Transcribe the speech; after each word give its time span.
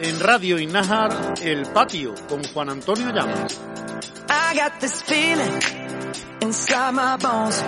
en 0.00 0.20
Radio 0.20 0.58
Inájar 0.58 1.34
El 1.42 1.66
Patio 1.72 2.14
con 2.28 2.42
Juan 2.44 2.70
Antonio 2.70 3.10
Llamas. 3.10 3.58
I 4.30 4.54
got 4.56 4.80
this 4.80 5.02
feeling 5.02 5.60
inside 6.40 6.94
my 6.94 7.16
bones. 7.16 7.62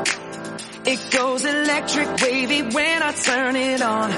It 0.87 1.01
goes 1.11 1.45
electric 1.45 2.08
wavy 2.22 2.62
when 2.62 3.03
I 3.03 3.12
turn 3.12 3.56
it 3.56 3.82
on. 3.82 4.11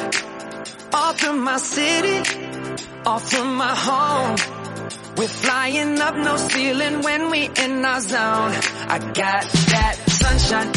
Off 0.92 1.18
from 1.20 1.42
my 1.42 1.56
city, 1.58 2.22
off 3.06 3.30
from 3.30 3.56
my 3.56 3.74
home. 3.74 4.36
We're 5.16 5.28
flying 5.28 6.00
up 6.00 6.14
no 6.14 6.36
ceiling 6.36 7.02
when 7.02 7.30
we 7.30 7.50
in 7.56 7.84
our 7.84 8.00
zone. 8.00 8.52
I 8.88 8.98
got 8.98 9.44
that. 9.72 9.91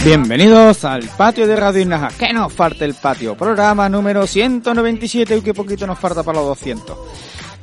Bienvenidos 0.04 0.84
al 0.86 1.04
patio 1.18 1.48
de 1.48 1.56
Radio 1.56 1.82
Inaja. 1.82 2.10
Que 2.10 2.34
nos 2.34 2.54
falta 2.54 2.86
el 2.86 2.94
patio. 2.94 3.36
Programa 3.36 3.90
número 3.90 4.28
197 4.28 5.38
y 5.38 5.42
que 5.42 5.54
poquito 5.54 5.88
nos 5.88 5.98
falta 5.98 6.24
para 6.24 6.40
los 6.40 6.48
200. 6.50 6.98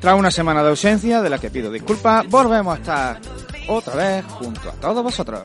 Tras 0.01 0.19
una 0.19 0.31
semana 0.31 0.63
de 0.63 0.71
ausencia, 0.71 1.23
de 1.23 1.31
la 1.31 1.39
que 1.39 1.51
pido 1.51 1.71
disculpas, 1.71 2.27
volvemos 2.29 2.75
a 2.75 2.81
estar 2.81 3.21
otra 3.69 3.95
vez 3.95 4.25
junto 4.25 4.69
a 4.69 4.73
todos 4.73 5.03
vosotros. 5.03 5.43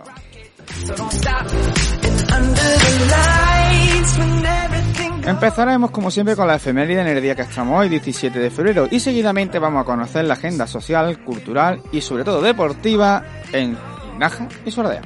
Empezaremos 5.26 5.92
como 5.92 6.10
siempre 6.10 6.36
con 6.36 6.48
la 6.48 6.56
efeméride 6.56 7.02
en 7.02 7.08
el 7.08 7.22
día 7.22 7.36
que 7.36 7.42
estamos 7.44 7.80
hoy, 7.80 7.90
17 7.90 8.40
de 8.40 8.50
febrero, 8.50 8.88
y 8.90 9.00
seguidamente 9.00 9.60
vamos 9.60 9.82
a 9.82 9.86
conocer 9.86 10.26
la 10.26 10.36
agenda 10.36 10.66
social, 10.66 11.24
cultural 11.24 11.82
y 11.92 12.02
sobre 12.02 12.24
todo 12.24 12.42
deportiva 12.42 13.24
en 13.52 13.78
Inaja 14.16 14.48
y 14.66 14.72
su 14.72 14.82
aldea. 14.82 15.02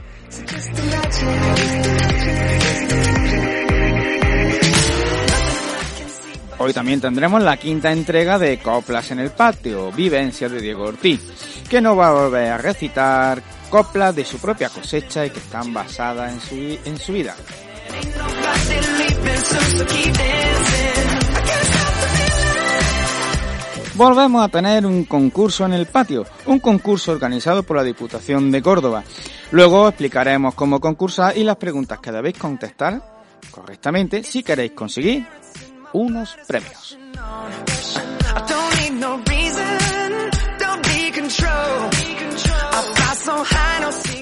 Hoy 6.58 6.74
también 6.74 7.02
tendremos 7.02 7.42
la 7.42 7.58
quinta 7.58 7.92
entrega 7.92 8.38
de 8.38 8.60
Coplas 8.60 9.10
en 9.10 9.20
el 9.20 9.32
Patio, 9.32 9.92
vivencia 9.92 10.48
de 10.48 10.62
Diego 10.62 10.84
Ortiz, 10.84 11.20
que 11.68 11.82
nos 11.82 11.98
va 11.98 12.10
a 12.10 12.14
volver 12.14 12.52
a 12.52 12.58
recitar 12.60 13.42
coplas 13.70 14.16
de 14.16 14.24
su 14.24 14.38
propia 14.38 14.70
cosecha 14.70 15.26
y 15.26 15.32
que 15.32 15.40
están 15.40 15.74
basadas 15.74 16.32
en 16.32 16.40
su, 16.40 16.56
en 16.86 16.98
su 17.00 17.14
vida. 17.14 17.36
Volvemos 23.96 24.44
a 24.44 24.48
tener 24.50 24.86
un 24.86 25.06
concurso 25.06 25.66
en 25.66 25.74
el 25.74 25.86
patio, 25.88 26.26
un 26.46 26.60
concurso 26.60 27.12
organizado 27.12 27.64
por 27.64 27.78
la 27.78 27.84
Diputación 27.84 28.52
de 28.52 28.62
Córdoba. 28.62 29.04
Luego 29.52 29.90
explicaremos 29.90 30.56
cómo 30.56 30.80
concursar 30.80 31.38
y 31.38 31.44
las 31.44 31.58
preguntas 31.58 32.00
que 32.00 32.12
debéis 32.12 32.38
contestar 32.38 33.02
correctamente 33.52 34.24
si 34.24 34.44
queréis 34.44 34.72
conseguir 34.72 35.28
unos 35.94 36.38
premios. 36.48 36.98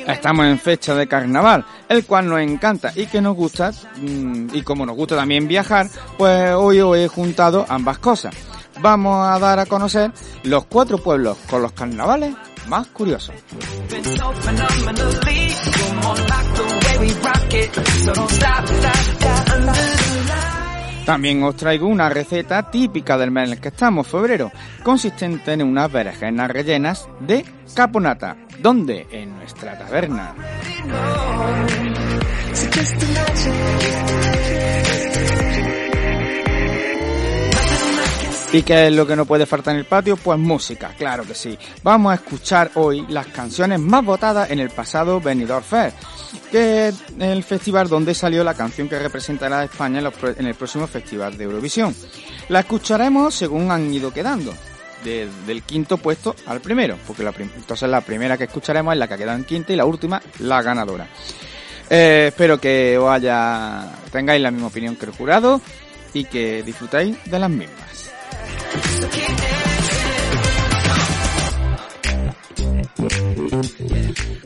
Estamos 0.07 0.45
en 0.47 0.57
fecha 0.57 0.95
de 0.95 1.07
carnaval, 1.07 1.63
el 1.87 2.05
cual 2.05 2.27
nos 2.27 2.39
encanta 2.39 2.91
y 2.95 3.05
que 3.05 3.21
nos 3.21 3.35
gusta, 3.35 3.71
mm, 3.97 4.47
y 4.53 4.63
como 4.63 4.83
nos 4.83 4.95
gusta 4.95 5.15
también 5.15 5.47
viajar, 5.47 5.87
pues 6.17 6.51
hoy 6.53 6.79
os 6.79 6.97
he 6.97 7.07
juntado 7.07 7.67
ambas 7.69 7.99
cosas. 7.99 8.33
Vamos 8.81 9.27
a 9.27 9.37
dar 9.37 9.59
a 9.59 9.67
conocer 9.67 10.11
los 10.43 10.65
cuatro 10.65 10.97
pueblos 10.97 11.37
con 11.47 11.61
los 11.61 11.73
carnavales 11.73 12.33
más 12.67 12.87
curiosos. 12.87 13.35
También 21.05 21.41
os 21.43 21.55
traigo 21.55 21.87
una 21.87 22.07
receta 22.07 22.69
típica 22.69 23.17
del 23.17 23.31
mes 23.31 23.47
en 23.47 23.53
el 23.53 23.59
que 23.59 23.69
estamos, 23.69 24.05
febrero, 24.07 24.51
consistente 24.83 25.53
en 25.53 25.63
unas 25.63 25.91
berenjenas 25.91 26.51
rellenas 26.51 27.09
de 27.19 27.43
caponata. 27.73 28.37
¿Dónde? 28.59 29.07
En 29.11 29.35
nuestra 29.35 29.75
taberna. 29.77 30.35
¿Y 38.51 38.63
qué 38.63 38.87
es 38.87 38.93
lo 38.93 39.05
que 39.05 39.15
no 39.15 39.25
puede 39.25 39.45
faltar 39.45 39.75
en 39.75 39.81
el 39.81 39.85
patio? 39.85 40.17
Pues 40.17 40.39
música, 40.39 40.91
claro 40.97 41.23
que 41.23 41.35
sí. 41.35 41.55
Vamos 41.83 42.11
a 42.11 42.15
escuchar 42.15 42.71
hoy 42.75 43.05
las 43.07 43.27
canciones 43.27 43.79
más 43.79 44.03
votadas 44.03 44.49
en 44.49 44.57
el 44.59 44.71
pasado 44.71 45.21
Benidorm 45.21 45.63
Fest, 45.63 45.95
que 46.51 46.87
es 46.87 46.95
el 47.19 47.43
festival 47.43 47.87
donde 47.87 48.15
salió 48.15 48.43
la 48.43 48.55
canción 48.55 48.89
que 48.89 48.97
representará 48.97 49.59
a 49.59 49.63
España 49.65 49.99
en, 49.99 50.45
el 50.47 50.55
próximo 50.55 50.87
festival 50.87 51.37
de 51.37 51.43
Eurovisión. 51.43 51.95
La 52.49 52.61
escucharemos 52.61 53.35
según 53.35 53.69
han 53.69 53.93
ido 53.93 54.11
quedando, 54.11 54.51
de- 55.03 55.29
del 55.45 55.61
quinto 55.61 55.97
puesto 55.97 56.35
al 56.47 56.59
primero, 56.59 56.97
porque 57.05 57.21
la 57.23 57.31
entonces 57.37 57.87
la 57.87 58.01
primera 58.01 58.35
que 58.35 58.45
escucharemos 58.45 58.93
es 58.93 58.99
la 58.99 59.07
que 59.07 59.13
ha 59.13 59.17
quedado 59.17 59.37
en 59.37 59.43
quinta 59.45 59.73
y 59.73 59.75
la 59.75 59.85
última 59.85 60.19
la 60.39 60.63
ganadora. 60.63 61.07
Eh, 61.87 62.25
espero 62.29 62.59
que 62.59 62.97
os 62.97 63.11
haya, 63.11 63.91
tengáis 64.11 64.41
la 64.41 64.49
misma 64.49 64.67
opinión 64.67 64.95
que 64.95 65.05
el 65.05 65.11
jurado 65.11 65.61
y 66.15 66.25
que 66.25 66.63
disfrutáis 66.63 67.15
de 67.25 67.37
las 67.37 67.49
mismas. 67.51 67.88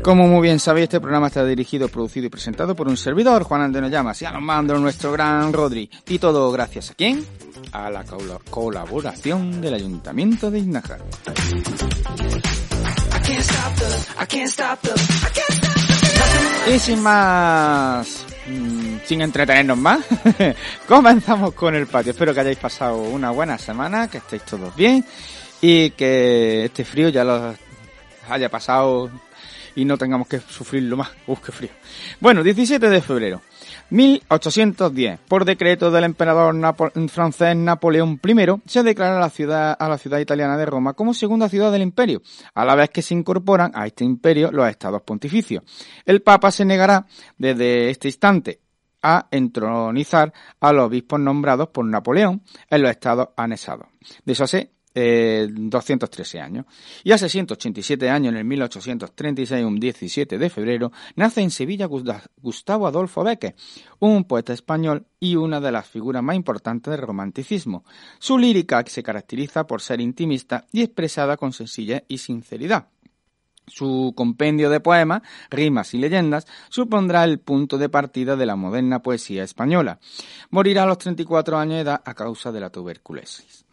Como 0.03 0.27
muy 0.27 0.41
bien 0.41 0.59
sabéis, 0.59 0.83
este 0.85 0.99
programa 0.99 1.27
está 1.27 1.45
dirigido, 1.45 1.87
producido 1.87 2.25
y 2.27 2.29
presentado 2.29 2.75
por 2.75 2.87
un 2.87 2.97
servidor, 2.97 3.43
Juan 3.43 3.61
Antonio 3.61 3.89
Llamas, 3.89 4.21
y 4.21 4.25
a 4.25 4.31
los 4.31 4.41
mandos 4.41 4.79
nuestro 4.79 5.11
gran 5.13 5.53
Rodri. 5.53 5.89
Y 6.07 6.19
todo 6.19 6.51
gracias 6.51 6.91
a 6.91 6.93
quién? 6.93 7.25
A 7.71 7.89
la 7.89 8.03
cola- 8.03 8.39
colaboración 8.49 9.61
del 9.61 9.75
Ayuntamiento 9.75 10.51
de 10.51 10.59
Iznájar. 10.59 10.99
Y 16.73 16.79
sin 16.79 17.01
más, 17.01 18.25
sin 19.05 19.21
entretenernos 19.21 19.77
más, 19.77 19.99
comenzamos 20.87 21.53
con 21.53 21.75
el 21.75 21.87
patio. 21.87 22.11
Espero 22.11 22.33
que 22.33 22.39
hayáis 22.41 22.57
pasado 22.57 22.97
una 22.97 23.31
buena 23.31 23.57
semana, 23.57 24.07
que 24.09 24.17
estéis 24.19 24.43
todos 24.43 24.75
bien 24.75 25.03
y 25.61 25.91
que 25.91 26.65
este 26.65 26.83
frío 26.85 27.09
ya 27.09 27.23
lo 27.23 27.55
haya 28.29 28.49
pasado 28.49 29.09
y 29.75 29.85
no 29.85 29.97
tengamos 29.97 30.27
que 30.27 30.39
sufrirlo 30.39 30.97
más. 30.97 31.09
Uf, 31.27 31.39
qué 31.39 31.51
frío. 31.51 31.69
Bueno, 32.19 32.43
17 32.43 32.89
de 32.89 33.01
febrero. 33.01 33.41
1810, 33.89 35.19
por 35.27 35.45
decreto 35.45 35.91
del 35.91 36.03
emperador 36.05 36.53
Napo- 36.55 36.91
francés 37.09 37.55
Napoleón 37.55 38.19
I, 38.25 38.61
se 38.65 38.81
declara 38.81 39.19
la 39.19 39.29
ciudad, 39.29 39.75
a 39.77 39.87
la 39.89 39.97
ciudad 39.97 40.19
italiana 40.19 40.57
de 40.57 40.65
Roma 40.65 40.93
como 40.93 41.13
segunda 41.13 41.47
ciudad 41.47 41.71
del 41.71 41.81
imperio, 41.83 42.21
a 42.55 42.65
la 42.65 42.75
vez 42.75 42.89
que 42.89 43.01
se 43.01 43.13
incorporan 43.13 43.71
a 43.75 43.85
este 43.85 44.03
imperio 44.03 44.51
los 44.51 44.67
estados 44.67 45.01
pontificios. 45.03 45.63
El 46.05 46.21
Papa 46.21 46.49
se 46.51 46.65
negará 46.65 47.05
desde 47.37 47.89
este 47.91 48.07
instante 48.07 48.59
a 49.03 49.27
entronizar 49.31 50.33
a 50.59 50.73
los 50.73 50.85
obispos 50.87 51.19
nombrados 51.19 51.67
por 51.69 51.85
Napoleón 51.85 52.41
en 52.69 52.81
los 52.81 52.89
estados 52.91 53.29
anexados. 53.37 53.87
De 54.25 54.33
eso 54.33 54.45
hace 54.45 54.71
eh, 54.95 55.47
213 55.49 56.39
años. 56.39 56.65
Y 57.03 57.11
hace 57.13 57.27
187 57.27 58.09
años, 58.11 58.31
en 58.31 58.37
el 58.37 58.45
1836, 58.45 59.65
un 59.65 59.79
17 59.79 60.37
de 60.37 60.49
febrero, 60.51 60.91
nace 61.15 61.41
en 61.41 61.49
Sevilla 61.49 61.87
Gusta- 61.87 62.21
Gustavo 62.37 62.85
Adolfo 62.85 63.23
Becker, 63.23 63.55
un 63.99 64.25
poeta 64.25 64.53
español 64.53 65.07
y 65.19 65.35
una 65.35 65.59
de 65.59 65.71
las 65.71 65.87
figuras 65.87 66.21
más 66.21 66.35
importantes 66.35 66.91
del 66.91 67.01
romanticismo. 67.01 67.83
Su 68.19 68.37
lírica 68.37 68.83
se 68.85 69.01
caracteriza 69.01 69.65
por 69.65 69.81
ser 69.81 69.99
intimista 69.99 70.65
y 70.71 70.83
expresada 70.83 71.37
con 71.37 71.53
sencillez 71.53 72.03
y 72.07 72.19
sinceridad. 72.19 72.87
Su 73.67 74.13
compendio 74.15 74.69
de 74.69 74.79
poemas, 74.79 75.21
rimas 75.49 75.93
y 75.93 75.97
leyendas 75.97 76.45
supondrá 76.69 77.23
el 77.23 77.39
punto 77.39 77.77
de 77.77 77.89
partida 77.89 78.35
de 78.35 78.45
la 78.45 78.55
moderna 78.55 79.01
poesía 79.01 79.43
española. 79.43 79.99
Morirá 80.49 80.83
a 80.83 80.87
los 80.87 80.97
34 80.97 81.57
años 81.57 81.75
de 81.75 81.81
edad 81.81 82.01
a 82.03 82.13
causa 82.13 82.51
de 82.51 82.59
la 82.59 82.69
tuberculosis. 82.69 83.65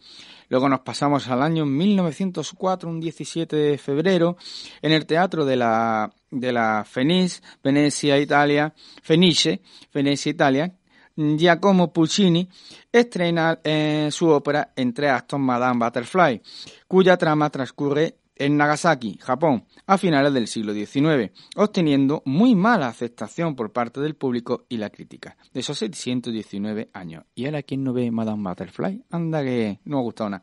Luego 0.49 0.69
nos 0.69 0.81
pasamos 0.81 1.29
al 1.29 1.43
año 1.43 1.65
1904, 1.65 2.91
un 2.91 3.01
17 3.01 3.55
de 3.55 3.79
febrero, 3.79 4.37
en 4.83 4.91
el 4.91 5.07
teatro 5.07 5.45
de 5.45 5.55
la, 5.55 6.13
de 6.29 6.53
la 6.53 6.85
Fenice, 6.85 7.41
Venecia, 7.63 8.19
Italia, 8.19 8.75
Fenice, 9.01 9.61
Venecia, 9.95 10.31
Italia, 10.31 10.75
Giacomo 11.17 11.93
Puccini 11.93 12.49
estrena 12.91 13.61
eh, 13.63 14.09
su 14.11 14.29
ópera 14.29 14.73
en 14.75 14.93
tres 14.95 15.11
actos 15.11 15.39
Madame 15.39 15.85
Butterfly, 15.85 16.41
cuya 16.89 17.17
trama 17.17 17.51
transcurre 17.51 18.17
en 18.41 18.57
Nagasaki, 18.57 19.19
Japón, 19.21 19.67
a 19.87 19.99
finales 19.99 20.33
del 20.33 20.49
siglo 20.49 20.73
XIX, 20.75 21.31
obteniendo 21.57 22.23
muy 22.25 22.55
mala 22.55 22.89
aceptación 22.89 23.55
por 23.55 23.73
parte 23.73 24.01
del 24.01 24.17
público 24.17 24.65
y 24.69 24.79
la 24.79 24.91
crítica. 24.91 25.37
De 25.53 25.61
esos 25.61 25.79
619 25.79 26.91
años. 26.93 27.25
¿Y 27.35 27.45
ahora 27.47 27.63
quién 27.63 27.85
no 27.85 27.93
ve 27.93 28.11
Madame 28.11 28.43
Butterfly? 28.49 29.05
Anda 29.11 29.43
que 29.45 29.79
no 29.85 29.99
ha 29.99 30.03
gustado 30.03 30.31
nada. 30.31 30.43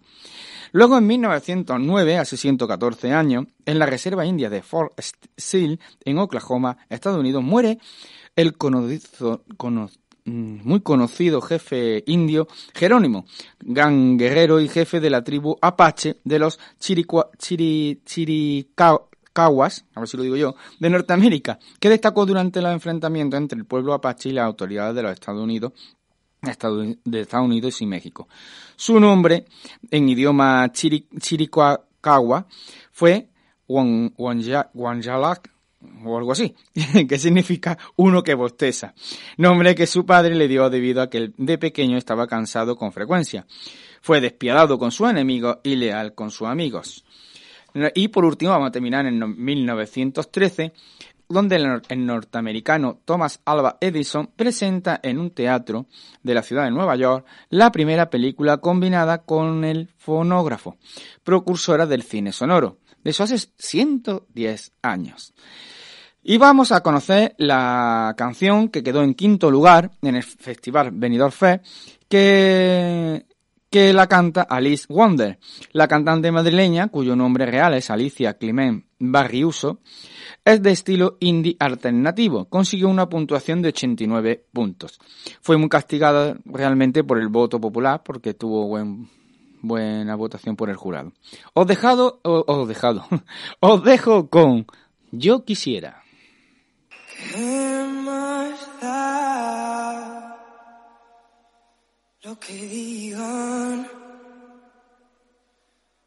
Luego, 0.72 0.98
en 0.98 1.08
1909, 1.08 2.18
hace 2.18 2.38
114 2.38 3.12
años, 3.14 3.46
en 3.66 3.80
la 3.80 3.86
reserva 3.86 4.26
india 4.26 4.50
de 4.50 4.62
Fort 4.62 5.00
Sill, 5.36 5.80
en 6.06 6.18
Oklahoma, 6.20 6.78
Estados 6.90 7.20
Unidos, 7.20 7.44
muere 7.44 7.80
el 8.36 8.58
conocido, 8.58 9.44
cono- 9.58 9.90
muy 10.27 10.81
conocido 10.81 11.41
jefe 11.41 12.03
indio, 12.06 12.47
Jerónimo, 12.74 13.25
gran 13.59 14.18
guerrero 14.18 14.59
y 14.59 14.68
jefe 14.68 15.00
de 15.00 15.09
la 15.09 15.24
tribu 15.24 15.57
Apache 15.62 16.18
de 16.24 16.39
los 16.39 16.59
Chiricua, 16.79 17.31
a 19.94 20.00
ver 20.00 20.07
si 20.07 20.18
lo 20.18 20.24
digo 20.24 20.35
yo, 20.35 20.56
de 20.79 20.89
Norteamérica, 20.89 21.59
que 21.79 21.89
destacó 21.89 22.25
durante 22.25 22.62
los 22.62 22.71
enfrentamientos 22.71 23.38
entre 23.38 23.59
el 23.59 23.65
pueblo 23.65 23.94
Apache 23.94 24.29
y 24.29 24.33
las 24.33 24.45
autoridades 24.45 24.95
de 24.95 25.03
los 25.03 25.13
Estados 25.13 25.41
Unidos 25.41 25.74
de 26.41 27.21
Estados 27.21 27.45
Unidos 27.45 27.81
y 27.81 27.85
México. 27.85 28.27
Su 28.75 29.00
nombre, 29.00 29.45
en 29.89 30.07
idioma 30.07 30.71
chiricahuas, 30.71 32.45
fue 32.91 33.29
Wanjalak, 33.68 35.51
o 36.03 36.18
algo 36.18 36.31
así, 36.31 36.56
que 37.07 37.19
significa 37.19 37.77
uno 37.95 38.24
que 38.24 38.33
bosteza, 38.33 38.94
nombre 39.38 39.75
que 39.75 39.88
su 39.88 40.06
padre 40.06 40.35
le 40.35 40.47
dio 40.47 40.69
debido 40.69 41.01
a 41.01 41.09
que 41.09 41.31
de 41.38 41.57
pequeño 41.57 41.97
estaba 41.97 42.27
cansado 42.27 42.75
con 42.75 42.91
frecuencia. 42.91 43.45
Fue 44.01 44.21
despiadado 44.21 44.77
con 44.79 44.91
sus 44.91 45.09
enemigos 45.09 45.57
y 45.63 45.75
leal 45.75 46.13
con 46.13 46.31
sus 46.31 46.47
amigos. 46.47 47.03
Y 47.94 48.07
por 48.07 48.25
último, 48.25 48.51
vamos 48.51 48.69
a 48.69 48.71
terminar 48.71 49.06
en 49.06 49.44
1913, 49.44 50.74
donde 51.29 51.57
el 51.89 52.06
norteamericano 52.06 53.01
Thomas 53.03 53.41
Alva 53.45 53.77
Edison 53.81 54.31
presenta 54.35 55.00
en 55.03 55.19
un 55.19 55.31
teatro 55.31 55.88
de 56.24 56.33
la 56.33 56.41
ciudad 56.41 56.63
de 56.63 56.71
Nueva 56.71 56.95
York 56.95 57.25
la 57.50 57.71
primera 57.71 58.09
película 58.09 58.57
combinada 58.57 59.19
con 59.19 59.65
el 59.65 59.89
fonógrafo, 59.97 60.77
precursora 61.24 61.85
del 61.85 62.03
cine 62.03 62.31
sonoro. 62.31 62.77
De 63.04 63.12
eso 63.12 63.24
hace 63.24 63.38
110 63.58 64.72
años. 64.82 65.34
Y 66.30 66.38
vamos 66.38 66.74
a 66.74 66.82
conocer 66.82 67.36
la 67.38 68.14
canción 68.18 68.68
que 68.68 68.84
quedó 68.84 69.02
en 69.02 69.14
quinto 69.14 69.50
lugar 69.50 69.92
en 70.02 70.18
el 70.18 70.24
Festival 70.24 70.92
Benidorm 70.92 71.32
Fest, 71.32 71.66
que, 72.10 73.26
que 73.70 73.94
la 73.94 74.08
canta 74.08 74.42
Alice 74.42 74.86
Wonder, 74.90 75.40
la 75.72 75.88
cantante 75.88 76.30
madrileña, 76.32 76.90
cuyo 76.90 77.16
nombre 77.16 77.46
real 77.46 77.76
es 77.76 77.90
Alicia 77.90 78.34
Clement 78.34 78.86
Barriuso, 79.00 79.80
es 80.44 80.62
de 80.62 80.72
estilo 80.72 81.18
indie 81.20 81.56
alternativo. 81.60 82.50
Consiguió 82.50 82.90
una 82.90 83.08
puntuación 83.08 83.62
de 83.62 83.70
89 83.70 84.48
puntos. 84.52 85.00
Fue 85.42 85.58
muy 85.58 85.70
castigada 85.70 86.38
realmente 86.46 87.04
por 87.04 87.20
el 87.20 87.30
voto 87.30 87.60
popular 87.62 88.02
porque 88.04 88.34
tuvo 88.34 88.68
buen, 88.68 89.10
buena 89.62 90.15
votación 90.15 90.56
por 90.56 90.69
el 90.69 90.75
jurado. 90.75 91.13
Os 91.54 91.68
dejado, 91.68 92.19
os 92.24 92.68
dejado, 92.68 93.06
os 93.59 93.83
dejo 93.83 94.30
con 94.30 94.68
Yo 95.12 95.45
quisiera. 95.45 96.04
¿Qué 97.31 97.88
más 98.06 98.59
da 98.81 100.38
lo 102.24 102.39
que 102.39 102.54
digan 102.54 103.88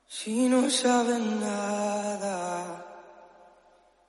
si 0.07 0.49
no 0.49 0.71
saben 0.71 1.41
nada 1.41 2.87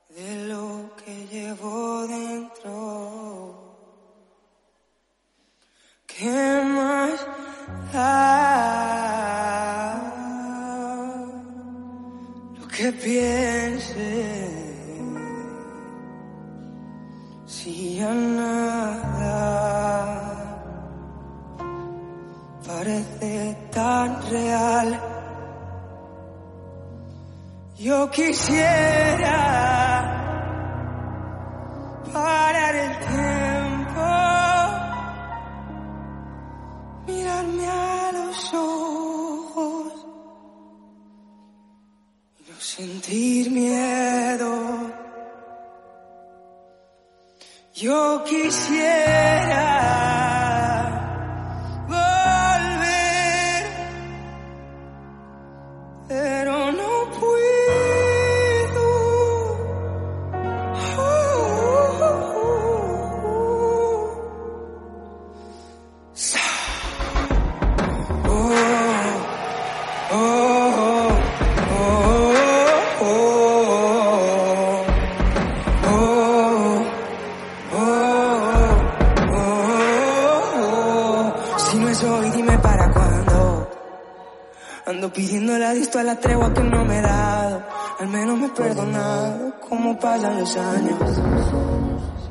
de 0.09 0.47
lo 0.47 0.91
que 0.97 1.27
llevo 1.27 2.07
dentro? 2.07 3.71
¿Qué 6.05 6.61
más 6.63 7.25
da 7.93 8.90
que 12.81 12.91
piense? 12.93 14.09
Si 17.45 17.97
ya 17.97 18.11
nada 18.11 19.37
parece 22.65 23.55
tan 23.71 24.07
real, 24.31 24.99
yo 27.77 28.09
quisiera 28.09 29.39
parar 32.11 32.75
el 32.85 32.93
tiempo, 33.11 34.07
mirarme 37.05 37.67
a 37.67 38.11
los 38.17 38.53
ojos 38.55 39.00
sentir 42.81 43.51
miedo. 43.51 44.51
Yo 47.75 48.23
quisiera 48.23 50.10
a 86.01 86.03
la 86.03 86.15
tregua 86.15 86.53
que 86.53 86.63
no 86.63 86.83
me 86.83 86.97
he 86.97 87.01
dado. 87.01 87.63
Al 87.99 88.07
menos 88.07 88.37
me 88.37 88.47
he 88.47 88.49
perdonado, 88.49 89.53
como 89.67 89.97
pasan 89.99 90.39
los 90.39 90.55
años. 90.57 90.99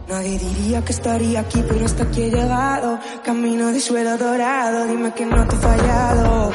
Nadie 0.08 0.38
diría 0.38 0.84
que 0.84 0.92
estaría 0.92 1.40
aquí, 1.40 1.64
pero 1.68 1.84
hasta 1.86 2.02
aquí 2.02 2.22
he 2.22 2.30
llegado. 2.30 2.98
Camino 3.22 3.68
de 3.68 3.80
suelo 3.80 4.16
dorado, 4.18 4.86
dime 4.86 5.12
que 5.14 5.24
no 5.24 5.46
te 5.46 5.54
he 5.54 5.58
fallado. 5.58 6.52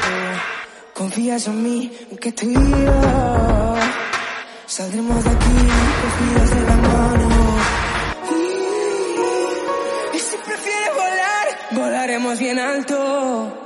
Confías 0.94 1.48
en 1.48 1.64
mí, 1.64 1.92
en 2.12 2.18
que 2.18 2.32
tú 2.34 2.46
y 2.48 2.54
yo 2.54 3.76
saldremos 4.66 5.24
de 5.24 5.30
aquí 5.30 5.58
cogidos 6.02 6.50
de 6.50 6.62
la 6.70 6.76
mano. 6.76 7.30
Y 10.14 10.20
si 10.20 10.38
prefieres 10.38 10.92
volar, 11.02 11.48
volaremos 11.72 12.40
bien 12.40 12.60
alto. 12.60 13.65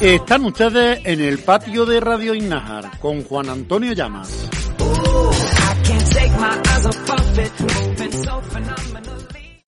Están 0.00 0.44
ustedes 0.46 1.00
en 1.04 1.20
el 1.20 1.38
patio 1.40 1.84
de 1.84 2.00
Radio 2.00 2.34
Innajar 2.34 2.98
con 2.98 3.22
Juan 3.24 3.50
Antonio 3.50 3.92
Llamas. 3.92 4.48
I 4.48 5.82
can't 5.84 6.12
take 6.12 6.30
my 6.38 6.56
eyes 6.70 6.86
off 6.86 7.10
of 7.10 7.38
it, 7.38 7.52
moving 7.60 8.12
so 8.12 8.40
phenomenally. 8.40 9.64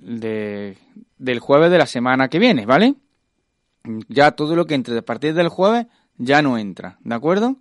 del 1.17 1.39
jueves 1.39 1.69
de 1.69 1.77
la 1.77 1.85
semana 1.85 2.27
que 2.27 2.39
viene, 2.39 2.65
¿vale? 2.65 2.95
Ya 4.07 4.31
todo 4.31 4.55
lo 4.55 4.65
que 4.65 4.73
entre 4.73 4.97
a 4.97 5.03
partir 5.03 5.35
del 5.35 5.49
jueves 5.49 5.85
ya 6.17 6.41
no 6.41 6.57
entra, 6.57 6.97
¿de 7.01 7.13
acuerdo? 7.13 7.57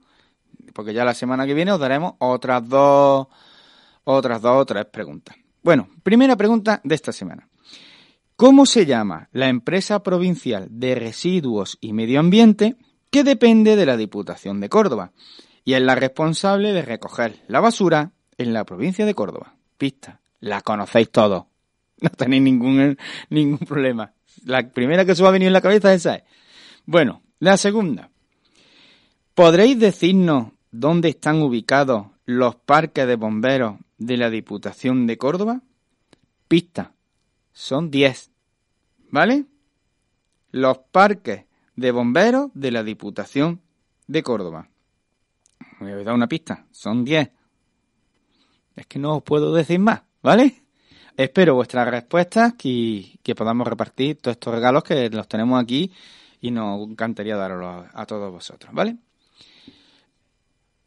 porque 0.74 0.92
ya 0.92 1.04
la 1.04 1.14
semana 1.14 1.46
que 1.46 1.54
viene 1.54 1.72
os 1.72 1.80
daremos 1.80 2.14
otras 2.18 2.68
dos, 2.68 3.28
otras 4.04 4.42
dos 4.42 4.62
o 4.62 4.66
tres 4.66 4.84
preguntas. 4.86 5.36
Bueno, 5.62 5.88
primera 6.02 6.36
pregunta 6.36 6.80
de 6.84 6.94
esta 6.94 7.12
semana. 7.12 7.48
¿Cómo 8.36 8.66
se 8.66 8.84
llama 8.84 9.28
la 9.32 9.48
empresa 9.48 10.02
provincial 10.02 10.66
de 10.68 10.96
residuos 10.96 11.78
y 11.80 11.92
medio 11.92 12.20
ambiente 12.20 12.76
que 13.10 13.22
depende 13.22 13.76
de 13.76 13.86
la 13.86 13.96
Diputación 13.96 14.60
de 14.60 14.68
Córdoba 14.68 15.12
y 15.64 15.74
es 15.74 15.82
la 15.82 15.94
responsable 15.94 16.72
de 16.72 16.82
recoger 16.82 17.36
la 17.48 17.60
basura 17.60 18.12
en 18.36 18.52
la 18.52 18.64
provincia 18.64 19.06
de 19.06 19.14
Córdoba? 19.14 19.54
Pista, 19.78 20.20
la 20.40 20.60
conocéis 20.60 21.10
todos. 21.10 21.44
No 22.00 22.10
tenéis 22.10 22.42
ningún, 22.42 22.98
ningún 23.30 23.58
problema. 23.58 24.12
La 24.44 24.68
primera 24.68 25.04
que 25.04 25.12
os 25.12 25.22
va 25.22 25.28
a 25.28 25.32
venir 25.32 25.46
en 25.46 25.52
la 25.52 25.60
cabeza 25.60 25.94
es 25.94 26.02
esa. 26.02 26.16
Es. 26.16 26.24
Bueno, 26.84 27.22
la 27.38 27.56
segunda. 27.56 28.10
¿Podréis 29.34 29.78
decirnos 29.78 30.48
dónde 30.70 31.10
están 31.10 31.40
ubicados 31.40 32.08
los 32.26 32.56
parques 32.56 33.06
de 33.06 33.16
bomberos 33.16 33.78
de 33.96 34.16
la 34.16 34.28
Diputación 34.28 35.06
de 35.06 35.16
Córdoba? 35.16 35.62
Pista, 36.46 36.92
son 37.52 37.90
10. 37.90 38.30
¿Vale? 39.10 39.46
Los 40.50 40.78
parques 40.78 41.44
de 41.76 41.90
bomberos 41.90 42.50
de 42.54 42.70
la 42.70 42.82
Diputación 42.82 43.62
de 44.06 44.22
Córdoba. 44.22 44.68
Me 45.84 45.92
a 45.92 46.02
dar 46.02 46.14
una 46.14 46.26
pista, 46.26 46.66
son 46.70 47.04
10. 47.04 47.30
Es 48.76 48.86
que 48.86 48.98
no 48.98 49.16
os 49.16 49.22
puedo 49.22 49.52
decir 49.54 49.78
más, 49.78 50.02
¿vale? 50.22 50.62
Espero 51.16 51.54
vuestras 51.54 51.86
respuestas 51.88 52.54
y 52.62 53.18
que 53.22 53.34
podamos 53.34 53.66
repartir 53.68 54.16
todos 54.16 54.36
estos 54.36 54.54
regalos 54.54 54.82
que 54.82 55.08
los 55.10 55.28
tenemos 55.28 55.62
aquí 55.62 55.92
y 56.40 56.50
nos 56.50 56.88
encantaría 56.88 57.36
darlos 57.36 57.86
a 57.92 58.06
todos 58.06 58.32
vosotros, 58.32 58.72
¿vale? 58.74 58.96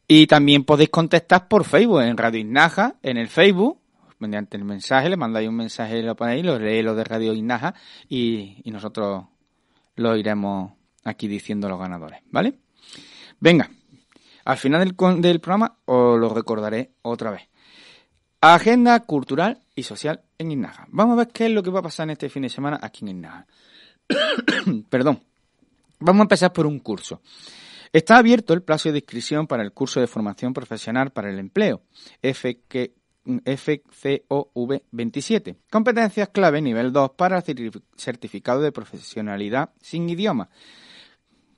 Y 0.07 0.25
también 0.27 0.63
podéis 0.63 0.89
contestar 0.89 1.47
por 1.47 1.63
Facebook, 1.63 2.01
en 2.01 2.17
Radio 2.17 2.39
Inaja, 2.39 2.95
en 3.03 3.17
el 3.17 3.27
Facebook, 3.27 3.79
mediante 4.19 4.57
el 4.57 4.63
mensaje, 4.63 5.09
le 5.09 5.17
mandáis 5.17 5.47
un 5.47 5.55
mensaje, 5.55 6.01
lo 6.01 6.15
ponéis, 6.15 6.45
lo 6.45 6.57
leéis 6.57 6.83
lo 6.83 6.95
de 6.95 7.03
Radio 7.03 7.33
Inaja 7.33 7.73
y, 8.09 8.61
nosotros 8.65 9.25
lo 9.95 10.15
iremos 10.15 10.73
aquí 11.03 11.27
diciendo 11.27 11.69
los 11.69 11.79
ganadores, 11.79 12.21
¿vale? 12.31 12.59
Venga, 13.39 13.69
al 14.47 14.57
final 14.57 14.95
del, 15.19 15.41
programa 15.41 15.77
os 15.83 16.17
lo 16.17 16.29
recordaré 16.29 16.91
otra 17.01 17.31
vez. 17.31 17.49
Agenda 18.39 18.97
cultural 19.01 19.61
y 19.75 19.83
social 19.83 20.21
en 20.37 20.51
Inaja. 20.51 20.87
Vamos 20.89 21.15
a 21.15 21.17
ver 21.17 21.27
qué 21.33 21.47
es 21.47 21.51
lo 21.51 21.61
que 21.61 21.69
va 21.69 21.81
a 21.81 21.83
pasar 21.83 22.05
en 22.05 22.11
este 22.11 22.29
fin 22.29 22.43
de 22.43 22.49
semana 22.49 22.79
aquí 22.81 23.03
en 23.03 23.09
Inaja. 23.09 23.45
Perdón. 24.89 25.21
Vamos 25.99 26.21
a 26.21 26.23
empezar 26.23 26.53
por 26.53 26.65
un 26.65 26.79
curso. 26.79 27.21
Está 27.91 28.15
abierto 28.15 28.53
el 28.53 28.61
plazo 28.61 28.89
de 28.89 28.99
inscripción 28.99 29.47
para 29.47 29.63
el 29.63 29.73
curso 29.73 29.99
de 29.99 30.07
formación 30.07 30.53
profesional 30.53 31.11
para 31.11 31.29
el 31.29 31.39
empleo, 31.39 31.81
FCOV 32.21 32.81
27. 34.91 35.57
Competencias 35.69 36.29
clave 36.29 36.61
nivel 36.61 36.93
2 36.93 37.11
para 37.17 37.41
certificado 37.41 38.61
de 38.61 38.71
profesionalidad 38.71 39.71
sin 39.81 40.09
idioma, 40.09 40.49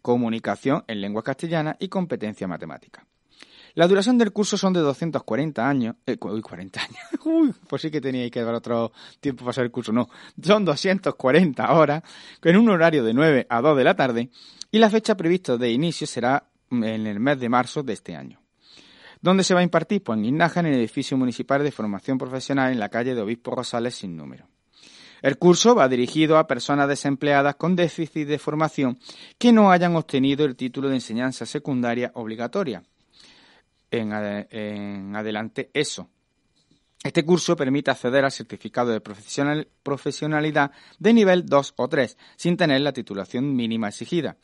comunicación 0.01 0.84
en 0.88 1.01
lengua 1.01 1.24
castellana 1.24 1.75
y 1.79 1.88
competencia 1.88 2.48
matemática. 2.48 3.06
La 3.75 3.88
duración 3.88 4.18
del 4.18 4.32
curso 4.32 4.58
son 4.58 4.74
de 4.74 4.79
240 4.79 5.68
años. 5.68 5.96
Eh, 6.06 6.18
uy, 6.20 6.41
40 6.41 6.82
años. 6.82 6.98
Uy, 7.25 7.53
pues 7.68 7.82
sí 7.82 7.91
que 7.91 8.01
teníais 8.01 8.32
que 8.32 8.41
dar 8.41 8.56
otro 8.56 8.91
tiempo 9.20 9.44
para 9.44 9.51
hacer 9.51 9.65
el 9.65 9.72
curso. 9.72 9.91
No, 9.91 10.10
son 10.41 10.65
240 10.65 11.74
horas, 11.74 12.03
en 12.44 12.58
un 12.58 12.70
horario 12.70 13.03
de 13.03 13.13
9 13.13 13.48
a 13.50 13.62
2 13.62 13.77
de 13.77 13.84
la 13.84 13.96
tarde 13.96 14.29
y 14.72 14.79
la 14.79 14.89
fecha 14.89 15.15
prevista 15.15 15.58
de 15.58 15.72
inicio 15.72 16.08
será 16.08 16.50
en 16.72 17.08
el 17.08 17.20
mes 17.20 17.39
de 17.39 17.50
marzo 17.50 17.84
de 17.84 17.94
este 17.94 18.15
año. 18.15 18.41
¿Dónde 19.22 19.44
se 19.44 19.53
va 19.53 19.60
a 19.60 19.63
impartir? 19.63 20.03
Pues 20.03 20.18
en 20.18 20.25
en 20.25 20.65
el 20.65 20.74
edificio 20.74 21.18
municipal 21.18 21.63
de 21.63 21.72
formación 21.72 22.18
profesional 22.18 22.72
en 22.72 22.79
la 22.79 22.89
calle 22.89 23.13
de 23.13 23.22
Obispo 23.22 23.51
Rosales 23.51 23.96
sin 23.96 24.15
número. 24.15 24.48
El 25.22 25.38
curso 25.38 25.76
va 25.76 25.88
dirigido 25.88 26.38
a 26.38 26.48
personas 26.48 26.88
desempleadas 26.88 27.56
con 27.56 27.76
déficit 27.76 28.28
de 28.28 28.40
formación 28.40 29.00
que 29.38 29.52
no 29.52 29.72
hayan 29.72 29.96
obtenido 29.96 30.46
el 30.46 30.56
título 30.56 30.90
de 30.90 30.96
enseñanza 30.96 31.46
secundaria 31.46 32.12
obligatoria. 32.16 32.84
En, 33.92 35.16
adelante 35.16 35.72
eso, 35.74 36.10
este 37.04 37.26
curso 37.26 37.56
permite 37.56 37.92
acceder 37.92 38.24
al 38.24 38.32
certificado 38.32 38.92
de 38.92 39.02
profesionalidad 39.02 40.72
de 41.00 41.14
nivel 41.14 41.46
2 41.46 41.74
o 41.78 41.88
3, 41.88 42.18
sin 42.36 42.58
tener 42.58 42.82
la 42.82 42.94
titulación 42.94 43.56
mínima 43.56 43.88
exigida. 43.88 44.38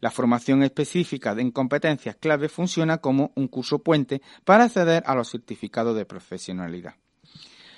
La 0.00 0.10
formación 0.10 0.62
específica 0.62 1.32
en 1.38 1.50
competencias 1.50 2.16
clave 2.16 2.48
funciona 2.48 2.98
como 2.98 3.32
un 3.36 3.48
curso 3.48 3.78
puente 3.78 4.22
para 4.44 4.64
acceder 4.64 5.02
a 5.06 5.14
los 5.14 5.30
certificados 5.30 5.96
de 5.96 6.04
profesionalidad. 6.04 6.94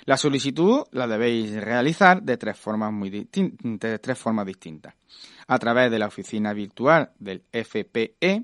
La 0.05 0.17
solicitud 0.17 0.83
la 0.91 1.07
debéis 1.07 1.53
realizar 1.61 2.21
de 2.21 2.37
tres 2.37 2.57
formas, 2.57 2.91
muy 2.91 3.09
de 3.09 3.99
tres 3.99 4.17
formas 4.17 4.45
distintas. 4.45 4.95
A 5.47 5.57
través 5.59 5.89
de 5.91 5.99
la 5.99 6.07
oficina 6.07 6.53
virtual 6.53 7.11
del 7.19 7.43
FPE, 7.51 8.43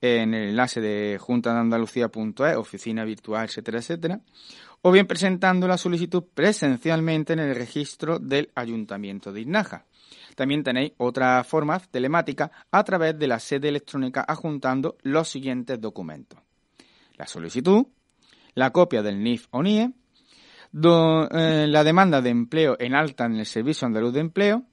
en 0.00 0.34
el 0.34 0.50
enlace 0.50 0.80
de 0.80 1.18
juntadandalucía.es, 1.20 2.56
oficina 2.56 3.04
virtual, 3.04 3.44
etcétera, 3.44 3.78
etcétera, 3.78 4.20
o 4.82 4.90
bien 4.90 5.06
presentando 5.06 5.68
la 5.68 5.76
solicitud 5.76 6.24
presencialmente 6.32 7.34
en 7.34 7.40
el 7.40 7.54
registro 7.54 8.18
del 8.18 8.50
Ayuntamiento 8.54 9.32
de 9.32 9.42
Inaja. 9.42 9.84
También 10.34 10.62
tenéis 10.62 10.92
otra 10.96 11.44
forma 11.44 11.78
telemática 11.78 12.50
a 12.70 12.82
través 12.84 13.18
de 13.18 13.26
la 13.26 13.38
sede 13.38 13.68
electrónica 13.68 14.24
adjuntando 14.26 14.96
los 15.02 15.28
siguientes 15.28 15.78
documentos. 15.78 16.40
La 17.16 17.26
solicitud, 17.26 17.86
la 18.54 18.70
copia 18.70 19.02
del 19.02 19.22
NIF 19.22 19.48
o 19.50 19.62
NIE, 19.62 19.92
eh, 20.72 21.66
la 21.68 21.84
demanda 21.84 22.20
de 22.20 22.30
empleo 22.30 22.76
en 22.78 22.94
alta 22.94 23.26
en 23.26 23.36
el 23.36 23.46
Servicio 23.46 23.86
Andaluz 23.86 24.12
de 24.12 24.20
Empleo 24.20 24.64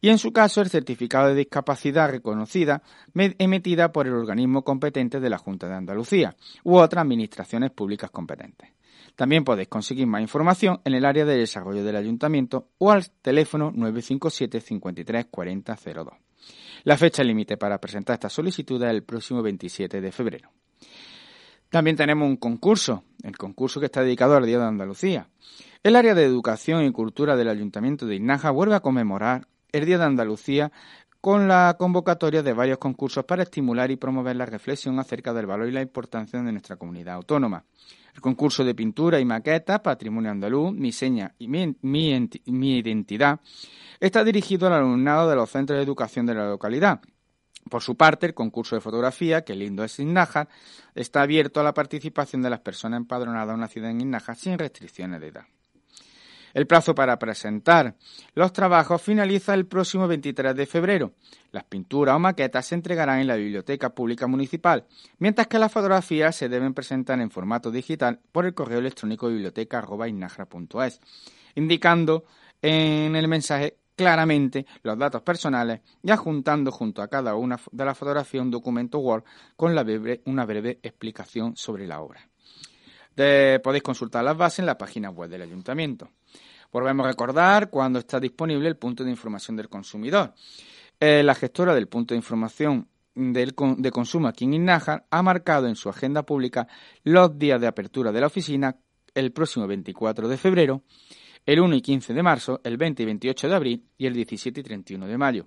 y 0.00 0.08
en 0.08 0.18
su 0.18 0.32
caso 0.32 0.60
el 0.60 0.68
certificado 0.68 1.28
de 1.28 1.36
discapacidad 1.36 2.10
reconocida 2.10 2.82
emitida 3.14 3.92
por 3.92 4.06
el 4.06 4.14
organismo 4.14 4.64
competente 4.64 5.20
de 5.20 5.30
la 5.30 5.38
Junta 5.38 5.68
de 5.68 5.74
Andalucía 5.74 6.36
u 6.64 6.76
otras 6.76 7.02
administraciones 7.02 7.70
públicas 7.70 8.10
competentes. 8.10 8.68
También 9.14 9.44
podéis 9.44 9.68
conseguir 9.68 10.06
más 10.06 10.20
información 10.20 10.80
en 10.84 10.94
el 10.94 11.04
área 11.04 11.24
de 11.24 11.36
desarrollo 11.36 11.84
del 11.84 11.96
ayuntamiento 11.96 12.70
o 12.78 12.90
al 12.90 13.10
teléfono 13.22 13.70
957 13.70 14.60
53 14.60 15.26
40 15.30 15.76
02. 15.76 16.06
La 16.84 16.96
fecha 16.96 17.22
límite 17.22 17.56
para 17.56 17.78
presentar 17.78 18.14
esta 18.14 18.28
solicitud 18.28 18.82
es 18.82 18.90
el 18.90 19.04
próximo 19.04 19.40
27 19.42 20.00
de 20.00 20.12
febrero. 20.12 20.50
También 21.72 21.96
tenemos 21.96 22.28
un 22.28 22.36
concurso, 22.36 23.02
el 23.22 23.38
concurso 23.38 23.80
que 23.80 23.86
está 23.86 24.02
dedicado 24.02 24.36
al 24.36 24.44
Día 24.44 24.58
de 24.58 24.66
Andalucía. 24.66 25.30
El 25.82 25.96
área 25.96 26.14
de 26.14 26.22
Educación 26.22 26.84
y 26.84 26.92
Cultura 26.92 27.34
del 27.34 27.48
Ayuntamiento 27.48 28.04
de 28.04 28.16
Inaja 28.16 28.50
vuelve 28.50 28.74
a 28.74 28.80
conmemorar 28.80 29.48
el 29.72 29.86
Día 29.86 29.96
de 29.96 30.04
Andalucía 30.04 30.70
con 31.22 31.48
la 31.48 31.74
convocatoria 31.78 32.42
de 32.42 32.52
varios 32.52 32.76
concursos 32.76 33.24
para 33.24 33.44
estimular 33.44 33.90
y 33.90 33.96
promover 33.96 34.36
la 34.36 34.44
reflexión 34.44 34.98
acerca 34.98 35.32
del 35.32 35.46
valor 35.46 35.66
y 35.66 35.72
la 35.72 35.80
importancia 35.80 36.42
de 36.42 36.52
nuestra 36.52 36.76
comunidad 36.76 37.14
autónoma. 37.14 37.64
El 38.14 38.20
concurso 38.20 38.64
de 38.64 38.74
pintura 38.74 39.18
y 39.18 39.24
maqueta, 39.24 39.82
Patrimonio 39.82 40.30
Andaluz, 40.30 40.74
Mi 40.74 40.92
Seña 40.92 41.34
y 41.38 41.48
mi, 41.48 41.74
mi 41.80 42.76
Identidad, 42.76 43.40
está 43.98 44.22
dirigido 44.24 44.66
al 44.66 44.74
alumnado 44.74 45.30
de 45.30 45.36
los 45.36 45.48
centros 45.48 45.78
de 45.78 45.84
educación 45.84 46.26
de 46.26 46.34
la 46.34 46.50
localidad 46.50 47.00
por 47.68 47.82
su 47.82 47.96
parte, 47.96 48.26
el 48.26 48.34
concurso 48.34 48.74
de 48.74 48.80
fotografía, 48.80 49.44
que 49.44 49.54
lindo 49.54 49.84
es 49.84 49.98
Innájar, 49.98 50.48
está 50.94 51.22
abierto 51.22 51.60
a 51.60 51.62
la 51.64 51.74
participación 51.74 52.42
de 52.42 52.50
las 52.50 52.60
personas 52.60 52.98
empadronadas 52.98 53.50
en 53.50 53.58
una 53.58 53.68
ciudad 53.68 53.90
en 53.90 54.00
Innájar 54.00 54.36
sin 54.36 54.58
restricciones 54.58 55.20
de 55.20 55.28
edad. 55.28 55.44
El 56.54 56.66
plazo 56.66 56.94
para 56.94 57.18
presentar 57.18 57.94
los 58.34 58.52
trabajos 58.52 59.00
finaliza 59.00 59.54
el 59.54 59.66
próximo 59.66 60.06
23 60.06 60.54
de 60.54 60.66
febrero. 60.66 61.12
Las 61.50 61.64
pinturas 61.64 62.16
o 62.16 62.18
maquetas 62.18 62.66
se 62.66 62.74
entregarán 62.74 63.20
en 63.20 63.26
la 63.26 63.36
Biblioteca 63.36 63.94
Pública 63.94 64.26
Municipal, 64.26 64.84
mientras 65.18 65.46
que 65.46 65.58
las 65.58 65.72
fotografías 65.72 66.36
se 66.36 66.48
deben 66.48 66.74
presentar 66.74 67.20
en 67.20 67.30
formato 67.30 67.70
digital 67.70 68.20
por 68.32 68.44
el 68.44 68.54
correo 68.54 68.80
electrónico 68.80 69.28
biblioteca.inajra.es, 69.28 71.00
indicando 71.54 72.24
en 72.60 73.16
el 73.16 73.28
mensaje 73.28 73.78
claramente 73.96 74.66
los 74.82 74.98
datos 74.98 75.22
personales 75.22 75.80
y 76.02 76.10
adjuntando 76.10 76.70
junto 76.70 77.02
a 77.02 77.08
cada 77.08 77.34
una 77.34 77.58
de 77.70 77.84
las 77.84 77.96
fotografías 77.96 78.42
un 78.42 78.50
documento 78.50 78.98
Word 78.98 79.24
con 79.56 79.72
una 79.72 80.44
breve 80.44 80.80
explicación 80.82 81.56
sobre 81.56 81.86
la 81.86 82.00
obra. 82.00 82.28
podéis 83.14 83.82
consultar 83.82 84.24
las 84.24 84.36
bases 84.36 84.60
en 84.60 84.66
la 84.66 84.78
página 84.78 85.10
web 85.10 85.30
del 85.30 85.42
ayuntamiento. 85.42 86.10
Volvemos 86.72 87.04
a 87.04 87.10
recordar 87.10 87.68
cuando 87.68 87.98
está 87.98 88.18
disponible 88.18 88.66
el 88.68 88.76
punto 88.76 89.04
de 89.04 89.10
información 89.10 89.56
del 89.56 89.68
consumidor. 89.68 90.32
Eh, 90.98 91.22
la 91.22 91.34
gestora 91.34 91.74
del 91.74 91.88
punto 91.88 92.14
de 92.14 92.18
información 92.18 92.88
de 93.14 93.90
consumo 93.92 94.28
aquí 94.28 94.44
en 94.44 94.54
Innájar 94.54 95.04
ha 95.10 95.22
marcado 95.22 95.66
en 95.66 95.76
su 95.76 95.90
agenda 95.90 96.22
pública 96.22 96.66
los 97.04 97.38
días 97.38 97.60
de 97.60 97.66
apertura 97.66 98.10
de 98.10 98.20
la 98.22 98.28
oficina 98.28 98.76
el 99.14 99.32
próximo 99.32 99.66
24 99.66 100.28
de 100.28 100.38
febrero 100.38 100.82
el 101.46 101.60
1 101.60 101.76
y 101.76 101.82
15 101.82 102.14
de 102.14 102.22
marzo, 102.22 102.60
el 102.64 102.76
20 102.76 103.02
y 103.02 103.06
28 103.06 103.48
de 103.48 103.54
abril 103.54 103.84
y 103.98 104.06
el 104.06 104.14
17 104.14 104.60
y 104.60 104.62
31 104.62 105.06
de 105.06 105.18
mayo. 105.18 105.46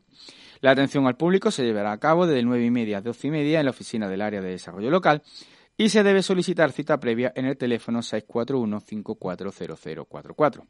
La 0.61 0.71
atención 0.71 1.05
al 1.07 1.17
público 1.17 1.51
se 1.51 1.63
llevará 1.63 1.91
a 1.91 1.99
cabo 1.99 2.27
desde 2.27 2.43
9 2.43 2.65
y 2.65 2.71
media 2.71 2.97
a 2.97 3.01
12 3.01 3.27
y 3.27 3.31
media 3.31 3.59
en 3.59 3.65
la 3.65 3.71
oficina 3.71 4.09
del 4.09 4.21
área 4.21 4.41
de 4.41 4.49
desarrollo 4.49 4.89
local 4.89 5.21
y 5.77 5.89
se 5.89 6.03
debe 6.03 6.23
solicitar 6.23 6.71
cita 6.71 6.97
previa 6.99 7.33
en 7.35 7.45
el 7.45 7.57
teléfono 7.57 7.99
641-540044. 7.99 10.65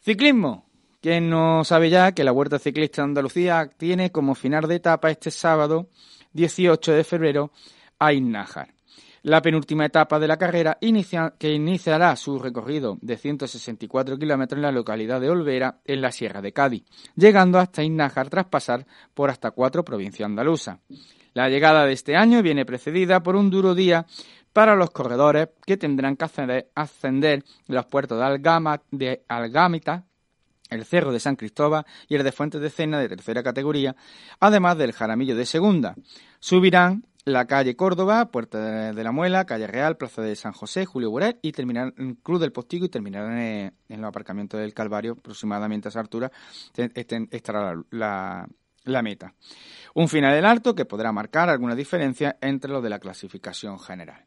Ciclismo. 0.00 0.70
¿Quién 1.00 1.28
no 1.28 1.64
sabe 1.64 1.90
ya 1.90 2.12
que 2.12 2.22
la 2.24 2.32
Huerta 2.32 2.58
Ciclista 2.58 3.02
de 3.02 3.08
Andalucía 3.08 3.68
tiene 3.76 4.10
como 4.10 4.34
final 4.34 4.66
de 4.66 4.76
etapa 4.76 5.10
este 5.10 5.30
sábado 5.30 5.90
18 6.32 6.92
de 6.92 7.04
febrero 7.04 7.50
a 7.98 8.14
Innájar? 8.14 8.73
La 9.24 9.40
penúltima 9.40 9.86
etapa 9.86 10.18
de 10.18 10.28
la 10.28 10.36
carrera 10.36 10.78
que 11.38 11.52
iniciará 11.52 12.14
su 12.14 12.38
recorrido 12.38 12.98
de 13.00 13.16
164 13.16 14.18
kilómetros 14.18 14.58
en 14.58 14.62
la 14.62 14.70
localidad 14.70 15.18
de 15.18 15.30
Olvera, 15.30 15.80
en 15.86 16.02
la 16.02 16.12
Sierra 16.12 16.42
de 16.42 16.52
Cádiz, 16.52 16.84
llegando 17.16 17.58
hasta 17.58 17.82
Innájar 17.82 18.28
tras 18.28 18.44
pasar 18.44 18.86
por 19.14 19.30
hasta 19.30 19.50
cuatro 19.52 19.82
provincias 19.82 20.26
andaluzas. 20.26 20.78
La 21.32 21.48
llegada 21.48 21.86
de 21.86 21.94
este 21.94 22.16
año 22.16 22.42
viene 22.42 22.66
precedida 22.66 23.22
por 23.22 23.34
un 23.34 23.48
duro 23.48 23.74
día 23.74 24.04
para 24.52 24.76
los 24.76 24.90
corredores 24.90 25.48
que 25.64 25.78
tendrán 25.78 26.16
que 26.16 26.66
ascender, 26.74 27.44
los 27.66 27.86
puertos 27.86 28.18
de, 28.18 28.24
Algama, 28.24 28.82
de 28.90 29.24
Algámita, 29.26 30.04
el 30.68 30.84
Cerro 30.84 31.12
de 31.12 31.20
San 31.20 31.36
Cristóbal 31.36 31.86
y 32.08 32.16
el 32.16 32.24
de 32.24 32.32
Fuentes 32.32 32.60
de 32.60 32.68
Cena 32.68 33.00
de 33.00 33.08
tercera 33.08 33.42
categoría, 33.42 33.96
además 34.38 34.76
del 34.76 34.92
Jaramillo 34.92 35.34
de 35.34 35.46
segunda. 35.46 35.94
Subirán 36.40 37.04
la 37.24 37.46
calle 37.46 37.74
Córdoba, 37.74 38.30
Puerta 38.30 38.92
de 38.92 39.04
la 39.04 39.12
Muela, 39.12 39.46
calle 39.46 39.66
Real, 39.66 39.96
Plaza 39.96 40.22
de 40.22 40.36
San 40.36 40.52
José, 40.52 40.84
Julio 40.84 41.10
Buret 41.10 41.38
y 41.42 41.52
terminar 41.52 41.94
en 41.96 42.16
Cruz 42.16 42.40
del 42.40 42.52
Postigo 42.52 42.84
y 42.86 42.90
terminar 42.90 43.30
en, 43.32 43.72
el 43.88 44.04
aparcamiento 44.04 44.58
del 44.58 44.74
Calvario, 44.74 45.12
aproximadamente 45.12 45.88
a 45.88 45.90
esa 45.90 46.00
altura 46.00 46.30
este, 46.76 47.26
estará 47.30 47.74
la, 47.90 48.46
meta. 49.02 49.34
Un 49.94 50.08
final 50.08 50.34
del 50.34 50.44
alto 50.44 50.74
que 50.74 50.84
podrá 50.84 51.12
marcar 51.12 51.48
alguna 51.48 51.74
diferencia 51.74 52.36
entre 52.42 52.70
lo 52.70 52.82
de 52.82 52.90
la 52.90 52.98
clasificación 52.98 53.78
general. 53.78 54.26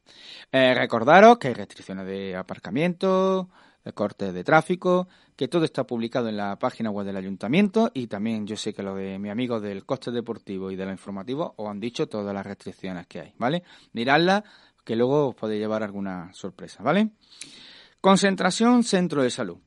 Eh, 0.51 0.73
recordaros 0.73 1.37
que 1.37 1.49
hay 1.49 1.53
restricciones 1.53 2.07
de 2.07 2.35
aparcamiento, 2.35 3.49
cortes 3.93 4.33
de 4.33 4.43
tráfico, 4.43 5.07
que 5.35 5.47
todo 5.47 5.65
está 5.65 5.85
publicado 5.85 6.29
en 6.29 6.37
la 6.37 6.57
página 6.57 6.89
web 6.89 7.05
del 7.05 7.17
ayuntamiento 7.17 7.91
y 7.93 8.07
también 8.07 8.47
yo 8.47 8.57
sé 8.57 8.73
que 8.73 8.83
lo 8.83 8.95
de 8.95 9.19
mi 9.19 9.29
amigo 9.29 9.59
del 9.59 9.85
coste 9.85 10.11
deportivo 10.11 10.71
y 10.71 10.75
de 10.75 10.85
lo 10.85 10.91
informativo 10.91 11.53
os 11.57 11.69
han 11.69 11.79
dicho 11.79 12.07
todas 12.07 12.33
las 12.33 12.45
restricciones 12.45 13.07
que 13.07 13.19
hay, 13.19 13.33
¿vale? 13.37 13.63
Miradla, 13.93 14.43
que 14.83 14.95
luego 14.95 15.29
os 15.29 15.35
podéis 15.35 15.61
llevar 15.61 15.83
alguna 15.83 16.33
sorpresa, 16.33 16.81
¿vale? 16.81 17.09
Concentración 18.01 18.83
Centro 18.83 19.21
de 19.21 19.29
Salud. 19.29 19.57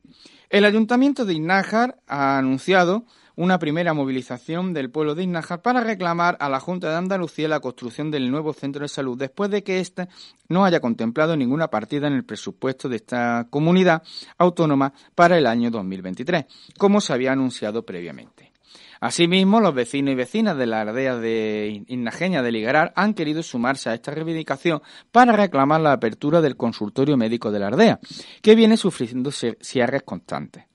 El 0.49 0.65
ayuntamiento 0.65 1.25
de 1.25 1.33
Innájar 1.33 1.99
ha 2.07 2.37
anunciado 2.37 3.05
una 3.41 3.57
primera 3.57 3.95
movilización 3.95 4.71
del 4.71 4.91
pueblo 4.91 5.15
de 5.15 5.23
Innájar 5.23 5.63
para 5.63 5.81
reclamar 5.81 6.37
a 6.39 6.47
la 6.47 6.59
Junta 6.59 6.91
de 6.91 6.97
Andalucía 6.97 7.47
la 7.47 7.59
construcción 7.59 8.11
del 8.11 8.29
nuevo 8.29 8.53
centro 8.53 8.83
de 8.83 8.87
salud 8.87 9.17
después 9.17 9.49
de 9.49 9.63
que 9.63 9.79
éste 9.79 10.07
no 10.47 10.63
haya 10.63 10.79
contemplado 10.79 11.35
ninguna 11.35 11.67
partida 11.67 12.05
en 12.05 12.13
el 12.13 12.23
presupuesto 12.23 12.87
de 12.87 12.97
esta 12.97 13.47
comunidad 13.49 14.03
autónoma 14.37 14.93
para 15.15 15.39
el 15.39 15.47
año 15.47 15.71
2023, 15.71 16.45
como 16.77 17.01
se 17.01 17.13
había 17.13 17.31
anunciado 17.31 17.83
previamente. 17.83 18.51
Asimismo, 18.99 19.59
los 19.59 19.73
vecinos 19.73 20.11
y 20.11 20.15
vecinas 20.15 20.55
de 20.55 20.67
la 20.67 20.81
aldea 20.81 21.15
de 21.15 21.83
Innajeña 21.87 22.43
de 22.43 22.51
Ligarar 22.51 22.93
han 22.95 23.15
querido 23.15 23.41
sumarse 23.41 23.89
a 23.89 23.95
esta 23.95 24.11
reivindicación 24.11 24.83
para 25.11 25.31
reclamar 25.31 25.81
la 25.81 25.93
apertura 25.93 26.41
del 26.41 26.55
consultorio 26.55 27.17
médico 27.17 27.49
de 27.49 27.59
la 27.59 27.69
aldea, 27.69 27.99
que 28.43 28.53
viene 28.53 28.77
sufriendo 28.77 29.31
cierres 29.31 30.03
constantes. 30.03 30.65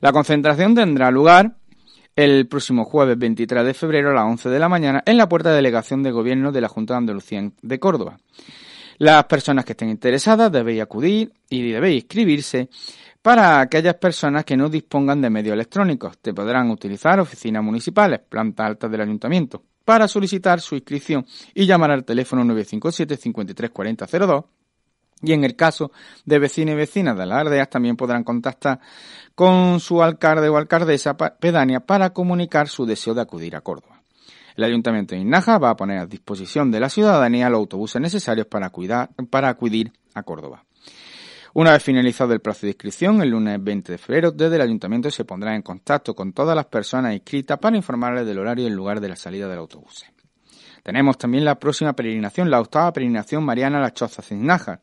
La 0.00 0.12
concentración 0.12 0.76
tendrá 0.76 1.10
lugar 1.10 1.56
el 2.14 2.46
próximo 2.46 2.84
jueves 2.84 3.18
23 3.18 3.64
de 3.64 3.74
febrero 3.74 4.10
a 4.10 4.14
las 4.14 4.24
11 4.24 4.50
de 4.50 4.58
la 4.58 4.68
mañana 4.68 5.02
en 5.06 5.16
la 5.16 5.28
puerta 5.28 5.50
de 5.50 5.56
delegación 5.56 6.02
de 6.02 6.10
gobierno 6.10 6.52
de 6.52 6.60
la 6.60 6.68
Junta 6.68 6.94
de 6.94 6.98
Andalucía 6.98 7.50
de 7.60 7.78
Córdoba. 7.78 8.18
Las 8.98 9.24
personas 9.24 9.64
que 9.64 9.72
estén 9.72 9.88
interesadas 9.88 10.52
debéis 10.52 10.82
acudir 10.82 11.32
y 11.48 11.72
debéis 11.72 12.02
inscribirse 12.02 12.68
para 13.22 13.60
aquellas 13.60 13.94
personas 13.94 14.44
que 14.44 14.56
no 14.56 14.68
dispongan 14.68 15.20
de 15.20 15.30
medios 15.30 15.54
electrónicos. 15.54 16.18
Te 16.18 16.34
podrán 16.34 16.70
utilizar 16.70 17.18
oficinas 17.18 17.62
municipales, 17.62 18.20
planta 18.28 18.66
alta 18.66 18.88
del 18.88 19.00
ayuntamiento, 19.00 19.62
para 19.84 20.06
solicitar 20.08 20.60
su 20.60 20.74
inscripción 20.74 21.24
y 21.54 21.66
llamar 21.66 21.92
al 21.92 22.04
teléfono 22.04 22.44
957 22.44 23.16
53 23.16 23.70
40 23.70 24.06
02 24.06 24.44
y 25.22 25.32
en 25.32 25.44
el 25.44 25.56
caso 25.56 25.92
de 26.24 26.38
vecinos 26.38 26.74
y 26.74 26.76
vecinas 26.76 27.16
de 27.16 27.26
las 27.26 27.38
aldeas 27.38 27.70
también 27.70 27.96
podrán 27.96 28.24
contactar 28.24 28.80
con 29.34 29.80
su 29.80 30.02
alcalde 30.02 30.48
o 30.48 30.56
alcaldesa 30.56 31.16
pedánea 31.16 31.80
para 31.80 32.10
comunicar 32.10 32.68
su 32.68 32.84
deseo 32.84 33.14
de 33.14 33.22
acudir 33.22 33.56
a 33.56 33.60
Córdoba. 33.60 34.02
El 34.56 34.64
Ayuntamiento 34.64 35.14
de 35.14 35.22
Inaja 35.22 35.58
va 35.58 35.70
a 35.70 35.76
poner 35.76 35.98
a 35.98 36.06
disposición 36.06 36.70
de 36.70 36.80
la 36.80 36.90
ciudadanía 36.90 37.48
los 37.48 37.60
autobuses 37.60 38.02
necesarios 38.02 38.46
para, 38.46 38.70
cuidar, 38.70 39.10
para 39.30 39.48
acudir 39.48 39.92
a 40.14 40.22
Córdoba. 40.22 40.64
Una 41.54 41.72
vez 41.72 41.82
finalizado 41.82 42.32
el 42.32 42.40
plazo 42.40 42.62
de 42.62 42.70
inscripción, 42.70 43.20
el 43.22 43.30
lunes 43.30 43.62
20 43.62 43.92
de 43.92 43.98
febrero, 43.98 44.30
desde 44.30 44.56
el 44.56 44.62
Ayuntamiento 44.62 45.10
se 45.10 45.24
pondrá 45.24 45.54
en 45.54 45.62
contacto 45.62 46.14
con 46.14 46.32
todas 46.32 46.56
las 46.56 46.66
personas 46.66 47.12
inscritas 47.12 47.58
para 47.58 47.76
informarles 47.76 48.26
del 48.26 48.38
horario 48.38 48.64
y 48.64 48.68
el 48.68 48.74
lugar 48.74 49.00
de 49.00 49.08
la 49.08 49.16
salida 49.16 49.48
del 49.48 49.58
autobús. 49.58 50.04
Tenemos 50.82 51.16
también 51.18 51.44
la 51.44 51.58
próxima 51.58 51.92
peregrinación, 51.92 52.50
la 52.50 52.60
octava 52.60 52.92
peregrinación 52.92 53.44
mariana 53.44 53.78
a 53.78 53.82
las 53.82 53.94
Chozas 53.94 54.32
Nájar. 54.32 54.80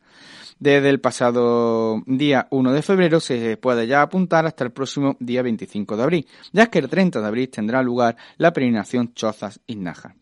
Desde 0.58 0.90
el 0.90 1.00
pasado 1.00 2.02
día 2.06 2.46
1 2.50 2.72
de 2.72 2.82
febrero 2.82 3.18
se 3.18 3.56
puede 3.56 3.86
ya 3.86 4.02
apuntar 4.02 4.44
hasta 4.44 4.64
el 4.64 4.72
próximo 4.72 5.16
día 5.18 5.42
25 5.42 5.96
de 5.96 6.02
abril, 6.02 6.26
ya 6.52 6.66
que 6.66 6.78
el 6.80 6.88
30 6.88 7.20
de 7.20 7.26
abril 7.26 7.48
tendrá 7.48 7.82
lugar 7.82 8.16
la 8.36 8.52
peregrinación 8.52 9.14
Chozas 9.14 9.60
Nájar. 9.68 10.14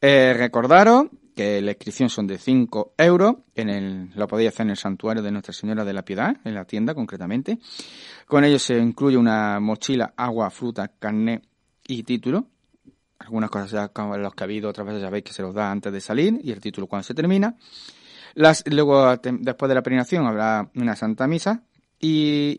Eh, 0.00 0.34
recordaros 0.36 1.06
que 1.36 1.60
la 1.60 1.70
inscripción 1.70 2.10
son 2.10 2.26
de 2.26 2.38
5 2.38 2.94
euros, 2.98 3.36
en 3.54 3.68
el, 3.68 4.10
lo 4.14 4.26
podéis 4.26 4.50
hacer 4.50 4.66
en 4.66 4.70
el 4.70 4.76
santuario 4.76 5.22
de 5.22 5.30
Nuestra 5.30 5.52
Señora 5.52 5.84
de 5.84 5.92
la 5.92 6.04
Piedad, 6.04 6.36
en 6.44 6.54
la 6.54 6.64
tienda 6.64 6.94
concretamente. 6.94 7.58
Con 8.26 8.44
ello 8.44 8.58
se 8.58 8.76
incluye 8.76 9.16
una 9.16 9.60
mochila, 9.60 10.12
agua, 10.16 10.50
fruta, 10.50 10.88
carne 10.88 11.42
y 11.86 12.02
título, 12.02 12.46
algunas 13.20 13.50
cosas 13.50 13.70
ya 13.70 13.88
como 13.88 14.16
los 14.16 14.34
que 14.34 14.44
ha 14.44 14.46
habido, 14.46 14.70
otras 14.70 14.86
veces 14.86 15.02
ya 15.02 15.10
veis 15.10 15.24
que 15.24 15.32
se 15.32 15.42
los 15.42 15.54
da 15.54 15.70
antes 15.70 15.92
de 15.92 16.00
salir 16.00 16.40
y 16.42 16.50
el 16.50 16.60
título 16.60 16.86
cuando 16.86 17.04
se 17.04 17.14
termina. 17.14 17.54
Las, 18.34 18.64
luego, 18.66 19.16
después 19.16 19.68
de 19.68 19.74
la 19.74 19.82
peregrinación, 19.82 20.26
habrá 20.26 20.70
una 20.74 20.96
santa 20.96 21.26
misa 21.26 21.62
y, 21.98 22.56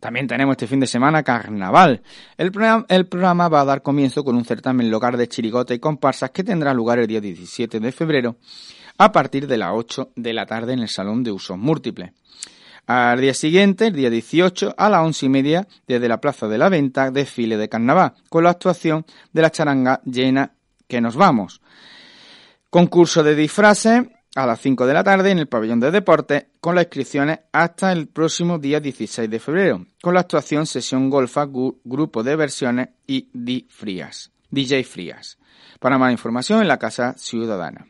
También 0.00 0.26
tenemos 0.26 0.52
este 0.52 0.66
fin 0.66 0.80
de 0.80 0.86
semana 0.86 1.22
Carnaval. 1.22 2.02
El 2.36 2.52
programa 2.52 3.48
va 3.48 3.60
a 3.60 3.64
dar 3.64 3.82
comienzo 3.82 4.22
con 4.24 4.36
un 4.36 4.44
certamen 4.44 4.90
local 4.90 5.16
de 5.16 5.28
chirigota 5.28 5.74
y 5.74 5.78
comparsas 5.78 6.30
que 6.30 6.44
tendrá 6.44 6.74
lugar 6.74 6.98
el 6.98 7.06
día 7.06 7.20
17 7.20 7.80
de 7.80 7.92
febrero 7.92 8.36
a 8.98 9.12
partir 9.12 9.46
de 9.46 9.56
las 9.56 9.72
8 9.74 10.12
de 10.16 10.32
la 10.32 10.46
tarde 10.46 10.72
en 10.72 10.80
el 10.80 10.88
Salón 10.88 11.22
de 11.22 11.32
Usos 11.32 11.58
Múltiples. 11.58 12.12
Al 12.86 13.20
día 13.20 13.34
siguiente, 13.34 13.88
el 13.88 13.94
día 13.94 14.10
18, 14.10 14.74
a 14.78 14.88
las 14.88 15.00
once 15.00 15.26
y 15.26 15.28
media, 15.28 15.66
desde 15.88 16.08
la 16.08 16.20
Plaza 16.20 16.46
de 16.46 16.56
la 16.56 16.68
Venta, 16.68 17.10
desfile 17.10 17.56
de 17.56 17.68
carnaval, 17.68 18.12
con 18.28 18.44
la 18.44 18.50
actuación 18.50 19.04
de 19.32 19.42
la 19.42 19.50
charanga 19.50 20.00
llena 20.04 20.52
que 20.86 21.00
nos 21.00 21.16
vamos. 21.16 21.60
Concurso 22.70 23.22
de 23.22 23.34
disfraces 23.34 24.02
a 24.34 24.46
las 24.46 24.60
5 24.60 24.86
de 24.86 24.94
la 24.94 25.04
tarde 25.04 25.30
en 25.30 25.38
el 25.38 25.48
pabellón 25.48 25.80
de 25.80 25.90
deportes 25.90 26.46
con 26.60 26.74
las 26.74 26.84
inscripciones 26.84 27.38
hasta 27.52 27.92
el 27.92 28.08
próximo 28.08 28.58
día 28.58 28.80
16 28.80 29.30
de 29.30 29.40
febrero, 29.40 29.86
con 30.02 30.14
la 30.14 30.20
actuación 30.20 30.66
sesión 30.66 31.08
golfa, 31.08 31.46
grupo 31.46 32.22
de 32.22 32.36
versiones 32.36 32.88
y 33.06 33.30
DJ 33.32 34.84
Frías. 34.84 35.38
Para 35.80 35.96
más 35.96 36.12
información 36.12 36.60
en 36.60 36.68
la 36.68 36.78
Casa 36.78 37.14
Ciudadana. 37.16 37.86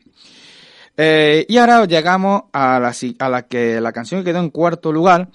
Eh, 0.95 1.45
y 1.49 1.57
ahora 1.57 1.85
llegamos 1.85 2.43
a 2.53 2.79
la, 2.79 2.93
a 3.19 3.29
la 3.29 3.47
que 3.47 3.81
la 3.81 3.91
canción 3.91 4.21
que 4.21 4.31
quedó 4.31 4.39
en 4.39 4.49
cuarto 4.49 4.91
lugar, 4.91 5.29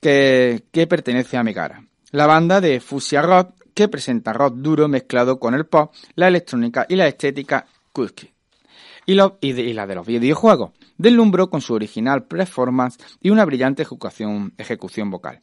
que, 0.00 0.64
que 0.72 0.86
pertenece 0.86 1.36
a 1.36 1.42
Megara. 1.42 1.84
La 2.10 2.26
banda 2.26 2.60
de 2.60 2.80
Fusia 2.80 3.22
Rock, 3.22 3.54
que 3.72 3.88
presenta 3.88 4.32
rock 4.32 4.56
duro 4.56 4.88
mezclado 4.88 5.38
con 5.38 5.54
el 5.54 5.66
pop, 5.66 5.94
la 6.16 6.28
electrónica 6.28 6.86
y 6.88 6.96
la 6.96 7.06
estética 7.06 7.66
cookie 7.92 8.32
y, 9.06 9.14
la 9.14 9.86
de 9.86 9.94
los 9.94 10.06
videojuegos. 10.06 10.72
Deslumbró 10.96 11.50
con 11.50 11.60
su 11.60 11.74
original 11.74 12.24
performance 12.24 12.98
y 13.20 13.30
una 13.30 13.44
brillante 13.44 13.82
ejecución, 13.82 14.52
ejecución 14.58 15.10
vocal. 15.10 15.40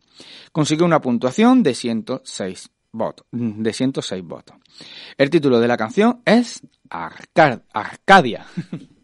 Consiguió 0.52 0.86
una 0.86 1.02
puntuación 1.02 1.64
de 1.64 1.74
106 1.74 2.70
votos. 2.92 3.26
De 3.32 3.74
106 3.74 4.24
votos. 4.24 4.58
El 5.18 5.30
título 5.30 5.60
de 5.60 5.68
la 5.68 5.78
canción 5.78 6.22
es 6.26 6.62
Arcadia. 6.90 8.46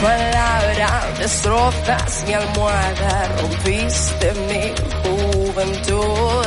palabra 0.00 0.88
destrozas 1.18 2.24
mi 2.26 2.34
almohada, 2.34 3.28
rompiste 3.40 4.32
mi 4.48 4.64
juventud. 5.02 6.46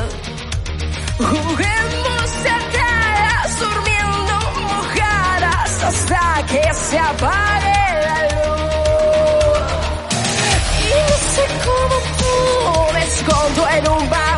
Juguemos 1.17 2.29
atadas, 2.57 3.59
durmiendo 3.59 4.35
mojadas 4.61 5.83
hasta 5.83 6.45
que 6.47 6.73
se 6.73 6.97
apague 6.97 7.81
la 8.07 8.19
luz. 8.33 9.59
Y 10.87 10.91
no 11.09 11.17
sé 11.35 11.45
cómo 11.65 11.95
tú 12.19 12.33
me 12.93 13.01
escondo 13.03 13.61
en 13.69 13.83
un 13.89 14.09
baúl, 14.09 14.30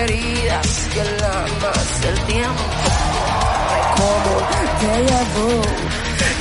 heridas 0.00 0.88
que 0.92 1.04
lamas 1.20 2.00
del 2.00 2.20
tiempo 2.26 2.62
como 3.96 4.32
te 4.80 4.92
vu. 5.34 5.62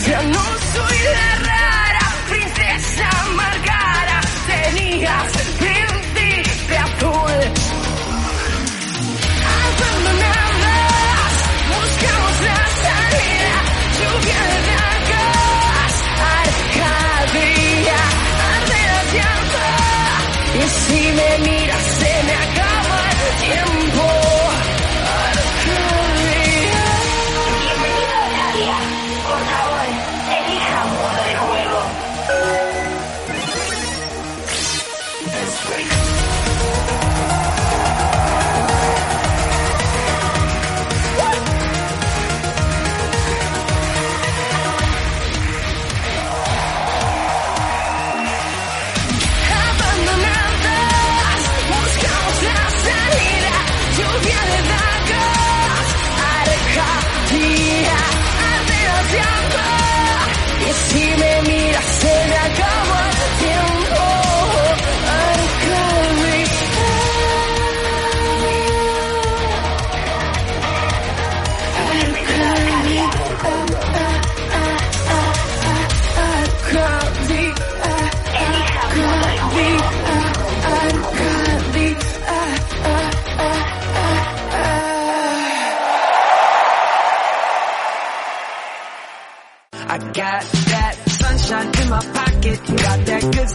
Ya 0.08 0.22
no 0.24 0.43
soy 0.74 0.98
la 1.13 1.36
rara 1.48 2.06
princesa 2.30 3.10
amargada, 3.26 4.22
tenías 4.48 5.59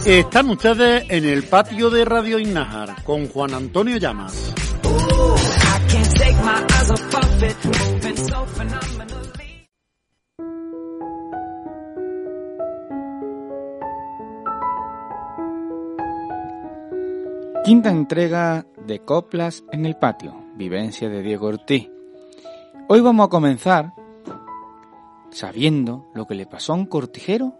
Están 0.05 0.51
ustedes 0.51 1.03
en 1.09 1.25
el 1.25 1.45
patio 1.45 1.89
de 1.89 2.05
Radio 2.05 2.37
Innajar 2.37 3.03
con 3.03 3.27
Juan 3.27 3.55
Antonio 3.55 3.97
Llamas. 3.97 4.53
Quinta 17.63 17.89
entrega 17.89 18.63
de 18.85 18.99
Coplas 18.99 19.63
en 19.71 19.87
el 19.87 19.95
Patio, 19.95 20.35
vivencia 20.55 21.09
de 21.09 21.23
Diego 21.23 21.47
Ortiz. 21.47 21.89
Hoy 22.87 23.01
vamos 23.01 23.25
a 23.25 23.29
comenzar 23.31 23.93
sabiendo 25.31 26.11
lo 26.13 26.27
que 26.27 26.35
le 26.35 26.45
pasó 26.45 26.73
a 26.73 26.75
un 26.75 26.85
cortijero 26.85 27.55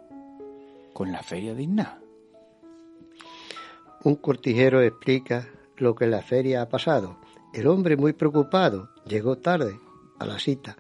con 0.93 1.11
la 1.11 1.23
feria 1.23 1.55
de 1.55 1.63
Igná. 1.63 2.04
Un 4.05 4.17
cortijero 4.17 4.83
explica 4.83 5.49
lo 5.77 5.95
que 5.95 6.05
en 6.05 6.11
la 6.11 6.21
feria 6.21 6.61
ha 6.61 6.69
pasado. 6.69 7.17
El 7.55 7.65
hombre 7.65 7.97
muy 7.97 8.13
preocupado 8.13 8.91
llegó 9.07 9.39
tarde 9.39 9.79
a 10.19 10.27
la 10.27 10.37
cita. 10.37 10.77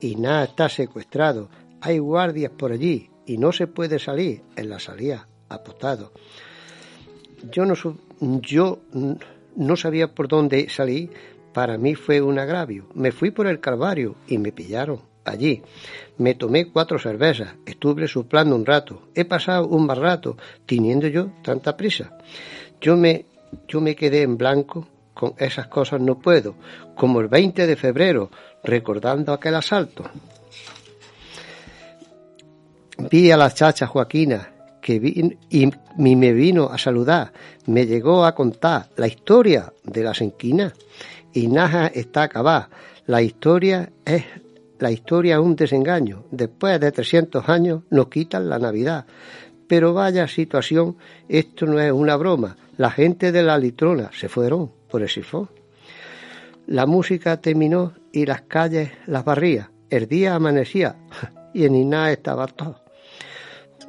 Igná 0.00 0.44
está 0.44 0.70
secuestrado. 0.70 1.50
Hay 1.82 1.98
guardias 1.98 2.52
por 2.52 2.72
allí 2.72 3.10
y 3.26 3.36
no 3.36 3.52
se 3.52 3.66
puede 3.66 3.98
salir. 3.98 4.40
En 4.56 4.70
la 4.70 4.78
salida 4.78 5.28
apostado. 5.50 6.12
Yo 7.52 7.66
no, 7.66 7.74
yo 8.40 8.78
no 9.56 9.76
sabía 9.76 10.14
por 10.14 10.26
dónde 10.26 10.70
salir. 10.70 11.10
Para 11.52 11.76
mí 11.76 11.94
fue 11.94 12.22
un 12.22 12.38
agravio. 12.38 12.88
Me 12.94 13.12
fui 13.12 13.30
por 13.30 13.46
el 13.46 13.60
Calvario 13.60 14.14
y 14.26 14.38
me 14.38 14.52
pillaron 14.52 15.13
allí. 15.24 15.62
Me 16.18 16.34
tomé 16.34 16.70
cuatro 16.70 16.98
cervezas. 16.98 17.54
Estuve 17.66 18.06
suplando 18.08 18.54
un 18.54 18.66
rato. 18.66 19.08
He 19.14 19.24
pasado 19.24 19.66
un 19.68 19.86
mal 19.86 20.00
rato 20.00 20.36
teniendo 20.66 21.08
yo 21.08 21.30
tanta 21.42 21.76
prisa. 21.76 22.16
Yo 22.80 22.96
me, 22.96 23.26
yo 23.68 23.80
me 23.80 23.96
quedé 23.96 24.22
en 24.22 24.36
blanco. 24.36 24.88
Con 25.14 25.34
esas 25.38 25.68
cosas 25.68 26.00
no 26.00 26.18
puedo. 26.18 26.56
Como 26.96 27.20
el 27.20 27.28
20 27.28 27.66
de 27.66 27.76
febrero, 27.76 28.30
recordando 28.64 29.32
aquel 29.32 29.54
asalto. 29.54 30.04
Vi 33.10 33.30
a 33.30 33.36
la 33.36 33.52
chacha 33.52 33.86
Joaquina 33.86 34.50
que 34.80 34.98
vi, 34.98 35.38
y, 35.48 35.64
y 35.64 36.16
me 36.16 36.32
vino 36.32 36.68
a 36.70 36.78
saludar. 36.78 37.32
Me 37.66 37.86
llegó 37.86 38.24
a 38.24 38.34
contar 38.34 38.90
la 38.96 39.06
historia 39.06 39.72
de 39.82 40.02
las 40.02 40.20
enquinas. 40.20 40.74
Y 41.32 41.48
Naja 41.48 41.86
está 41.86 42.24
acabada. 42.24 42.68
La 43.06 43.22
historia 43.22 43.90
es 44.04 44.24
la 44.84 44.90
historia 44.90 45.36
es 45.36 45.40
un 45.40 45.56
desengaño. 45.56 46.24
Después 46.30 46.78
de 46.78 46.92
300 46.92 47.48
años 47.48 47.84
nos 47.88 48.08
quitan 48.08 48.50
la 48.50 48.58
Navidad. 48.58 49.06
Pero 49.66 49.94
vaya 49.94 50.28
situación, 50.28 50.98
esto 51.26 51.64
no 51.64 51.80
es 51.80 51.90
una 51.90 52.16
broma. 52.16 52.58
La 52.76 52.90
gente 52.90 53.32
de 53.32 53.42
la 53.42 53.56
litrona 53.56 54.10
se 54.12 54.28
fueron 54.28 54.70
por 54.90 55.00
el 55.00 55.08
sifón. 55.08 55.48
La 56.66 56.84
música 56.84 57.40
terminó 57.40 57.94
y 58.12 58.26
las 58.26 58.42
calles 58.42 58.90
las 59.06 59.24
barría. 59.24 59.70
El 59.88 60.06
día 60.06 60.34
amanecía 60.34 60.96
y 61.54 61.64
en 61.64 61.76
Iná 61.76 62.12
estaba 62.12 62.46
todo. 62.46 62.82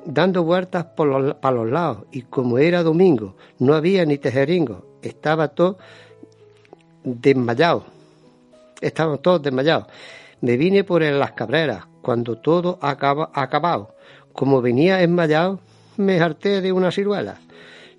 Dando 0.06 0.46
vueltas 0.46 0.86
por 0.96 1.10
los, 1.10 1.36
para 1.36 1.58
los 1.58 1.70
lados 1.70 2.06
y 2.14 2.22
como 2.22 2.58
era 2.58 2.84
domingo, 2.84 3.36
no 3.60 3.74
había 3.74 4.06
ni 4.06 4.18
tejeringo. 4.18 5.00
Estaba 5.02 5.50
todo 5.50 5.78
desmayado. 7.04 7.84
Estaban 8.80 9.18
todos 9.18 9.42
desmayados. 9.42 9.88
Me 10.46 10.58
vine 10.58 10.84
por 10.84 11.02
en 11.02 11.18
las 11.18 11.32
cabreras 11.32 11.88
cuando 12.04 12.38
todo 12.38 12.78
acaba 12.80 13.32
acabado. 13.34 13.96
Como 14.32 14.62
venía 14.62 14.98
desmayado, 14.98 15.60
me 15.98 16.20
harté 16.20 16.62
de 16.62 16.72
una 16.72 16.92
ciruela. 16.92 17.40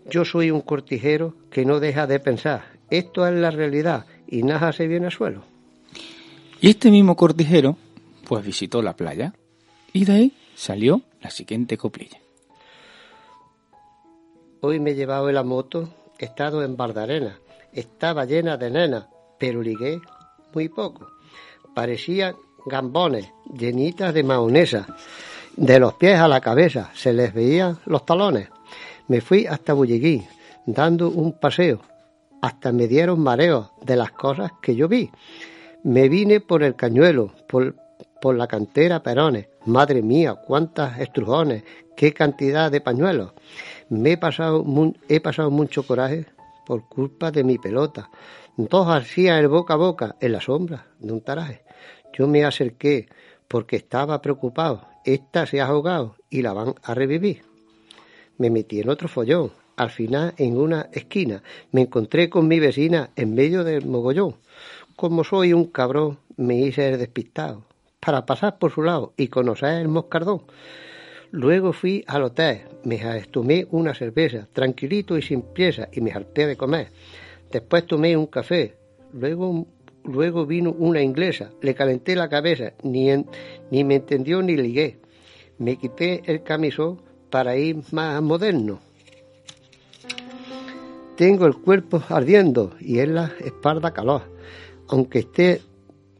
Yo 0.08 0.24
soy 0.24 0.52
un 0.52 0.60
cortijero 0.60 1.34
que 1.50 1.64
no 1.64 1.80
deja 1.80 2.06
de 2.06 2.20
pensar. 2.20 2.78
Esto 2.88 3.26
es 3.26 3.34
la 3.34 3.50
realidad 3.50 4.06
y 4.28 4.44
nada 4.44 4.72
se 4.72 4.86
viene 4.86 5.06
al 5.06 5.12
suelo. 5.12 5.42
Y 6.60 6.68
este 6.68 6.88
mismo 6.92 7.16
cortijero, 7.16 7.76
pues 8.28 8.44
visitó 8.44 8.80
la 8.80 8.94
playa 8.94 9.34
y 9.92 10.04
de 10.04 10.12
ahí 10.12 10.32
salió 10.54 11.02
la 11.20 11.30
siguiente 11.30 11.76
coplilla. 11.76 12.20
Hoy 14.60 14.78
me 14.78 14.92
he 14.92 14.94
llevado 14.94 15.28
en 15.28 15.34
la 15.34 15.42
moto, 15.42 15.88
he 16.16 16.26
estado 16.26 16.62
en 16.62 16.76
Bardarena. 16.76 17.40
Estaba 17.72 18.24
llena 18.24 18.56
de 18.56 18.70
nenas, 18.70 19.06
pero 19.36 19.60
ligué 19.62 20.00
muy 20.54 20.68
poco. 20.68 21.15
Parecían 21.76 22.36
gambones, 22.64 23.30
llenitas 23.52 24.14
de 24.14 24.22
mahonesa. 24.22 24.86
De 25.58 25.78
los 25.78 25.92
pies 25.92 26.18
a 26.18 26.26
la 26.26 26.40
cabeza 26.40 26.90
se 26.94 27.12
les 27.12 27.34
veían 27.34 27.76
los 27.84 28.06
talones. 28.06 28.48
Me 29.08 29.20
fui 29.20 29.46
hasta 29.46 29.74
Bulleguín, 29.74 30.26
dando 30.64 31.10
un 31.10 31.38
paseo. 31.38 31.82
Hasta 32.40 32.72
me 32.72 32.88
dieron 32.88 33.20
mareos 33.20 33.72
de 33.82 33.94
las 33.94 34.10
cosas 34.12 34.52
que 34.62 34.74
yo 34.74 34.88
vi. 34.88 35.10
Me 35.84 36.08
vine 36.08 36.40
por 36.40 36.62
el 36.62 36.76
cañuelo, 36.76 37.32
por, 37.46 37.76
por 38.22 38.36
la 38.36 38.46
cantera 38.46 39.02
Perones. 39.02 39.48
Madre 39.66 40.00
mía, 40.00 40.34
cuántas 40.34 40.98
estrujones, 40.98 41.62
qué 41.94 42.14
cantidad 42.14 42.70
de 42.70 42.80
pañuelos. 42.80 43.34
Me 43.90 44.12
he 44.12 44.16
pasado, 44.16 44.64
he 45.10 45.20
pasado 45.20 45.50
mucho 45.50 45.86
coraje 45.86 46.24
por 46.64 46.88
culpa 46.88 47.30
de 47.30 47.44
mi 47.44 47.58
pelota. 47.58 48.08
Dos 48.56 48.88
hacían 48.88 49.40
el 49.40 49.48
boca 49.48 49.74
a 49.74 49.76
boca 49.76 50.16
en 50.18 50.32
la 50.32 50.40
sombra 50.40 50.86
de 50.98 51.12
un 51.12 51.20
taraje. 51.20 51.65
Yo 52.16 52.26
me 52.26 52.44
acerqué 52.44 53.08
porque 53.48 53.76
estaba 53.76 54.22
preocupado. 54.22 54.86
Esta 55.04 55.46
se 55.46 55.60
ha 55.60 55.66
ahogado 55.66 56.16
y 56.30 56.42
la 56.42 56.52
van 56.52 56.74
a 56.82 56.94
revivir. 56.94 57.42
Me 58.38 58.50
metí 58.50 58.80
en 58.80 58.88
otro 58.88 59.08
follón. 59.08 59.52
Al 59.76 59.90
final, 59.90 60.32
en 60.38 60.56
una 60.56 60.88
esquina, 60.92 61.42
me 61.70 61.82
encontré 61.82 62.30
con 62.30 62.48
mi 62.48 62.58
vecina 62.58 63.10
en 63.14 63.34
medio 63.34 63.62
del 63.62 63.84
mogollón. 63.84 64.36
Como 64.96 65.22
soy 65.22 65.52
un 65.52 65.66
cabrón, 65.66 66.18
me 66.36 66.56
hice 66.56 66.88
el 66.88 66.98
despistado 66.98 67.62
para 68.00 68.24
pasar 68.24 68.58
por 68.58 68.70
su 68.70 68.82
lado 68.82 69.12
y 69.18 69.28
conocer 69.28 69.80
el 69.80 69.88
moscardón. 69.88 70.42
Luego 71.30 71.74
fui 71.74 72.04
al 72.06 72.22
hotel, 72.22 72.62
me 72.84 72.98
tomé 73.30 73.66
una 73.70 73.94
cerveza, 73.94 74.48
tranquilito 74.52 75.18
y 75.18 75.22
sin 75.22 75.42
pieza, 75.42 75.88
y 75.92 76.00
me 76.00 76.12
harté 76.12 76.46
de 76.46 76.56
comer. 76.56 76.88
Después 77.50 77.84
tomé 77.86 78.16
un 78.16 78.26
café, 78.26 78.76
luego, 79.12 79.66
luego 80.06 80.46
vino 80.46 80.72
una 80.72 81.02
inglesa, 81.02 81.50
le 81.60 81.74
calenté 81.74 82.14
la 82.14 82.28
cabeza, 82.28 82.72
ni, 82.82 83.08
ni 83.70 83.84
me 83.84 83.96
entendió 83.96 84.42
ni 84.42 84.56
ligué. 84.56 84.98
Me 85.58 85.76
quité 85.76 86.22
el 86.26 86.42
camisón 86.42 87.00
para 87.30 87.56
ir 87.56 87.82
más 87.92 88.22
moderno. 88.22 88.80
Tengo 91.16 91.46
el 91.46 91.54
cuerpo 91.54 92.02
ardiendo 92.08 92.74
y 92.78 92.98
en 92.98 93.14
la 93.14 93.32
espalda 93.44 93.92
calor. 93.92 94.22
Aunque 94.88 95.20
esté, 95.20 95.62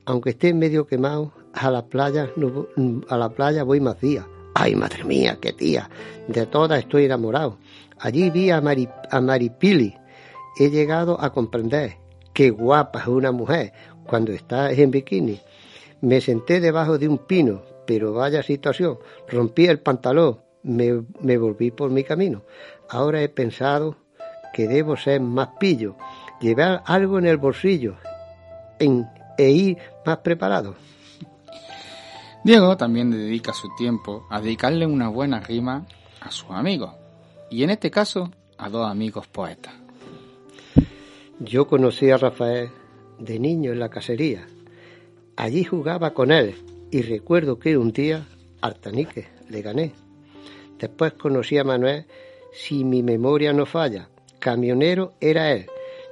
aunque 0.06 0.30
esté 0.30 0.54
medio 0.54 0.86
quemado, 0.86 1.32
a 1.52 1.70
la 1.70 1.86
playa 1.86 2.30
a 3.08 3.16
la 3.16 3.28
playa 3.30 3.62
voy 3.62 3.80
más 3.80 4.00
días. 4.00 4.26
Ay, 4.54 4.74
madre 4.74 5.04
mía, 5.04 5.38
qué 5.40 5.52
tía. 5.52 5.90
De 6.28 6.46
todas 6.46 6.78
estoy 6.78 7.04
enamorado. 7.04 7.58
Allí 7.98 8.30
vi 8.30 8.50
a, 8.50 8.60
Mari, 8.60 8.88
a 9.10 9.20
Maripili. 9.20 9.94
He 10.58 10.70
llegado 10.70 11.20
a 11.20 11.30
comprender 11.30 11.98
qué 12.36 12.50
guapa 12.50 13.00
es 13.00 13.06
una 13.06 13.32
mujer 13.32 13.72
cuando 14.04 14.30
está 14.30 14.70
en 14.70 14.90
bikini. 14.90 15.40
Me 16.02 16.20
senté 16.20 16.60
debajo 16.60 16.98
de 16.98 17.08
un 17.08 17.16
pino, 17.16 17.62
pero 17.86 18.12
vaya 18.12 18.42
situación. 18.42 18.98
Rompí 19.26 19.64
el 19.64 19.80
pantalón, 19.80 20.40
me, 20.62 21.38
volví 21.38 21.70
por 21.70 21.90
mi 21.90 22.04
camino. 22.04 22.42
Ahora 22.90 23.22
he 23.22 23.30
pensado 23.30 23.96
que 24.52 24.68
debo 24.68 24.98
ser 24.98 25.22
más 25.22 25.48
pillo, 25.58 25.96
llevar 26.38 26.82
algo 26.84 27.18
en 27.18 27.24
el 27.24 27.38
bolsillo 27.38 27.96
e 28.78 29.50
ir 29.50 29.78
más 30.04 30.18
preparado. 30.18 30.74
Diego 32.44 32.76
también 32.76 33.12
dedica 33.12 33.54
su 33.54 33.74
tiempo 33.78 34.26
a 34.28 34.42
dedicarle 34.42 34.84
una 34.84 35.08
buena 35.08 35.40
rima 35.40 35.86
a 36.20 36.30
sus 36.30 36.50
amigos, 36.50 36.92
y 37.50 37.62
en 37.62 37.70
este 37.70 37.90
caso 37.90 38.30
a 38.58 38.68
dos 38.68 38.86
amigos 38.88 39.26
poetas. 39.26 39.85
Yo 41.40 41.66
conocí 41.66 42.10
a 42.10 42.16
Rafael 42.16 42.70
de 43.18 43.38
niño 43.38 43.72
en 43.72 43.78
la 43.78 43.90
cacería. 43.90 44.46
Allí 45.36 45.64
jugaba 45.64 46.14
con 46.14 46.32
él 46.32 46.54
y 46.90 47.02
recuerdo 47.02 47.58
que 47.58 47.76
un 47.76 47.92
día 47.92 48.26
Artanique 48.62 49.28
le 49.50 49.60
gané. 49.60 49.92
Después 50.78 51.12
conocí 51.12 51.58
a 51.58 51.64
Manuel, 51.64 52.06
si 52.54 52.84
mi 52.84 53.02
memoria 53.02 53.52
no 53.52 53.66
falla. 53.66 54.08
Camionero 54.38 55.12
era 55.20 55.52
él. 55.52 55.66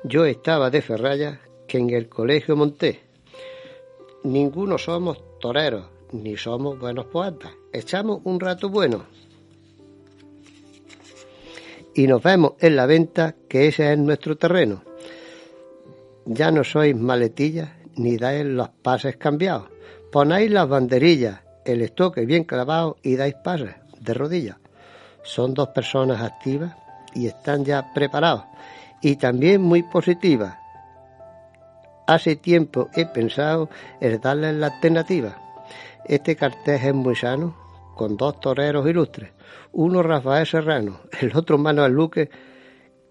Yo 0.04 0.26
estaba 0.26 0.68
de 0.68 0.82
ferralla 0.82 1.40
que 1.66 1.78
en 1.78 1.88
el 1.88 2.10
colegio 2.10 2.54
monté. 2.54 3.00
Ninguno 4.24 4.76
somos 4.76 5.22
toreros, 5.40 5.86
ni 6.12 6.36
somos 6.36 6.78
buenos 6.78 7.06
poetas. 7.06 7.52
Echamos 7.72 8.20
un 8.24 8.40
rato 8.40 8.68
bueno. 8.68 9.06
Y 11.94 12.06
nos 12.08 12.22
vemos 12.22 12.54
en 12.58 12.76
la 12.76 12.84
venta, 12.84 13.34
que 13.48 13.68
ese 13.68 13.90
es 13.90 13.98
nuestro 13.98 14.36
terreno. 14.36 14.82
Ya 16.26 16.50
no 16.50 16.64
sois 16.64 16.96
maletillas 16.96 17.70
ni 17.96 18.16
dais 18.16 18.44
los 18.44 18.70
pases 18.70 19.16
cambiados. 19.16 19.68
Ponéis 20.10 20.50
las 20.50 20.68
banderillas, 20.68 21.40
el 21.64 21.82
estoque 21.82 22.24
bien 22.24 22.44
clavado 22.44 22.96
y 23.02 23.16
dais 23.16 23.34
pases 23.34 23.74
de 24.00 24.14
rodillas. 24.14 24.56
Son 25.22 25.54
dos 25.54 25.68
personas 25.68 26.22
activas 26.22 26.74
y 27.14 27.26
están 27.26 27.64
ya 27.64 27.92
preparados 27.92 28.44
y 29.00 29.16
también 29.16 29.60
muy 29.60 29.82
positivas. 29.82 30.56
Hace 32.06 32.36
tiempo 32.36 32.88
he 32.94 33.06
pensado 33.06 33.68
en 34.00 34.20
darle 34.20 34.52
la 34.52 34.66
alternativa. 34.68 35.36
Este 36.06 36.36
cartel 36.36 36.80
es 36.82 36.94
muy 36.94 37.16
sano, 37.16 37.54
con 37.94 38.16
dos 38.16 38.40
toreros 38.40 38.86
ilustres. 38.88 39.30
Uno 39.72 40.02
Rafael 40.02 40.46
Serrano, 40.46 41.00
el 41.20 41.36
otro 41.36 41.58
Manuel 41.58 41.92
Luque, 41.92 42.30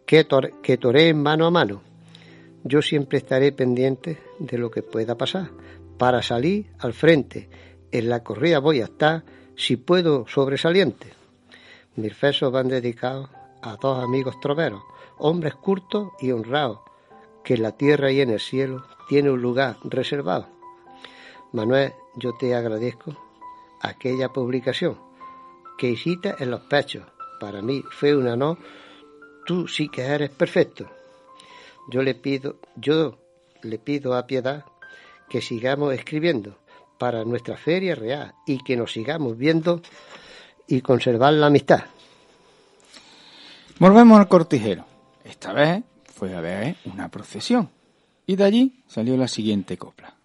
que, 0.06 0.23
tore, 0.23 0.54
que 0.62 1.13
mano 1.13 1.45
a 1.45 1.52
mano. 1.52 1.93
Yo 2.63 2.82
siempre 2.82 3.17
estaré 3.17 3.52
pendiente 3.52 4.21
de 4.39 4.58
lo 4.58 4.71
que 4.71 4.82
pueda 4.84 5.17
pasar, 5.17 5.49
para 5.97 6.21
salir 6.21 6.67
al 6.80 6.93
frente. 6.93 7.49
En 7.91 8.10
la 8.10 8.23
corrida 8.23 8.60
voy 8.60 8.82
a 8.82 8.86
estar, 8.86 9.23
si 9.56 9.76
puedo, 9.76 10.26
sobresaliente. 10.28 11.13
Mis 11.95 12.19
versos 12.19 12.52
van 12.52 12.69
dedicados 12.69 13.30
a 13.62 13.76
dos 13.76 14.04
amigos 14.04 14.39
troveros, 14.39 14.82
hombres 15.17 15.56
curtos 15.56 16.10
y 16.19 16.32
honrados, 16.32 16.80
que 17.43 17.56
en 17.56 17.63
la 17.63 17.73
tierra 17.73 18.12
y 18.12 18.21
en 18.21 18.30
el 18.30 18.39
cielo 18.39 18.86
tiene 19.10 19.30
un 19.30 19.41
lugar 19.41 19.78
reservado. 19.84 20.47
Manuel, 21.52 21.93
yo 22.15 22.34
te 22.34 22.56
agradezco 22.56 23.15
aquella 23.82 24.30
publicación 24.30 24.97
que 25.78 25.89
hiciste 25.89 26.34
en 26.39 26.49
los 26.49 26.62
pechos. 26.62 27.04
Para 27.39 27.62
mí 27.62 27.84
fue 27.91 28.15
una 28.15 28.36
no, 28.36 28.58
tú 29.45 29.67
sí 29.67 29.89
que 29.89 30.02
eres 30.02 30.30
perfecto. 30.30 30.88
Yo 31.89 32.02
le 32.02 32.15
pido, 32.15 32.58
yo 32.76 33.19
le 33.62 33.78
pido 33.78 34.15
a 34.15 34.28
piedad 34.28 34.65
que 35.30 35.41
sigamos 35.41 35.93
escribiendo 35.93 36.58
para 36.98 37.26
nuestra 37.26 37.58
feria 37.58 37.96
real 37.96 38.34
y 38.46 38.63
que 38.63 38.78
nos 38.78 38.91
sigamos 38.91 39.38
viendo 39.38 39.82
y 40.67 40.82
conservar 40.82 41.34
la 41.34 41.48
amistad. 41.48 41.84
Volvemos 43.80 44.19
al 44.19 44.28
cortijero. 44.28 44.86
Esta 45.24 45.54
vez 45.54 45.84
fue 46.06 46.34
a 46.34 46.41
ver 46.41 46.76
una 46.86 47.10
procesión. 47.10 47.69
Y 48.26 48.36
de 48.36 48.43
allí 48.43 48.84
salió 48.88 49.17
la 49.17 49.28
siguiente 49.28 49.78
copla. 49.78 50.15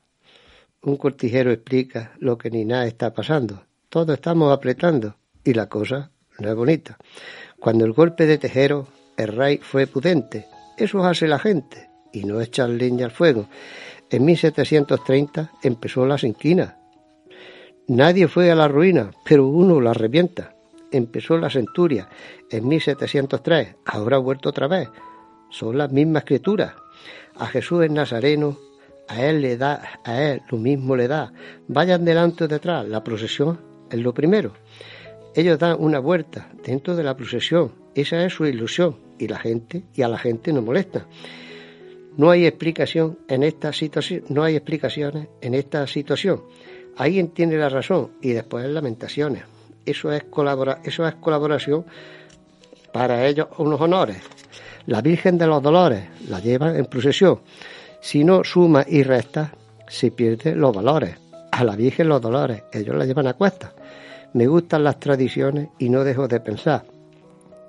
Un 0.83 0.97
cortijero 0.97 1.51
explica 1.51 2.13
lo 2.19 2.39
que 2.39 2.51
ni 2.51 2.65
nada 2.65 2.87
está 2.87 3.13
pasando. 3.13 3.65
Todos 3.89 4.15
estamos 4.15 4.53
apretando 4.53 5.17
y 5.43 5.55
la 5.55 5.69
cosa 5.69 6.11
no 6.39 6.49
es 6.49 6.55
bonita. 6.55 6.97
Cuando 7.59 7.85
el 7.85 7.93
golpe 7.93 8.27
de 8.27 8.39
tejero, 8.39 8.87
el 9.17 9.29
rey 9.29 9.59
fue 9.59 9.87
pudente. 9.87 10.47
Eso 10.79 11.05
hace 11.05 11.27
la 11.27 11.41
gente 11.41 11.91
y 12.13 12.23
no 12.23 12.41
echar 12.41 12.71
leña 12.71 13.07
al 13.07 13.11
fuego. 13.11 13.49
En 14.11 14.25
1730 14.25 15.51
empezó 15.63 16.07
la 16.07 16.17
inquinas. 16.23 16.77
Nadie 17.89 18.29
fue 18.29 18.51
a 18.53 18.55
la 18.55 18.69
ruina, 18.69 19.11
pero 19.25 19.49
uno 19.49 19.81
la 19.81 19.93
revienta. 19.93 20.55
Empezó 20.93 21.37
la 21.37 21.51
centuria 21.51 22.09
en 22.49 22.69
1703, 22.69 23.77
ahora 23.87 24.17
ha 24.17 24.21
vuelto 24.21 24.51
otra 24.51 24.69
vez. 24.69 24.89
Son 25.51 25.77
las 25.77 25.91
mismas 25.91 26.25
criaturas. 26.25 26.75
A 27.37 27.47
Jesús 27.47 27.83
el 27.85 27.93
Nazareno, 27.93 28.57
a 29.09 29.25
él 29.25 29.43
le 29.43 29.57
da, 29.57 29.83
a 30.05 30.23
él 30.23 30.43
lo 30.49 30.59
mismo 30.59 30.95
le 30.95 31.09
da. 31.09 31.33
Vayan 31.67 32.05
delante 32.05 32.45
o 32.45 32.49
detrás, 32.49 32.87
la 32.87 33.03
procesión 33.03 33.59
es 33.91 33.99
lo 33.99 34.15
primero. 34.15 34.53
Ellos 35.35 35.59
dan 35.59 35.77
una 35.81 35.99
vuelta 35.99 36.49
dentro 36.65 36.95
de 36.95 37.03
la 37.03 37.17
procesión, 37.17 37.73
esa 38.01 38.25
es 38.25 38.35
su 38.35 38.47
ilusión, 38.47 38.97
y 39.19 39.29
la 39.29 39.39
gente, 39.39 39.83
y 39.95 40.03
a 40.03 40.09
la 40.09 40.19
gente 40.19 40.53
no 40.53 40.63
molesta. 40.63 41.07
No 42.17 42.31
hay 42.31 42.47
explicación 42.47 43.19
en 43.29 43.43
esta 43.43 43.73
situación, 43.73 44.25
no 44.29 44.43
hay 44.43 44.57
explicaciones 44.57 45.29
en 45.41 45.55
esta 45.55 45.87
situación. 45.87 46.43
Alguien 46.97 47.29
tiene 47.29 47.57
la 47.57 47.69
razón 47.69 48.11
y 48.21 48.31
después 48.31 48.67
lamentaciones. 48.67 49.45
Eso 49.87 50.13
es 50.13 50.25
colabora, 50.25 50.81
eso 50.85 51.07
es 51.07 51.15
colaboración 51.15 51.87
para 52.93 53.27
ellos 53.27 53.49
unos 53.59 53.81
honores. 53.81 54.19
La 54.87 55.01
Virgen 55.01 55.39
de 55.39 55.47
los 55.47 55.63
Dolores 55.63 56.05
la 56.29 56.41
llevan 56.41 56.75
en 56.77 56.87
procesión. 56.87 57.41
Si 58.01 58.25
no 58.25 58.43
suma 58.43 58.85
y 58.89 59.03
resta, 59.03 59.53
se 59.87 60.11
pierden 60.11 60.61
los 60.61 60.75
valores. 60.75 61.17
A 61.53 61.63
la 61.63 61.77
Virgen 61.77 62.09
los 62.09 62.21
Dolores, 62.21 62.65
ellos 62.73 62.97
la 62.97 63.05
llevan 63.05 63.29
a 63.29 63.35
cuestas. 63.35 63.73
Me 64.33 64.47
gustan 64.47 64.85
las 64.85 64.99
tradiciones 64.99 65.69
y 65.79 65.89
no 65.89 66.05
dejo 66.05 66.27
de 66.27 66.41
pensar 66.41 66.98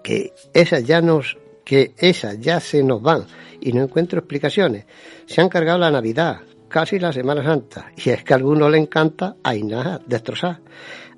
que 0.04 0.34
esas 0.54 0.84
ya 0.86 1.02
nos, 1.02 1.38
que 1.66 1.94
esas 1.98 2.40
ya 2.40 2.60
se 2.60 2.84
nos 2.84 3.02
van 3.02 3.26
y 3.62 3.74
no 3.74 3.84
encuentro 3.84 4.20
explicaciones. 4.20 4.86
Se 5.26 5.42
han 5.42 5.50
cargado 5.50 5.80
la 5.80 5.92
Navidad, 5.92 6.42
casi 6.68 7.00
la 7.00 7.12
Semana 7.12 7.44
Santa, 7.44 7.92
y 7.96 8.10
es 8.10 8.24
que 8.24 8.34
a 8.34 8.38
alguno 8.38 8.70
le 8.70 8.78
encanta 8.78 9.36
hay 9.44 9.64
nada, 9.64 10.02
destrozar. 10.06 10.60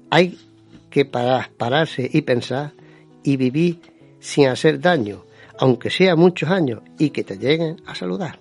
Hay 0.10 0.38
que 0.89 1.06
parar, 1.06 1.52
pararse 1.58 2.10
y 2.12 2.22
pensar 2.22 2.74
y 3.24 3.38
vivir 3.38 3.80
sin 4.20 4.48
hacer 4.48 4.80
daño, 4.80 5.24
aunque 5.58 5.89
sea 5.89 6.15
muchos 6.15 6.50
años, 6.50 6.82
y 6.98 7.12
que 7.12 7.24
te 7.24 7.38
lleguen 7.38 7.78
a 7.86 7.96
saludar. 7.96 8.39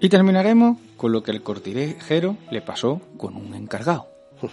Y 0.00 0.08
terminaremos 0.08 0.78
con 0.96 1.12
lo 1.12 1.22
que 1.22 1.32
el 1.32 1.42
cortijero 1.42 2.36
le 2.50 2.60
pasó 2.60 3.00
con 3.16 3.36
un 3.36 3.54
encargado. 3.54 4.08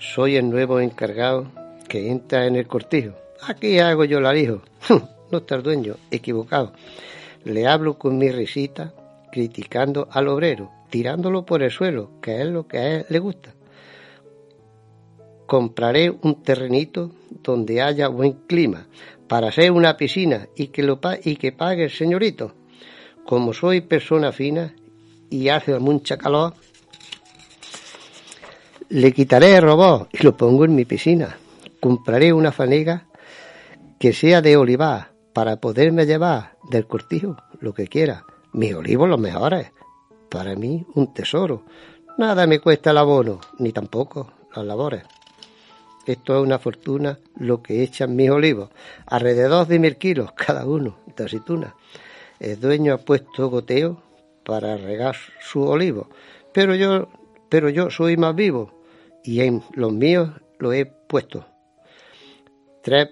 Soy 0.00 0.36
el 0.36 0.48
nuevo 0.50 0.80
encargado 0.80 1.50
que 1.88 2.10
entra 2.10 2.46
en 2.46 2.56
el 2.56 2.66
cortijo. 2.66 3.14
Aquí 3.46 3.78
hago 3.78 4.04
yo 4.04 4.20
la 4.20 4.36
hijo. 4.36 4.62
No 5.30 5.38
está 5.38 5.56
el 5.56 5.62
dueño, 5.62 5.96
equivocado. 6.10 6.72
Le 7.44 7.66
hablo 7.66 7.98
con 7.98 8.16
mi 8.16 8.30
risita, 8.30 8.94
criticando 9.30 10.08
al 10.10 10.28
obrero, 10.28 10.70
tirándolo 10.88 11.44
por 11.44 11.62
el 11.62 11.70
suelo, 11.70 12.12
que 12.22 12.40
es 12.40 12.46
lo 12.46 12.66
que 12.66 12.78
a 12.78 12.96
él 12.96 13.06
le 13.10 13.18
gusta. 13.18 13.52
Compraré 15.46 16.10
un 16.10 16.42
terrenito 16.42 17.10
donde 17.42 17.82
haya 17.82 18.08
buen 18.08 18.32
clima 18.46 18.86
para 19.28 19.48
hacer 19.48 19.70
una 19.70 19.98
piscina 19.98 20.48
y 20.56 20.68
que, 20.68 20.82
lo 20.82 20.98
y 21.22 21.36
que 21.36 21.52
pague 21.52 21.84
el 21.84 21.90
señorito. 21.90 22.54
Como 23.26 23.52
soy 23.52 23.82
persona 23.82 24.32
fina 24.32 24.74
y 25.28 25.50
hace 25.50 25.78
mucha 25.78 26.16
calor, 26.16 26.54
le 28.88 29.12
quitaré 29.12 29.56
el 29.56 29.62
robot 29.62 30.08
y 30.12 30.22
lo 30.22 30.34
pongo 30.34 30.64
en 30.64 30.74
mi 30.74 30.86
piscina. 30.86 31.36
Compraré 31.80 32.32
una 32.32 32.50
fanega 32.50 33.07
que 33.98 34.12
sea 34.12 34.40
de 34.42 34.56
olivar 34.56 35.12
para 35.32 35.56
poderme 35.56 36.06
llevar 36.06 36.56
del 36.70 36.86
cortijo 36.86 37.36
lo 37.60 37.74
que 37.74 37.88
quiera. 37.88 38.24
Mis 38.52 38.74
olivos 38.74 39.08
los 39.08 39.18
mejores. 39.18 39.72
Para 40.30 40.54
mí 40.54 40.86
un 40.94 41.12
tesoro. 41.12 41.64
Nada 42.16 42.46
me 42.46 42.60
cuesta 42.60 42.90
el 42.90 42.98
abono, 42.98 43.40
ni 43.58 43.72
tampoco 43.72 44.32
las 44.54 44.64
labores. 44.64 45.02
Esto 46.06 46.36
es 46.36 46.42
una 46.42 46.58
fortuna 46.58 47.18
lo 47.36 47.62
que 47.62 47.82
echan 47.82 48.16
mis 48.16 48.30
olivos. 48.30 48.70
Alrededor 49.06 49.66
de 49.66 49.78
mil 49.78 49.96
kilos 49.96 50.32
cada 50.32 50.64
uno 50.64 50.98
de 51.16 51.24
aceituna. 51.24 51.74
El 52.40 52.58
dueño 52.60 52.94
ha 52.94 52.98
puesto 52.98 53.50
goteo 53.50 54.02
para 54.44 54.76
regar 54.76 55.16
su 55.40 55.62
olivo. 55.62 56.08
Pero 56.52 56.74
yo, 56.74 57.08
pero 57.48 57.68
yo 57.68 57.90
soy 57.90 58.16
más 58.16 58.34
vivo 58.34 58.82
y 59.22 59.40
en 59.42 59.62
los 59.74 59.92
míos 59.92 60.30
lo 60.58 60.72
he 60.72 60.86
puesto. 60.86 61.46
Tres, 62.82 63.10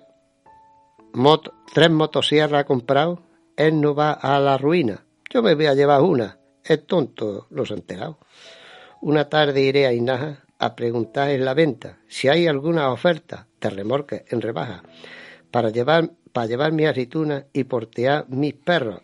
tres 1.72 1.90
motosierras 1.90 2.60
ha 2.60 2.64
comprado, 2.64 3.22
él 3.56 3.80
no 3.80 3.94
va 3.94 4.12
a 4.12 4.38
la 4.38 4.58
ruina. 4.58 5.04
Yo 5.30 5.42
me 5.42 5.54
voy 5.54 5.66
a 5.66 5.74
llevar 5.74 6.02
una. 6.02 6.38
Es 6.62 6.86
tonto, 6.86 7.46
los 7.50 7.70
enterado. 7.70 8.18
Una 9.00 9.28
tarde 9.28 9.62
iré 9.62 9.86
a 9.86 9.92
Inaja 9.92 10.44
a 10.58 10.74
preguntar 10.74 11.30
en 11.30 11.44
la 11.44 11.54
venta 11.54 11.98
si 12.08 12.28
hay 12.28 12.46
alguna 12.46 12.90
oferta 12.90 13.46
de 13.60 13.70
remorque 13.70 14.24
en 14.28 14.40
rebaja 14.40 14.82
para 15.50 15.70
llevar, 15.70 16.10
para 16.32 16.46
llevar 16.46 16.72
mi 16.72 16.86
aceituna 16.86 17.46
y 17.52 17.64
portear 17.64 18.26
mis 18.28 18.54
perros 18.54 19.00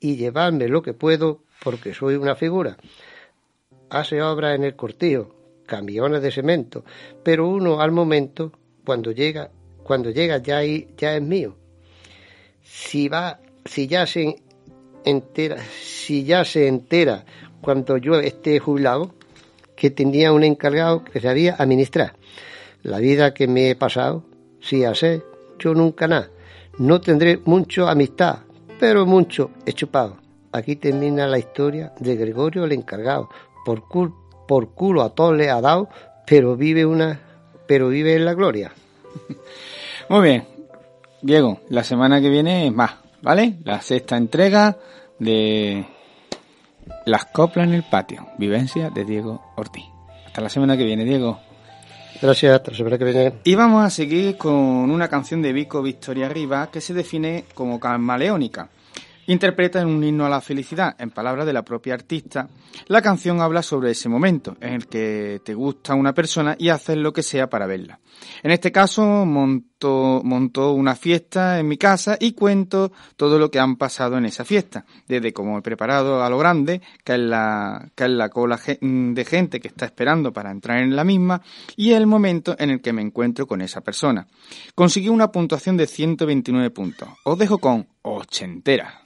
y 0.00 0.16
llevarme 0.16 0.68
lo 0.68 0.82
que 0.82 0.94
puedo 0.94 1.44
porque 1.62 1.94
soy 1.94 2.16
una 2.16 2.36
figura. 2.36 2.76
Hace 3.90 4.22
obra 4.22 4.54
en 4.54 4.64
el 4.64 4.76
cortillo, 4.76 5.34
camiones 5.66 6.22
de 6.22 6.30
cemento, 6.30 6.84
pero 7.22 7.48
uno 7.48 7.80
al 7.80 7.90
momento, 7.90 8.52
cuando 8.84 9.12
llega, 9.12 9.50
cuando 9.88 10.10
llega 10.10 10.36
ya, 10.36 10.60
ya 10.98 11.16
es 11.16 11.22
mío. 11.22 11.56
Si 12.62 13.08
va, 13.08 13.40
si 13.64 13.86
ya 13.86 14.06
se 14.06 14.36
entera, 15.02 15.56
si 15.80 16.24
ya 16.24 16.44
se 16.44 16.68
entera 16.68 17.24
cuando 17.62 17.96
yo 17.96 18.20
esté 18.20 18.58
jubilado, 18.58 19.14
que 19.74 19.88
tenía 19.90 20.30
un 20.32 20.44
encargado 20.44 21.04
que 21.04 21.22
sabía 21.22 21.56
administrar. 21.58 22.16
La 22.82 22.98
vida 22.98 23.32
que 23.32 23.48
me 23.48 23.70
he 23.70 23.76
pasado, 23.76 24.24
sí 24.60 24.82
sé, 24.92 25.22
yo 25.58 25.72
nunca 25.72 26.06
nada. 26.06 26.28
No 26.76 27.00
tendré 27.00 27.38
mucho 27.46 27.88
amistad, 27.88 28.40
pero 28.78 29.06
mucho 29.06 29.52
he 29.64 29.72
chupado. 29.72 30.18
Aquí 30.52 30.76
termina 30.76 31.26
la 31.26 31.38
historia 31.38 31.94
de 31.98 32.14
Gregorio 32.14 32.64
el 32.64 32.72
encargado. 32.72 33.30
Por, 33.64 33.88
cul 33.88 34.12
por 34.46 34.74
culo 34.74 35.00
a 35.00 35.14
todos 35.14 35.34
le 35.34 35.48
ha 35.48 35.62
dado, 35.62 35.88
pero 36.26 36.56
vive 36.56 36.84
una, 36.84 37.20
pero 37.66 37.88
vive 37.88 38.16
en 38.16 38.26
la 38.26 38.34
gloria. 38.34 38.70
Muy 40.10 40.22
bien, 40.22 40.48
Diego, 41.20 41.60
la 41.68 41.84
semana 41.84 42.18
que 42.18 42.30
viene 42.30 42.66
es 42.66 42.72
más, 42.72 42.92
¿vale? 43.20 43.58
La 43.64 43.82
sexta 43.82 44.16
entrega 44.16 44.78
de 45.18 45.86
Las 47.04 47.26
coplas 47.26 47.68
en 47.68 47.74
el 47.74 47.82
patio, 47.82 48.26
vivencia 48.38 48.88
de 48.88 49.04
Diego 49.04 49.52
Ortiz. 49.56 49.84
Hasta 50.24 50.40
la 50.40 50.48
semana 50.48 50.78
que 50.78 50.84
viene, 50.84 51.04
Diego. 51.04 51.38
Gracias, 52.22 52.54
hasta 52.54 52.70
la 52.70 52.76
semana 52.78 52.96
que 52.96 53.04
viene. 53.04 53.34
Y 53.44 53.54
vamos 53.54 53.84
a 53.84 53.90
seguir 53.90 54.38
con 54.38 54.54
una 54.54 55.08
canción 55.08 55.42
de 55.42 55.52
Vico 55.52 55.82
Victoria 55.82 56.30
Rivas 56.30 56.68
que 56.68 56.80
se 56.80 56.94
define 56.94 57.44
como 57.52 57.78
camaleónica. 57.78 58.70
interpreta 59.26 59.82
en 59.82 59.88
un 59.88 60.02
himno 60.02 60.24
a 60.24 60.30
la 60.30 60.40
felicidad, 60.40 60.96
en 60.98 61.10
palabras 61.10 61.44
de 61.44 61.52
la 61.52 61.62
propia 61.62 61.92
artista. 61.92 62.48
La 62.86 63.02
canción 63.02 63.42
habla 63.42 63.62
sobre 63.62 63.90
ese 63.90 64.08
momento 64.08 64.56
en 64.58 64.72
el 64.72 64.86
que 64.86 65.42
te 65.44 65.52
gusta 65.52 65.94
una 65.94 66.14
persona 66.14 66.56
y 66.58 66.70
haces 66.70 66.96
lo 66.96 67.12
que 67.12 67.22
sea 67.22 67.50
para 67.50 67.66
verla. 67.66 68.00
En 68.42 68.50
este 68.50 68.72
caso, 68.72 69.02
monto, 69.26 69.77
montó 69.80 70.72
una 70.72 70.94
fiesta 70.94 71.58
en 71.58 71.68
mi 71.68 71.76
casa 71.76 72.16
y 72.18 72.32
cuento 72.32 72.92
todo 73.16 73.38
lo 73.38 73.50
que 73.50 73.58
han 73.58 73.76
pasado 73.76 74.18
en 74.18 74.24
esa 74.24 74.44
fiesta, 74.44 74.84
desde 75.06 75.32
cómo 75.32 75.58
he 75.58 75.62
preparado 75.62 76.22
a 76.22 76.30
lo 76.30 76.38
grande, 76.38 76.80
que 77.04 77.14
es 77.14 77.20
la, 77.20 77.90
que 77.94 78.04
es 78.04 78.10
la 78.10 78.28
cola 78.28 78.58
de 78.80 79.24
gente 79.24 79.60
que 79.60 79.68
está 79.68 79.86
esperando 79.86 80.32
para 80.32 80.50
entrar 80.50 80.78
en 80.78 80.96
la 80.96 81.04
misma, 81.04 81.42
y 81.76 81.92
el 81.92 82.06
momento 82.06 82.56
en 82.58 82.70
el 82.70 82.80
que 82.80 82.92
me 82.92 83.02
encuentro 83.02 83.46
con 83.46 83.60
esa 83.60 83.80
persona. 83.80 84.26
Conseguí 84.74 85.08
una 85.08 85.30
puntuación 85.30 85.76
de 85.76 85.86
129 85.86 86.70
puntos. 86.70 87.08
Os 87.24 87.38
dejo 87.38 87.58
con 87.58 87.86
ochentera. 88.02 89.02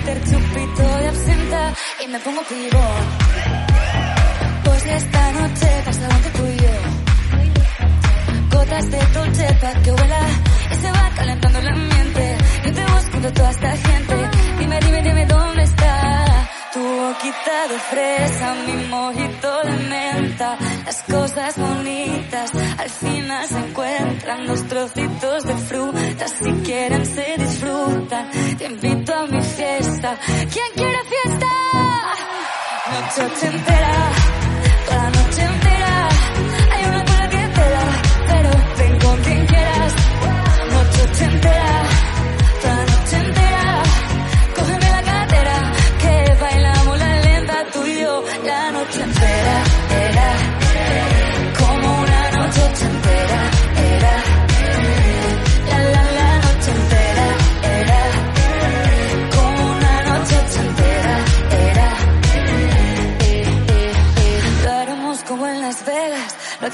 Liter, 0.00 0.24
chupito 0.24 0.82
de 0.82 1.08
absenta 1.08 1.74
Y 2.04 2.08
me 2.08 2.18
pongo 2.20 2.42
pibón. 2.42 3.04
Pues 4.64 4.86
esta 4.86 5.32
noche 5.32 5.82
pasa 5.84 6.08
entre 6.16 6.30
tú 6.30 6.46
y 6.46 6.56
yo. 6.56 6.74
Gotas 8.56 8.90
de 8.90 8.98
dulce 9.14 9.58
pa' 9.60 9.82
que 9.82 9.92
huela 9.92 10.20
Y 10.72 10.74
se 10.74 10.90
va 10.90 11.10
calentando 11.14 11.58
el 11.58 11.68
ambiente 11.68 12.36
Yo 12.64 12.72
te 12.72 12.82
busco 12.82 13.32
toda 13.32 13.50
esta 13.50 13.76
gente. 13.76 14.14
Dime, 14.58 14.80
dime, 14.80 15.02
dime 15.02 15.26
dónde 15.26 15.62
está 15.62 16.39
tu 16.72 16.80
boquita 16.80 17.68
de 17.68 17.78
fresa, 17.78 18.54
mi 18.66 18.86
mojito 18.86 19.62
de 19.64 19.72
menta, 19.88 20.56
las 20.84 21.02
cosas 21.02 21.56
bonitas 21.58 22.50
al 22.78 22.90
final 22.90 23.48
se 23.48 23.58
encuentran. 23.58 24.46
Los 24.46 24.68
trocitos 24.68 25.44
de 25.44 25.56
fruta, 25.56 26.28
si 26.28 26.52
quieren 26.62 27.04
se 27.06 27.36
disfrutan, 27.38 28.30
te 28.58 28.66
invito 28.66 29.14
a 29.14 29.26
mi 29.26 29.42
fiesta, 29.42 30.18
¿quién 30.26 30.70
quiere 30.74 30.98
fiesta? 31.04 31.46
Noche 32.90 33.22
ochentera, 33.24 33.94
toda 34.86 35.02
la 35.02 35.10
noche 35.10 35.42
entera, 35.42 36.08
hay 36.72 36.84
una 36.88 37.04
cola 37.04 37.28
que 37.30 37.48
pela, 37.56 37.84
pero 38.26 38.50
ven 38.78 38.98
con 38.98 39.16
quien 39.22 39.46
quieras, 39.46 39.94
noche 40.72 41.02
ochentera, 41.02 41.59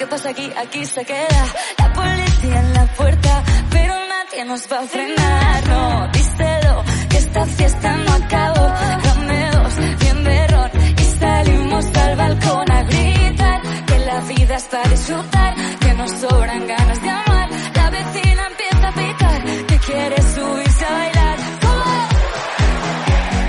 que 0.07 0.11
pasa 0.11 0.29
aquí, 0.31 0.53
aquí 0.57 0.85
se 0.87 1.05
queda, 1.05 1.43
la 1.79 1.93
policía 1.93 2.61
en 2.61 2.75
la 2.75 2.87
puerta, 2.95 3.43
pero 3.71 3.95
nadie 4.09 4.45
nos 4.45 4.63
va 4.71 4.79
a 4.79 4.87
frenar, 4.87 5.69
no, 5.69 6.09
díselo, 6.13 6.85
que 7.09 7.17
esta 7.19 7.47
fiesta 7.47 7.97
no 7.97 8.13
acabó, 8.13 8.67
dame 9.05 9.51
dos, 9.51 9.75
bien 10.01 10.25
de 10.25 10.47
ron, 10.49 10.71
y 10.99 11.05
salimos 11.19 11.85
al 11.97 12.17
balcón 12.17 12.73
a 12.73 12.83
gritar, 12.83 13.63
que 13.87 13.99
la 13.99 14.21
vida 14.21 14.57
es 14.57 14.65
para 14.65 14.89
disfrutar, 14.89 15.55
que 15.81 15.95
nos 15.95 16.11
sobran 16.13 16.67
ganas 16.67 17.03
de 17.03 17.11
amar, 17.11 17.49
la 17.75 17.91
vecina 17.91 18.47
empieza 18.53 18.89
a 18.89 18.93
picar, 18.93 19.45
que 19.67 19.79
quiere 19.79 20.17
subirse 20.35 20.85
a 20.85 20.93
bailar, 20.93 21.37
¿Cómo? 21.63 22.09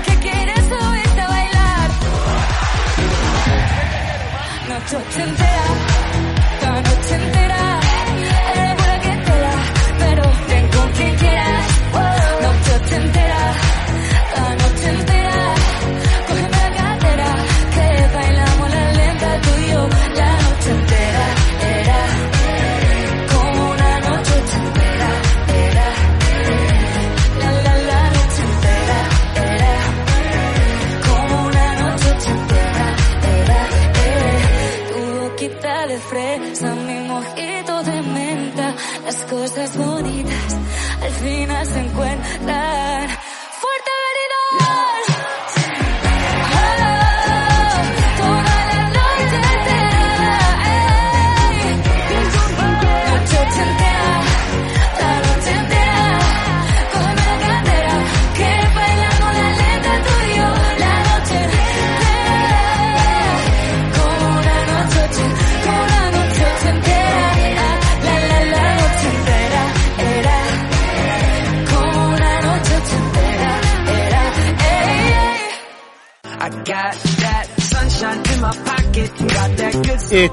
que 0.06 0.28
quiere 0.28 0.54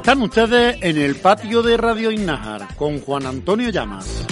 Están 0.06 0.22
ustedes 0.22 0.78
en 0.84 0.98
el 1.00 1.16
patio 1.16 1.64
de 1.64 1.78
Radio 1.78 2.12
Innajar 2.12 2.76
con 2.76 3.00
Juan 3.00 3.26
Antonio 3.26 3.72
Llamas. 3.72 4.24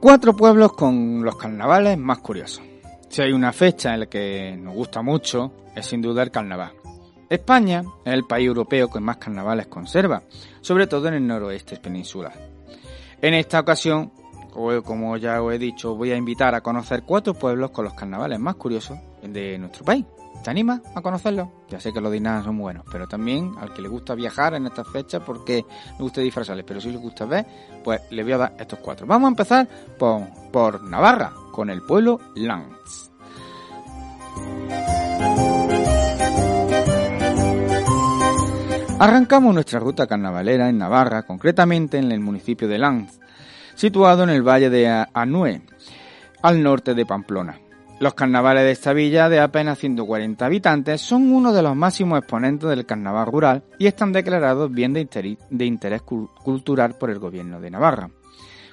Cuatro 0.00 0.34
pueblos 0.34 0.72
con 0.72 1.22
los 1.22 1.36
carnavales 1.36 1.98
más 1.98 2.20
curiosos. 2.20 2.62
Si 3.10 3.20
hay 3.20 3.32
una 3.32 3.52
fecha 3.52 3.92
en 3.92 4.00
la 4.00 4.06
que 4.06 4.56
nos 4.58 4.72
gusta 4.72 5.02
mucho, 5.02 5.52
es 5.76 5.84
sin 5.84 6.00
duda 6.00 6.22
el 6.22 6.30
carnaval. 6.30 6.77
España 7.28 7.84
es 8.04 8.12
el 8.14 8.24
país 8.24 8.46
europeo 8.46 8.88
que 8.88 9.00
más 9.00 9.18
carnavales 9.18 9.66
conserva, 9.66 10.22
sobre 10.60 10.86
todo 10.86 11.08
en 11.08 11.14
el 11.14 11.26
noroeste 11.26 11.76
peninsular. 11.76 12.32
En 13.20 13.34
esta 13.34 13.60
ocasión, 13.60 14.12
como 14.84 15.16
ya 15.16 15.42
os 15.42 15.52
he 15.52 15.58
dicho, 15.58 15.94
voy 15.94 16.12
a 16.12 16.16
invitar 16.16 16.54
a 16.54 16.62
conocer 16.62 17.02
cuatro 17.02 17.34
pueblos 17.34 17.70
con 17.70 17.84
los 17.84 17.94
carnavales 17.94 18.38
más 18.38 18.54
curiosos 18.54 18.98
de 19.22 19.58
nuestro 19.58 19.84
país. 19.84 20.04
¿Te 20.42 20.50
animas 20.50 20.80
a 20.94 21.02
conocerlos? 21.02 21.48
Ya 21.68 21.80
sé 21.80 21.92
que 21.92 22.00
los 22.00 22.12
dinas 22.12 22.44
son 22.44 22.58
buenos, 22.58 22.84
pero 22.90 23.06
también 23.08 23.54
al 23.58 23.74
que 23.74 23.82
le 23.82 23.88
gusta 23.88 24.14
viajar 24.14 24.54
en 24.54 24.66
estas 24.66 24.88
fechas 24.88 25.22
porque 25.24 25.64
le 25.96 25.98
gusta 25.98 26.20
disfrazarles, 26.20 26.64
pero 26.64 26.80
si 26.80 26.90
les 26.90 27.00
gusta 27.00 27.24
ver, 27.24 27.44
pues 27.82 28.00
le 28.10 28.22
voy 28.22 28.32
a 28.32 28.38
dar 28.38 28.56
estos 28.58 28.78
cuatro. 28.78 29.06
Vamos 29.06 29.26
a 29.26 29.30
empezar 29.30 29.68
por, 29.98 30.22
por 30.52 30.82
Navarra, 30.84 31.32
con 31.50 31.70
el 31.70 31.82
pueblo 31.82 32.20
Lanz. 32.36 33.07
Arrancamos 39.00 39.54
nuestra 39.54 39.78
ruta 39.78 40.06
carnavalera 40.06 40.68
en 40.68 40.78
Navarra, 40.78 41.22
concretamente 41.22 41.98
en 41.98 42.10
el 42.10 42.20
municipio 42.20 42.66
de 42.66 42.78
Lanz, 42.78 43.20
situado 43.74 44.24
en 44.24 44.30
el 44.30 44.42
valle 44.42 44.70
de 44.70 44.88
Anue, 45.14 45.62
al 46.42 46.62
norte 46.62 46.94
de 46.94 47.06
Pamplona. 47.06 47.60
Los 48.00 48.14
carnavales 48.14 48.64
de 48.64 48.72
esta 48.72 48.92
villa, 48.92 49.28
de 49.28 49.40
apenas 49.40 49.78
140 49.78 50.44
habitantes, 50.46 51.00
son 51.00 51.32
uno 51.32 51.52
de 51.52 51.62
los 51.62 51.74
máximos 51.76 52.18
exponentes 52.18 52.68
del 52.68 52.86
carnaval 52.86 53.26
rural 53.26 53.62
y 53.78 53.86
están 53.86 54.12
declarados 54.12 54.70
bien 54.70 54.92
de 54.92 55.00
interés, 55.00 55.38
de 55.50 55.64
interés 55.64 56.02
cul- 56.02 56.28
cultural 56.42 56.94
por 56.98 57.10
el 57.10 57.18
gobierno 57.18 57.60
de 57.60 57.70
Navarra. 57.70 58.10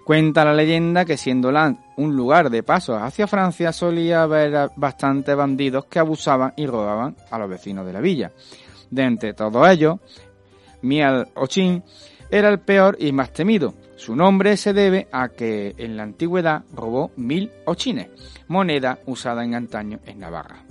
Cuenta 0.03 0.45
la 0.45 0.53
leyenda 0.53 1.05
que 1.05 1.17
siendo 1.17 1.51
Land 1.51 1.77
un 1.97 2.15
lugar 2.15 2.51
de 2.51 2.61
paso 2.61 2.95
hacia 2.95 3.25
Francia 3.25 3.71
solía 3.73 4.21
haber 4.21 4.69
bastantes 4.75 5.35
bandidos 5.35 5.85
que 5.85 5.97
abusaban 5.97 6.53
y 6.55 6.67
robaban 6.67 7.15
a 7.31 7.39
los 7.39 7.49
vecinos 7.49 7.87
de 7.87 7.93
la 7.93 8.01
villa. 8.01 8.31
De 8.89 9.03
entre 9.03 9.33
todos 9.33 9.67
ellos, 9.67 9.99
Miel 10.81 11.27
Ochin 11.35 11.83
era 12.29 12.49
el 12.49 12.59
peor 12.59 12.97
y 12.99 13.11
más 13.11 13.31
temido. 13.33 13.73
Su 13.95 14.15
nombre 14.15 14.57
se 14.57 14.73
debe 14.73 15.07
a 15.11 15.29
que 15.29 15.73
en 15.77 15.95
la 15.95 16.03
antigüedad 16.03 16.63
robó 16.73 17.11
mil 17.15 17.51
ochines, 17.65 18.09
moneda 18.47 18.99
usada 19.05 19.43
en 19.43 19.55
antaño 19.55 19.99
en 20.05 20.19
Navarra. 20.19 20.63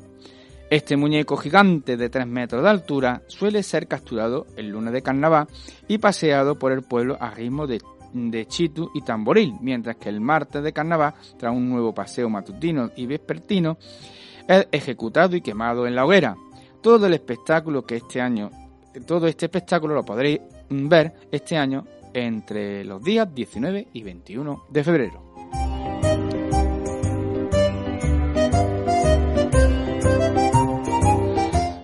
Este 0.71 0.97
muñeco 0.97 1.37
gigante 1.37 1.97
de 1.97 2.09
3 2.09 2.27
metros 2.27 2.63
de 2.63 2.69
altura 2.69 3.23
suele 3.29 3.63
ser 3.63 3.87
capturado 3.87 4.47
el 4.57 4.69
lunes 4.69 4.93
de 4.93 5.03
carnaval 5.03 5.47
y 5.89 5.99
paseado 5.99 6.59
por 6.59 6.73
el 6.73 6.83
pueblo 6.83 7.17
a 7.21 7.31
ritmo 7.31 7.67
de, 7.67 7.81
de 8.13 8.47
chitu 8.47 8.91
y 8.95 9.03
tamboril, 9.03 9.55
mientras 9.61 9.97
que 9.97 10.09
el 10.09 10.21
martes 10.21 10.63
de 10.63 10.73
carnaval, 10.73 11.15
tras 11.39 11.53
un 11.53 11.69
nuevo 11.69 11.95
paseo 11.95 12.29
matutino 12.29 12.91
y 12.97 13.07
vespertino, 13.07 13.79
es 14.49 14.67
ejecutado 14.73 15.37
y 15.37 15.41
quemado 15.41 15.87
en 15.87 15.95
la 15.95 16.05
hoguera. 16.05 16.37
Todo 16.85 17.07
el 17.07 17.15
espectáculo 17.15 17.87
que 17.87 17.97
este 17.97 18.21
año, 18.21 18.51
todo 19.07 19.27
este 19.27 19.47
espectáculo 19.47 19.95
lo 19.95 20.05
podréis 20.05 20.41
ver 20.69 21.15
este 21.33 21.57
año 21.57 21.87
entre 22.13 22.85
los 22.85 23.03
días 23.03 23.35
19 23.35 23.89
y 23.95 24.03
21 24.03 24.65
de 24.69 24.85
febrero. 24.85 25.35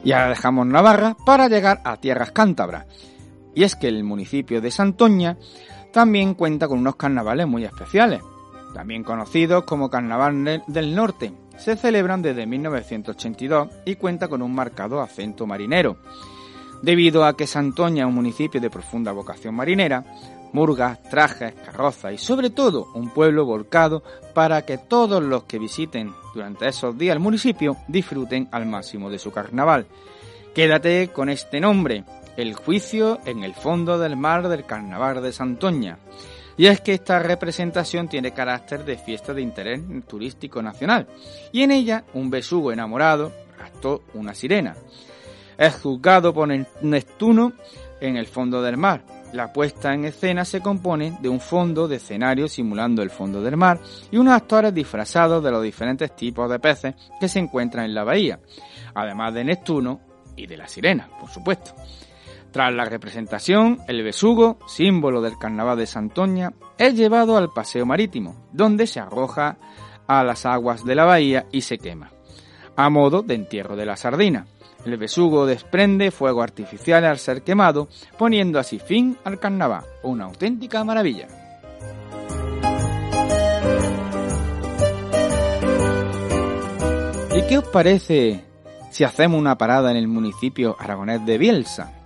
Y 0.04 0.12
ahora 0.12 0.28
dejamos 0.28 0.66
Navarra 0.66 1.16
para 1.24 1.48
llegar 1.48 1.80
a 1.82 1.96
tierras 1.96 2.32
cántabras. 2.32 2.84
Y 3.54 3.64
es 3.64 3.76
que 3.76 3.88
el 3.88 4.04
municipio 4.04 4.60
de 4.60 4.70
Santoña 4.70 5.38
también 5.94 6.34
cuenta 6.34 6.68
con 6.68 6.78
unos 6.78 6.96
carnavales 6.96 7.46
muy 7.46 7.64
especiales, 7.64 8.20
también 8.74 9.02
conocidos 9.02 9.64
como 9.64 9.88
Carnaval 9.88 10.62
del 10.66 10.94
Norte. 10.94 11.32
Se 11.60 11.76
celebran 11.76 12.22
desde 12.22 12.46
1982 12.46 13.68
y 13.84 13.96
cuenta 13.96 14.28
con 14.28 14.40
un 14.40 14.54
marcado 14.54 15.02
acento 15.02 15.46
marinero. 15.46 15.98
Debido 16.80 17.26
a 17.26 17.36
que 17.36 17.46
Santoña 17.46 18.04
es 18.04 18.08
un 18.08 18.14
municipio 18.14 18.62
de 18.62 18.70
profunda 18.70 19.12
vocación 19.12 19.54
marinera, 19.54 20.02
murgas, 20.54 21.02
trajes, 21.02 21.52
carrozas 21.52 22.14
y 22.14 22.18
sobre 22.18 22.48
todo 22.48 22.88
un 22.94 23.10
pueblo 23.10 23.44
volcado 23.44 24.02
para 24.32 24.64
que 24.64 24.78
todos 24.78 25.22
los 25.22 25.44
que 25.44 25.58
visiten 25.58 26.14
durante 26.34 26.66
esos 26.66 26.96
días 26.96 27.14
el 27.14 27.20
municipio 27.20 27.76
disfruten 27.88 28.48
al 28.52 28.64
máximo 28.64 29.10
de 29.10 29.18
su 29.18 29.30
carnaval. 29.30 29.86
Quédate 30.54 31.08
con 31.08 31.28
este 31.28 31.60
nombre, 31.60 32.04
el 32.36 32.54
juicio 32.54 33.20
en 33.24 33.44
el 33.44 33.54
fondo 33.54 33.98
del 33.98 34.16
mar 34.16 34.48
del 34.48 34.64
carnaval 34.64 35.22
de 35.22 35.32
Santoña. 35.32 35.98
Y 36.56 36.66
es 36.66 36.80
que 36.80 36.94
esta 36.94 37.18
representación 37.18 38.08
tiene 38.08 38.32
carácter 38.32 38.84
de 38.84 38.98
fiesta 38.98 39.32
de 39.32 39.42
interés 39.42 39.80
turístico 40.06 40.62
nacional, 40.62 41.06
y 41.52 41.62
en 41.62 41.70
ella 41.70 42.04
un 42.14 42.30
besugo 42.30 42.72
enamorado 42.72 43.32
raptó 43.58 44.02
una 44.14 44.34
sirena. 44.34 44.76
Es 45.56 45.74
juzgado 45.74 46.34
por 46.34 46.48
Neptuno 46.82 47.52
en 48.00 48.16
el 48.16 48.26
fondo 48.26 48.62
del 48.62 48.76
mar, 48.76 49.04
la 49.32 49.52
puesta 49.52 49.94
en 49.94 50.04
escena 50.06 50.44
se 50.44 50.60
compone 50.60 51.16
de 51.20 51.28
un 51.28 51.38
fondo 51.38 51.86
de 51.86 51.96
escenario 51.96 52.48
simulando 52.48 53.00
el 53.00 53.10
fondo 53.10 53.40
del 53.40 53.56
mar 53.56 53.78
y 54.10 54.16
unos 54.16 54.34
actores 54.34 54.74
disfrazados 54.74 55.42
de 55.44 55.52
los 55.52 55.62
diferentes 55.62 56.16
tipos 56.16 56.50
de 56.50 56.58
peces 56.58 56.94
que 57.20 57.28
se 57.28 57.38
encuentran 57.38 57.84
en 57.84 57.94
la 57.94 58.02
bahía, 58.02 58.40
además 58.92 59.32
de 59.34 59.44
Neptuno 59.44 60.00
y 60.36 60.46
de 60.46 60.56
la 60.56 60.66
sirena, 60.66 61.08
por 61.20 61.30
supuesto. 61.30 61.74
Tras 62.52 62.74
la 62.74 62.84
representación, 62.84 63.78
el 63.86 64.02
besugo, 64.02 64.58
símbolo 64.66 65.22
del 65.22 65.38
carnaval 65.38 65.78
de 65.78 65.86
Santoña, 65.86 66.52
es 66.78 66.94
llevado 66.96 67.36
al 67.36 67.52
paseo 67.52 67.86
marítimo, 67.86 68.48
donde 68.52 68.88
se 68.88 68.98
arroja 68.98 69.56
a 70.08 70.24
las 70.24 70.44
aguas 70.46 70.84
de 70.84 70.96
la 70.96 71.04
bahía 71.04 71.46
y 71.52 71.60
se 71.60 71.78
quema, 71.78 72.10
a 72.74 72.90
modo 72.90 73.22
de 73.22 73.34
entierro 73.34 73.76
de 73.76 73.86
la 73.86 73.96
sardina. 73.96 74.46
El 74.84 74.96
besugo 74.96 75.46
desprende 75.46 76.10
fuego 76.10 76.42
artificial 76.42 77.04
al 77.04 77.18
ser 77.18 77.42
quemado, 77.42 77.88
poniendo 78.18 78.58
así 78.58 78.80
fin 78.80 79.16
al 79.22 79.38
carnaval, 79.38 79.84
una 80.02 80.24
auténtica 80.24 80.82
maravilla. 80.82 81.28
¿Y 87.32 87.42
qué 87.46 87.58
os 87.58 87.68
parece 87.68 88.42
si 88.90 89.04
hacemos 89.04 89.38
una 89.38 89.56
parada 89.56 89.92
en 89.92 89.96
el 89.96 90.08
municipio 90.08 90.74
aragonés 90.80 91.24
de 91.24 91.38
Bielsa? 91.38 91.99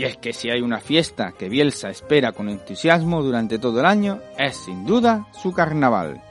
Y 0.00 0.04
es 0.04 0.16
que 0.16 0.32
si 0.32 0.48
hay 0.48 0.62
una 0.62 0.80
fiesta 0.80 1.34
que 1.38 1.50
Bielsa 1.50 1.90
espera 1.90 2.32
con 2.32 2.48
entusiasmo 2.48 3.22
durante 3.22 3.58
todo 3.58 3.80
el 3.80 3.84
año, 3.84 4.18
es 4.38 4.56
sin 4.56 4.86
duda 4.86 5.26
su 5.30 5.52
carnaval, 5.52 6.22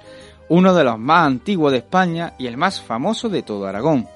uno 0.47 0.73
de 0.73 0.83
los 0.83 0.97
más 0.97 1.27
antiguos 1.27 1.71
de 1.71 1.77
España 1.77 2.33
y 2.39 2.47
el 2.47 2.57
más 2.57 2.81
famoso 2.81 3.29
de 3.29 3.43
todo 3.43 3.67
Aragón. 3.67 4.07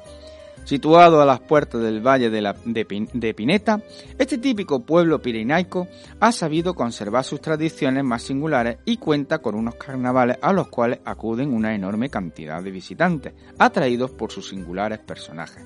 Situado 0.63 1.21
a 1.21 1.25
las 1.27 1.39
puertas 1.41 1.81
del 1.81 2.01
valle 2.01 2.31
de, 2.31 3.33
Pineta, 3.35 3.79
este 4.17 4.39
típico 4.39 4.79
pueblo 4.79 5.21
pirenaico 5.21 5.87
ha 6.19 6.31
sabido 6.31 6.73
conservar 6.73 7.23
sus 7.23 7.39
tradiciones 7.39 8.03
más 8.03 8.23
singulares 8.23 8.79
y 8.85 8.97
cuenta 8.97 9.37
con 9.37 9.53
unos 9.53 9.75
carnavales 9.75 10.39
a 10.41 10.51
los 10.51 10.69
cuales 10.69 11.01
acuden 11.05 11.53
una 11.53 11.75
enorme 11.75 12.09
cantidad 12.09 12.63
de 12.63 12.71
visitantes, 12.71 13.33
atraídos 13.59 14.09
por 14.09 14.31
sus 14.31 14.49
singulares 14.49 14.97
personajes. 14.97 15.63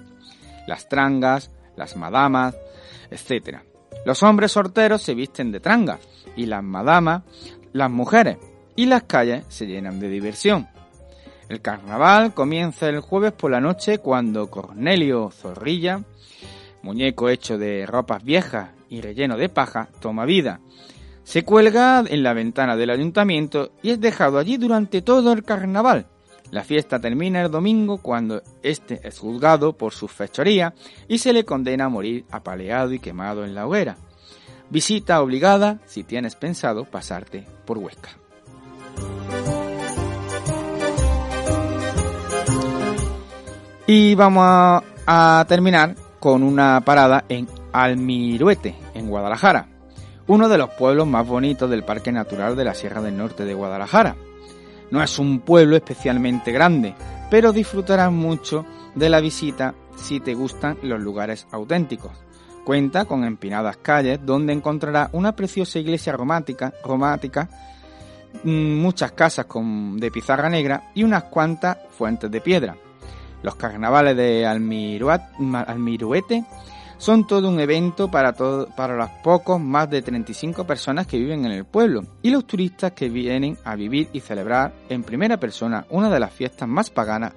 Las 0.67 0.89
trangas, 0.89 1.51
las 1.77 1.95
madamas, 1.95 2.57
etc. 3.09 3.59
Los 4.07 4.23
hombres 4.23 4.53
sorteros 4.53 5.01
se 5.01 5.13
visten 5.13 5.51
de 5.51 5.59
tranga 5.59 5.99
y 6.37 6.45
las 6.45 6.63
madamas, 6.63 7.23
las 7.73 7.91
mujeres, 7.91 8.37
y 8.73 8.85
las 8.85 9.03
calles 9.03 9.43
se 9.49 9.67
llenan 9.67 9.99
de 9.99 10.07
diversión. 10.07 10.69
El 11.49 11.59
carnaval 11.59 12.33
comienza 12.33 12.87
el 12.87 13.01
jueves 13.01 13.33
por 13.33 13.51
la 13.51 13.59
noche 13.59 13.97
cuando 13.97 14.49
Cornelio 14.49 15.29
Zorrilla, 15.29 16.03
muñeco 16.83 17.27
hecho 17.27 17.57
de 17.57 17.85
ropas 17.85 18.23
viejas 18.23 18.69
y 18.87 19.01
relleno 19.01 19.35
de 19.35 19.49
paja, 19.49 19.89
toma 19.99 20.23
vida. 20.23 20.61
Se 21.25 21.43
cuelga 21.43 22.01
en 22.07 22.23
la 22.23 22.31
ventana 22.31 22.77
del 22.77 22.91
ayuntamiento 22.91 23.73
y 23.83 23.89
es 23.89 23.99
dejado 23.99 24.37
allí 24.37 24.55
durante 24.55 25.01
todo 25.01 25.33
el 25.33 25.43
carnaval. 25.43 26.05
La 26.51 26.63
fiesta 26.63 26.99
termina 26.99 27.41
el 27.41 27.51
domingo 27.51 27.97
cuando 27.97 28.41
este 28.63 28.99
es 29.03 29.19
juzgado 29.19 29.73
por 29.73 29.93
su 29.93 30.07
fechoría 30.07 30.73
y 31.07 31.17
se 31.17 31.33
le 31.33 31.43
condena 31.43 31.85
a 31.85 31.89
morir 31.89 32.25
apaleado 32.31 32.93
y 32.93 32.99
quemado 32.99 33.43
en 33.43 33.53
la 33.53 33.67
hoguera. 33.67 33.97
Visita 34.69 35.21
obligada 35.21 35.79
si 35.85 36.03
tienes 36.03 36.35
pensado 36.35 36.85
pasarte 36.85 37.45
por 37.65 37.77
Huesca. 37.77 38.09
Y 43.89 44.15
vamos 44.15 44.83
a, 45.07 45.45
terminar 45.47 45.95
con 46.19 46.43
una 46.43 46.81
parada 46.81 47.23
en 47.29 47.47
Almiruete, 47.71 48.75
en 48.93 49.07
Guadalajara, 49.09 49.69
uno 50.27 50.49
de 50.49 50.57
los 50.57 50.71
pueblos 50.71 51.07
más 51.07 51.25
bonitos 51.25 51.69
del 51.69 51.85
Parque 51.85 52.11
Natural 52.11 52.57
de 52.57 52.65
la 52.65 52.73
Sierra 52.73 53.01
del 53.01 53.17
Norte 53.17 53.45
de 53.45 53.53
Guadalajara. 53.53 54.17
No 54.91 55.03
es 55.03 55.19
un 55.19 55.39
pueblo 55.39 55.75
especialmente 55.75 56.51
grande, 56.51 56.95
pero 57.29 57.51
disfrutarás 57.51 58.11
mucho 58.11 58.65
de 58.95 59.09
la 59.09 59.19
visita 59.19 59.75
si 59.95 60.19
te 60.19 60.33
gustan 60.33 60.77
los 60.81 60.99
lugares 60.99 61.47
auténticos. 61.51 62.11
Cuenta 62.63 63.05
con 63.05 63.23
empinadas 63.23 63.77
calles 63.77 64.19
donde 64.23 64.53
encontrarás 64.53 65.09
una 65.13 65.35
preciosa 65.35 65.79
iglesia 65.79 66.13
romántica, 66.13 66.73
romántica 66.83 67.49
mm, 68.43 68.75
muchas 68.79 69.11
casas 69.13 69.45
con, 69.45 69.97
de 69.97 70.11
pizarra 70.11 70.49
negra 70.49 70.91
y 70.93 71.03
unas 71.03 71.23
cuantas 71.23 71.77
fuentes 71.91 72.29
de 72.29 72.41
piedra. 72.41 72.75
Los 73.43 73.55
carnavales 73.55 74.17
de 74.17 74.45
Almiruete 74.45 76.43
son 76.97 77.27
todo 77.27 77.49
un 77.49 77.59
evento 77.59 78.09
para, 78.09 78.33
para 78.33 78.95
los 78.95 79.09
pocos 79.23 79.59
más 79.59 79.89
de 79.89 80.01
35 80.01 80.65
personas 80.65 81.07
que 81.07 81.17
viven 81.17 81.45
en 81.45 81.51
el 81.51 81.65
pueblo 81.65 82.03
y 82.21 82.29
los 82.29 82.45
turistas 82.45 82.93
que 82.93 83.09
vienen 83.09 83.57
a 83.63 83.75
vivir 83.75 84.09
y 84.13 84.19
celebrar 84.19 84.73
en 84.89 85.03
primera 85.03 85.37
persona 85.37 85.85
una 85.89 86.09
de 86.09 86.19
las 86.19 86.33
fiestas 86.33 86.67
más 86.67 86.89
paganas 86.89 87.33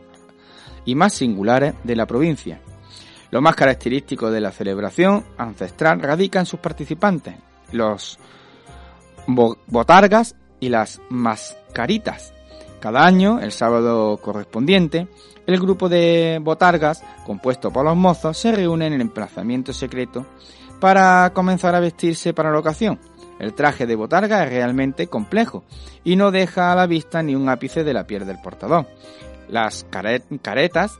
y 0.84 0.94
más 0.94 1.12
singulares 1.12 1.74
de 1.84 1.96
la 1.96 2.06
provincia. 2.06 2.60
Lo 3.30 3.40
más 3.40 3.54
característico 3.54 4.30
de 4.30 4.40
la 4.40 4.50
celebración 4.50 5.24
ancestral 5.38 6.00
radica 6.00 6.40
en 6.40 6.46
sus 6.46 6.58
participantes, 6.58 7.34
los 7.70 8.18
botargas 9.26 10.34
y 10.58 10.68
las 10.68 11.00
mascaritas. 11.08 12.32
Cada 12.80 13.04
año, 13.04 13.40
el 13.40 13.52
sábado 13.52 14.16
correspondiente, 14.16 15.06
el 15.50 15.60
grupo 15.60 15.88
de 15.88 16.38
botargas, 16.40 17.02
compuesto 17.24 17.72
por 17.72 17.84
los 17.84 17.96
mozos, 17.96 18.38
se 18.38 18.52
reúne 18.52 18.86
en 18.86 18.92
el 18.94 19.00
emplazamiento 19.00 19.72
secreto 19.72 20.26
para 20.80 21.30
comenzar 21.34 21.74
a 21.74 21.80
vestirse 21.80 22.32
para 22.32 22.50
la 22.50 22.58
ocasión. 22.58 22.98
El 23.38 23.54
traje 23.54 23.86
de 23.86 23.96
botarga 23.96 24.44
es 24.44 24.50
realmente 24.50 25.06
complejo 25.06 25.64
y 26.04 26.16
no 26.16 26.30
deja 26.30 26.72
a 26.72 26.76
la 26.76 26.86
vista 26.86 27.22
ni 27.22 27.34
un 27.34 27.48
ápice 27.48 27.84
de 27.84 27.94
la 27.94 28.06
piel 28.06 28.26
del 28.26 28.40
portador. 28.40 28.86
Las 29.48 29.86
caretas, 29.90 30.98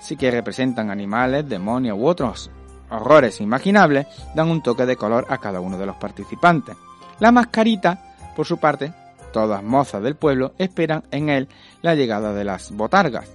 sí 0.00 0.16
que 0.16 0.30
representan 0.30 0.90
animales, 0.90 1.48
demonios 1.48 1.98
u 1.98 2.06
otros 2.06 2.50
horrores 2.90 3.40
imaginables, 3.40 4.06
dan 4.34 4.48
un 4.48 4.62
toque 4.62 4.86
de 4.86 4.96
color 4.96 5.26
a 5.28 5.38
cada 5.38 5.60
uno 5.60 5.78
de 5.78 5.86
los 5.86 5.96
participantes. 5.96 6.76
La 7.20 7.32
mascarita, 7.32 8.14
por 8.36 8.46
su 8.46 8.58
parte, 8.58 8.92
todas 9.32 9.62
mozas 9.62 10.02
del 10.02 10.14
pueblo, 10.14 10.52
esperan 10.58 11.04
en 11.10 11.28
él 11.28 11.48
la 11.82 11.94
llegada 11.94 12.32
de 12.32 12.44
las 12.44 12.70
botargas, 12.70 13.28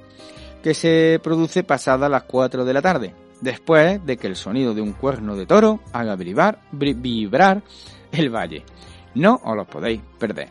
que 0.64 0.74
se 0.74 1.20
produce 1.22 1.64
pasada 1.64 2.10
las 2.10 2.24
4 2.24 2.64
de 2.66 2.74
la 2.74 2.82
tarde, 2.82 3.14
después 3.42 4.04
de 4.06 4.18
que 4.18 4.28
el 4.28 4.38
sonido 4.38 4.74
de 4.74 4.82
un 4.82 4.94
cuerno 4.94 5.36
de 5.36 5.46
toro 5.46 5.82
haga 5.92 6.16
vibrar, 6.16 6.60
el 8.12 8.30
valle. 8.30 8.64
No 9.16 9.42
os 9.44 9.56
los 9.56 9.68
podéis 9.68 10.02
perder. 10.18 10.50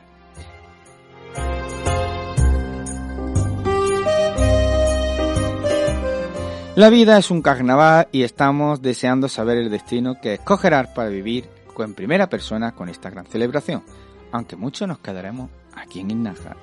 La 6.76 6.88
vida 6.88 7.18
es 7.18 7.30
un 7.30 7.42
carnaval 7.42 8.08
y 8.12 8.22
estamos 8.22 8.80
deseando 8.80 9.28
saber 9.28 9.58
el 9.58 9.70
destino 9.70 10.20
que 10.20 10.34
escogerás 10.34 10.88
para 10.88 11.08
vivir 11.08 11.48
en 11.78 11.94
primera 11.94 12.28
persona 12.28 12.72
con 12.72 12.88
esta 12.88 13.10
gran 13.10 13.26
celebración, 13.26 13.82
aunque 14.30 14.56
mucho 14.56 14.86
nos 14.86 14.98
quedaremos 14.98 15.50
aquí 15.74 16.00
en 16.00 16.10
Innajar. 16.10 16.56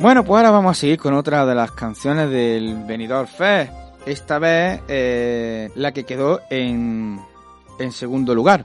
Bueno, 0.00 0.24
pues 0.24 0.38
ahora 0.38 0.50
vamos 0.50 0.78
a 0.78 0.80
seguir 0.80 0.98
con 0.98 1.12
otra 1.12 1.44
de 1.44 1.54
las 1.54 1.72
canciones 1.72 2.30
del 2.30 2.84
Benidorm 2.84 3.28
Fest. 3.28 3.70
Esta 4.06 4.38
vez 4.38 4.80
eh, 4.88 5.70
la 5.74 5.92
que 5.92 6.04
quedó 6.04 6.40
en, 6.48 7.20
en 7.78 7.92
segundo 7.92 8.34
lugar. 8.34 8.64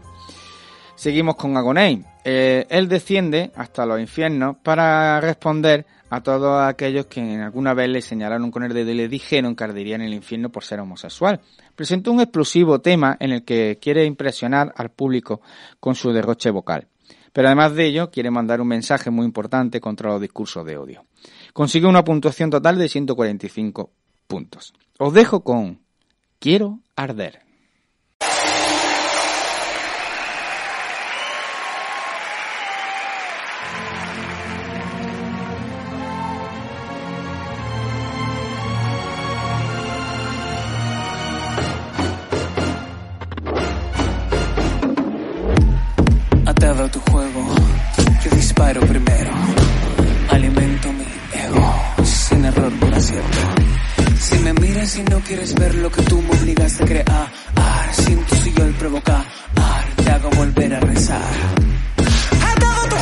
Seguimos 0.96 1.36
con 1.36 1.58
Agoney. 1.58 2.06
Eh, 2.24 2.66
él 2.70 2.88
desciende 2.88 3.52
hasta 3.54 3.86
los 3.86 4.00
infiernos 4.00 4.56
para 4.64 5.20
responder 5.20 5.86
a 6.10 6.24
todos 6.24 6.64
aquellos 6.64 7.08
que 7.08 7.20
alguna 7.20 7.74
vez 7.74 7.90
le 7.90 8.02
señalaron 8.02 8.50
con 8.50 8.64
el 8.64 8.74
dedo 8.74 8.92
y 8.92 8.96
le 8.96 9.10
dijeron 9.10 9.58
que 9.58 9.66
ardería 9.66 9.96
en 9.96 10.04
el 10.04 10.14
infierno 10.14 10.48
por 10.48 10.64
ser 10.64 10.80
homosexual. 10.80 11.42
Presentó 11.76 12.14
un 12.14 12.22
explosivo 12.22 12.80
tema 12.80 13.18
en 13.20 13.34
el 13.34 13.44
que 13.44 13.78
quiere 13.82 14.06
impresionar 14.06 14.74
al 14.78 14.90
público 14.90 15.42
con 15.82 15.96
su 15.96 16.14
derroche 16.14 16.50
vocal. 16.50 16.88
Pero 17.36 17.50
además 17.50 17.76
de 17.76 17.88
ello, 17.88 18.12
quiere 18.12 18.32
mandar 18.32 18.62
un 18.62 18.70
mensaje 18.70 19.10
muy 19.10 19.26
importante 19.26 19.82
contra 19.82 20.10
los 20.10 20.22
discursos 20.22 20.66
de 20.66 20.78
odio. 20.78 21.04
Consigue 21.52 21.86
una 21.86 22.06
puntuación 22.06 22.50
total 22.50 22.78
de 22.78 22.88
145 22.88 23.92
puntos. 24.26 24.74
Os 25.00 25.14
dejo 25.14 25.44
con 25.44 25.82
Quiero 26.40 26.80
arder. 26.96 27.45
Si 54.88 55.02
me 55.02 55.08
y 55.08 55.10
no 55.10 55.20
quieres 55.22 55.56
ver 55.56 55.74
lo 55.74 55.90
que 55.90 56.04
tú 56.04 56.22
me 56.22 56.30
obligas 56.30 56.80
a 56.80 56.86
crear, 56.86 57.32
siento 57.92 58.36
si 58.36 58.54
yo 58.54 58.66
el 58.66 58.74
provocar, 58.76 59.26
te 59.96 60.12
hago 60.12 60.30
volver 60.30 60.76
a 60.76 60.80
rezar. 60.80 61.22
Atado 62.54 62.96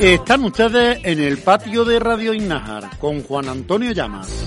Están 0.00 0.44
ustedes 0.44 1.00
en 1.04 1.20
el 1.20 1.38
patio 1.38 1.82
de 1.86 1.98
Radio 1.98 2.34
Innajar 2.34 2.98
con 2.98 3.22
Juan 3.22 3.48
Antonio 3.48 3.92
Llamas. 3.92 4.46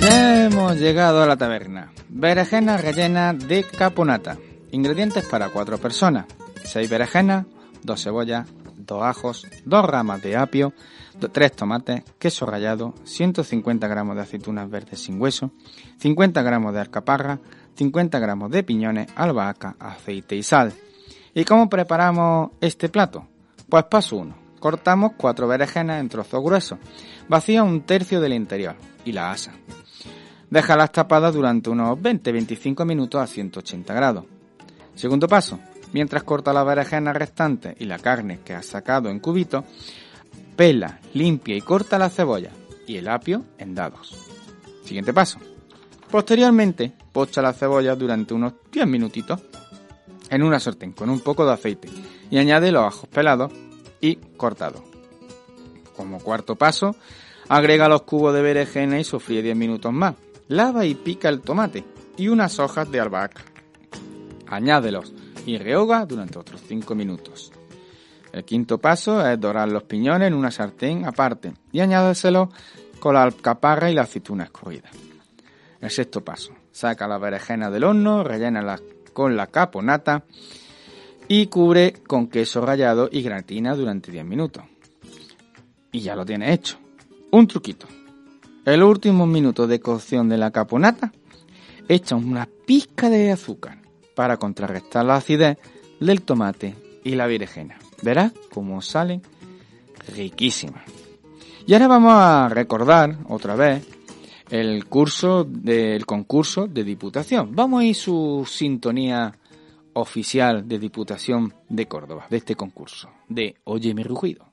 Hemos 0.00 0.76
llegado 0.76 1.22
a 1.22 1.26
la 1.26 1.36
taberna. 1.36 1.90
Berenjena 2.08 2.76
rellena 2.76 3.32
de 3.32 3.64
caponata. 3.64 4.38
Ingredientes 4.70 5.24
para 5.24 5.48
cuatro 5.48 5.78
personas. 5.78 6.26
6 6.68 6.88
berenjenas, 6.88 7.46
2 7.82 8.02
cebollas, 8.02 8.48
dos 8.76 9.02
ajos, 9.02 9.46
dos 9.64 9.84
ramas 9.84 10.22
de 10.22 10.36
apio, 10.36 10.72
do- 11.18 11.30
tres 11.30 11.52
tomates, 11.52 12.02
queso 12.18 12.46
rallado, 12.46 12.94
150 13.04 13.86
gramos 13.88 14.16
de 14.16 14.22
aceitunas 14.22 14.68
verdes 14.70 15.00
sin 15.00 15.20
hueso, 15.20 15.50
50 15.98 16.42
gramos 16.42 16.72
de 16.74 16.80
alcaparra, 16.80 17.38
50 17.76 18.18
gramos 18.18 18.50
de 18.50 18.62
piñones, 18.62 19.08
albahaca, 19.16 19.76
aceite 19.78 20.36
y 20.36 20.42
sal. 20.42 20.72
¿Y 21.34 21.44
cómo 21.44 21.68
preparamos 21.68 22.50
este 22.60 22.88
plato? 22.88 23.26
Pues 23.68 23.84
paso 23.84 24.16
1. 24.16 24.34
Cortamos 24.58 25.12
cuatro 25.16 25.46
berenjenas 25.46 26.00
en 26.00 26.08
trozos 26.08 26.42
gruesos. 26.42 26.78
Vacía 27.28 27.62
un 27.62 27.82
tercio 27.82 28.20
del 28.20 28.32
interior 28.32 28.74
y 29.04 29.12
la 29.12 29.30
asa. 29.30 29.52
Déjalas 30.50 30.90
tapadas 30.90 31.34
durante 31.34 31.70
unos 31.70 31.98
20-25 31.98 32.84
minutos 32.84 33.20
a 33.20 33.26
180 33.26 33.94
grados. 33.94 34.24
Segundo 34.94 35.28
paso. 35.28 35.60
Mientras 35.92 36.22
corta 36.22 36.52
las 36.52 36.66
berenjenas 36.66 37.16
restantes 37.16 37.74
y 37.78 37.84
la 37.84 37.98
carne 37.98 38.40
que 38.44 38.54
has 38.54 38.66
sacado 38.66 39.08
en 39.08 39.20
cubitos, 39.20 39.64
pela, 40.56 41.00
limpia 41.14 41.56
y 41.56 41.60
corta 41.60 41.98
la 41.98 42.10
cebolla 42.10 42.50
y 42.86 42.96
el 42.96 43.08
apio 43.08 43.44
en 43.58 43.74
dados. 43.74 44.16
Siguiente 44.84 45.12
paso. 45.12 45.38
Posteriormente, 46.10 46.92
pocha 47.12 47.42
la 47.42 47.52
cebolla 47.52 47.94
durante 47.94 48.34
unos 48.34 48.54
10 48.72 48.86
minutitos 48.86 49.40
en 50.30 50.42
una 50.42 50.60
sartén 50.60 50.92
con 50.92 51.10
un 51.10 51.20
poco 51.20 51.46
de 51.46 51.52
aceite 51.52 51.88
y 52.30 52.38
añade 52.38 52.72
los 52.72 52.84
ajos 52.84 53.08
pelados 53.08 53.52
y 54.00 54.16
cortados. 54.36 54.82
Como 55.96 56.20
cuarto 56.20 56.56
paso, 56.56 56.96
agrega 57.48 57.88
los 57.88 58.02
cubos 58.02 58.34
de 58.34 58.42
berenjena 58.42 58.98
y 58.98 59.04
sofríe 59.04 59.42
10 59.42 59.56
minutos 59.56 59.92
más. 59.92 60.14
Lava 60.48 60.86
y 60.86 60.94
pica 60.94 61.28
el 61.28 61.40
tomate 61.40 61.84
y 62.16 62.28
unas 62.28 62.58
hojas 62.58 62.90
de 62.90 63.00
albahaca. 63.00 63.42
Añádelos 64.50 65.12
y 65.46 65.58
rehoga 65.58 66.04
durante 66.06 66.38
otros 66.38 66.60
5 66.66 66.94
minutos. 66.94 67.52
El 68.32 68.44
quinto 68.44 68.78
paso 68.78 69.26
es 69.26 69.40
dorar 69.40 69.70
los 69.70 69.84
piñones 69.84 70.28
en 70.28 70.34
una 70.34 70.50
sartén 70.50 71.04
aparte 71.04 71.52
y 71.72 71.80
añádeselo 71.80 72.50
con 72.98 73.14
la 73.14 73.22
alcaparra 73.22 73.90
y 73.90 73.94
la 73.94 74.02
aceituna 74.02 74.44
escurrida. 74.44 74.90
El 75.80 75.90
sexto 75.90 76.24
paso, 76.24 76.52
saca 76.72 77.08
la 77.08 77.18
berenjena 77.18 77.70
del 77.70 77.84
horno, 77.84 78.24
rellénala 78.24 78.80
con 79.12 79.36
la 79.36 79.46
caponata 79.46 80.24
y 81.28 81.46
cubre 81.46 81.94
con 82.06 82.28
queso 82.28 82.64
rallado 82.64 83.08
y 83.10 83.22
gratina 83.22 83.74
durante 83.74 84.10
10 84.10 84.24
minutos. 84.24 84.64
Y 85.92 86.00
ya 86.00 86.14
lo 86.14 86.26
tienes 86.26 86.50
hecho. 86.50 86.78
Un 87.30 87.46
truquito. 87.46 87.86
En 88.64 88.80
los 88.80 88.90
últimos 88.90 89.26
minutos 89.26 89.68
de 89.68 89.80
cocción 89.80 90.28
de 90.28 90.36
la 90.36 90.50
caponata, 90.50 91.12
echa 91.88 92.16
una 92.16 92.48
pizca 92.66 93.08
de 93.08 93.32
azúcar 93.32 93.87
para 94.18 94.36
contrarrestar 94.36 95.04
la 95.04 95.14
acidez 95.14 95.58
del 96.00 96.22
tomate 96.22 96.74
y 97.04 97.14
la 97.14 97.28
berenjena. 97.28 97.78
Verás 98.02 98.32
cómo 98.52 98.82
salen 98.82 99.22
riquísimas. 100.12 100.82
Y 101.64 101.72
ahora 101.72 101.86
vamos 101.86 102.14
a 102.16 102.48
recordar 102.48 103.16
otra 103.28 103.54
vez 103.54 103.86
el 104.50 104.86
curso 104.86 105.44
del 105.44 106.04
concurso 106.04 106.66
de 106.66 106.82
Diputación. 106.82 107.54
Vamos 107.54 107.80
a 107.80 107.84
ir 107.84 107.94
su 107.94 108.44
sintonía 108.44 109.32
oficial 109.92 110.66
de 110.66 110.80
Diputación 110.80 111.54
de 111.68 111.86
Córdoba, 111.86 112.26
de 112.28 112.38
este 112.38 112.56
concurso, 112.56 113.08
de 113.28 113.54
Oye 113.66 113.94
mi 113.94 114.02
rugido. 114.02 114.46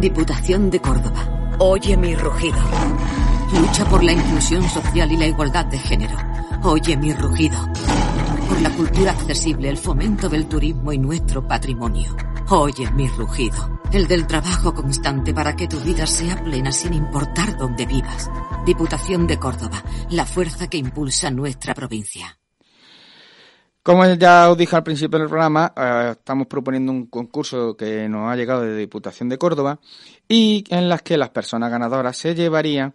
Diputación 0.00 0.70
de 0.70 0.80
Córdoba. 0.80 1.56
Oye 1.58 1.98
mi 1.98 2.14
rugido. 2.14 2.56
Lucha 3.60 3.84
por 3.90 4.02
la 4.02 4.12
inclusión 4.12 4.62
social 4.70 5.12
y 5.12 5.18
la 5.18 5.26
igualdad 5.26 5.66
de 5.66 5.78
género. 5.78 6.16
Oye 6.62 6.96
mi 6.96 7.12
rugido. 7.12 7.58
Por 8.48 8.60
la 8.60 8.70
cultura 8.70 9.12
accesible, 9.12 9.68
el 9.68 9.78
fomento 9.78 10.28
del 10.28 10.46
turismo 10.46 10.92
y 10.92 10.98
nuestro 10.98 11.46
patrimonio. 11.46 12.14
Oye 12.50 12.90
mi 12.90 13.08
rugido. 13.08 13.80
El 13.90 14.06
del 14.06 14.26
trabajo 14.26 14.74
constante 14.74 15.32
para 15.32 15.56
que 15.56 15.66
tu 15.66 15.78
vida 15.80 16.06
sea 16.06 16.42
plena 16.42 16.70
sin 16.72 16.92
importar 16.92 17.56
dónde 17.56 17.86
vivas. 17.86 18.30
Diputación 18.66 19.26
de 19.26 19.38
Córdoba. 19.38 19.82
La 20.10 20.26
fuerza 20.26 20.68
que 20.68 20.76
impulsa 20.76 21.30
nuestra 21.30 21.74
provincia. 21.74 22.38
Como 23.82 24.06
ya 24.14 24.50
os 24.50 24.58
dije 24.58 24.76
al 24.76 24.82
principio 24.82 25.18
del 25.18 25.28
programa, 25.28 25.72
eh, 25.76 26.08
estamos 26.12 26.46
proponiendo 26.46 26.90
un 26.90 27.06
concurso 27.06 27.76
que 27.76 28.08
nos 28.08 28.30
ha 28.30 28.36
llegado 28.36 28.62
de 28.62 28.76
Diputación 28.76 29.28
de 29.28 29.38
Córdoba 29.38 29.78
y 30.28 30.64
en 30.68 30.88
las 30.88 31.02
que 31.02 31.16
las 31.16 31.30
personas 31.30 31.70
ganadoras 31.70 32.16
se 32.16 32.34
llevarían 32.34 32.94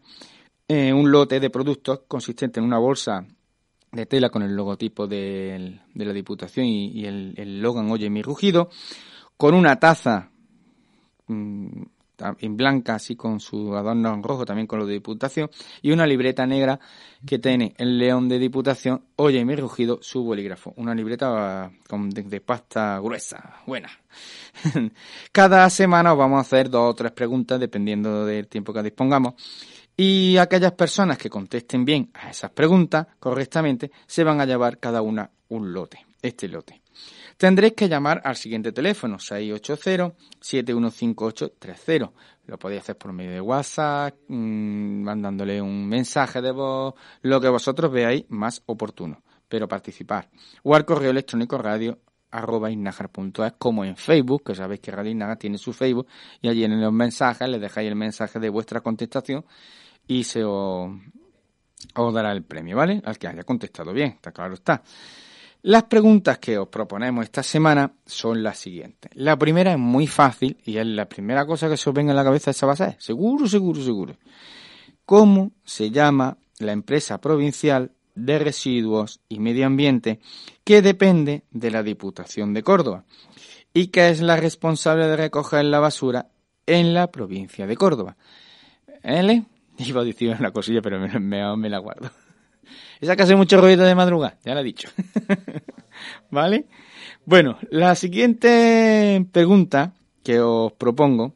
eh, 0.68 0.94
un 0.94 1.12
lote 1.12 1.40
de 1.40 1.50
productos 1.50 2.02
consistente 2.08 2.60
en 2.60 2.66
una 2.66 2.78
bolsa 2.78 3.26
de 3.92 4.06
tela 4.06 4.30
con 4.30 4.42
el 4.42 4.56
logotipo 4.56 5.08
de, 5.08 5.80
la 5.94 6.14
Diputación 6.14 6.66
y, 6.66 6.90
y 6.92 7.06
el, 7.06 7.34
el 7.38 7.62
logan 7.62 7.90
Oye 7.92 8.10
mi 8.10 8.22
rugido, 8.22 8.70
con 9.38 9.56
una 9.56 9.80
taza 9.80 10.30
mm, 11.28 11.82
en 12.40 12.58
blanca, 12.58 12.96
así 12.96 13.16
con 13.16 13.40
su 13.40 13.76
adorno 13.76 14.14
en 14.14 14.24
rojo, 14.24 14.46
también 14.46 14.68
con 14.68 14.80
lo 14.80 14.86
de 14.86 14.94
Diputación, 14.94 15.50
y 15.82 15.92
una 15.92 16.06
libreta 16.06 16.46
negra 16.46 16.80
que 17.26 17.40
tiene 17.40 17.74
el 17.78 17.98
león 17.98 18.28
de 18.28 18.40
Diputación, 18.40 19.06
Oye 19.16 19.44
mi 19.46 19.56
rugido, 19.56 20.00
su 20.02 20.24
bolígrafo. 20.24 20.74
Una 20.78 20.94
libreta 20.94 21.66
ah, 21.66 21.72
con, 21.88 22.10
de, 22.10 22.24
de 22.24 22.42
pasta 22.42 23.00
gruesa, 23.00 23.62
buena. 23.66 23.90
Cada 25.32 25.70
semana 25.70 26.14
os 26.14 26.20
vamos 26.20 26.38
a 26.38 26.42
hacer 26.42 26.70
dos 26.70 26.92
o 26.92 26.96
tres 26.96 27.12
preguntas, 27.12 27.60
dependiendo 27.60 28.26
del 28.26 28.48
tiempo 28.48 28.74
que 28.74 28.84
dispongamos. 28.84 29.36
Y 30.02 30.38
aquellas 30.38 30.72
personas 30.72 31.18
que 31.18 31.30
contesten 31.30 31.84
bien 31.84 32.10
a 32.14 32.30
esas 32.30 32.52
preguntas 32.52 33.06
correctamente 33.20 33.92
se 34.08 34.24
van 34.24 34.40
a 34.40 34.46
llevar 34.46 34.78
cada 34.78 35.02
una 35.02 35.30
un 35.50 35.74
lote, 35.74 36.06
este 36.22 36.48
lote. 36.48 36.82
Tendréis 37.36 37.74
que 37.74 37.90
llamar 37.90 38.22
al 38.24 38.38
siguiente 38.38 38.72
teléfono, 38.72 39.18
680-715830. 39.18 42.12
Lo 42.46 42.58
podéis 42.58 42.84
hacer 42.84 42.98
por 42.98 43.12
medio 43.12 43.32
de 43.32 43.42
WhatsApp, 43.42 44.16
mmm, 44.30 45.04
mandándole 45.04 45.62
un 45.62 45.90
mensaje 45.90 46.42
de 46.42 46.54
voz, 46.54 46.94
lo 47.24 47.42
que 47.42 47.50
vosotros 47.50 47.92
veáis 47.92 48.24
más 48.30 48.64
oportuno. 48.68 49.22
Pero 49.50 49.68
participar. 49.68 50.30
O 50.64 50.76
al 50.76 50.86
correo 50.86 51.12
electrónico 51.12 51.58
radio 51.58 52.00
arroba 52.32 52.70
como 53.58 53.84
en 53.84 53.98
Facebook, 53.98 54.44
que 54.46 54.56
sabéis 54.56 54.80
que 54.80 54.92
Radio 54.92 55.12
Innajar 55.12 55.36
tiene 55.36 55.58
su 55.58 55.74
Facebook, 55.74 56.08
y 56.42 56.48
allí 56.48 56.64
en 56.64 56.80
los 56.80 56.94
mensajes 56.94 57.50
le 57.50 57.60
dejáis 57.60 57.90
el 57.90 57.98
mensaje 57.98 58.40
de 58.40 58.48
vuestra 58.48 58.80
contestación 58.80 59.44
y 60.10 60.24
se 60.24 60.44
os, 60.44 60.92
dará 61.96 62.32
el 62.32 62.44
premio, 62.44 62.76
¿vale? 62.76 63.00
Al 63.06 63.18
que 63.20 63.28
haya 63.28 63.44
contestado 63.44 63.94
bien, 63.94 64.14
está 64.14 64.32
claro 64.32 64.56
está. 64.56 64.82
Las 65.62 65.84
preguntas 65.84 66.40
que 66.40 66.58
os 66.58 66.68
proponemos 66.68 67.26
esta 67.26 67.44
semana 67.44 67.94
son 68.08 68.42
las 68.42 68.58
siguientes. 68.58 69.12
La 69.14 69.38
primera 69.38 69.74
es 69.74 69.78
muy 69.78 70.08
fácil 70.08 70.58
y 70.66 70.78
es 70.78 70.88
la 70.88 71.08
primera 71.08 71.46
cosa 71.46 71.70
que 71.70 71.78
se 71.78 71.90
os 71.90 71.94
venga 71.94 72.12
en 72.12 72.16
la 72.16 72.24
cabeza, 72.24 72.50
esa 72.50 72.66
va 72.66 72.74
a 72.74 72.78
ser. 72.78 72.96
Seguro, 72.98 73.48
seguro, 73.48 73.84
seguro. 73.84 74.18
¿Cómo 75.06 75.52
se 75.64 75.92
llama 75.92 76.38
la 76.58 76.72
empresa 76.72 77.22
provincial 77.22 77.92
de 78.16 78.40
residuos 78.40 79.22
y 79.30 79.40
medio 79.40 79.68
ambiente 79.68 80.20
que 80.64 80.82
depende 80.82 81.44
de 81.52 81.70
la 81.70 81.84
Diputación 81.84 82.54
de 82.56 82.64
Córdoba 82.64 83.06
y 83.76 83.88
que 83.88 84.10
es 84.10 84.22
la 84.22 84.38
responsable 84.38 85.06
de 85.06 85.18
recoger 85.18 85.66
la 85.66 85.80
basura 85.80 86.30
en 86.66 86.96
la 86.96 87.12
provincia 87.12 87.68
de 87.68 87.78
Córdoba? 87.78 88.18
¿L? 89.04 89.46
Iba 89.88 90.02
a 90.02 90.04
decir 90.04 90.36
una 90.38 90.52
cosilla, 90.52 90.82
pero 90.82 91.00
me, 91.00 91.70
la 91.70 91.78
guardo. 91.78 92.10
Esa 93.02 93.16
que 93.16 93.24
hace 93.24 93.36
mucho 93.36 93.60
ruido 93.62 93.86
de 93.86 93.96
madrugada, 93.96 94.38
ya 94.44 94.54
lo 94.54 94.60
he 94.60 94.64
dicho. 94.64 94.90
¿Vale? 96.32 96.66
Bueno, 97.26 97.58
la 97.72 97.96
siguiente 97.96 99.26
pregunta 99.32 99.94
que 100.24 100.40
os 100.42 100.74
propongo 100.74 101.34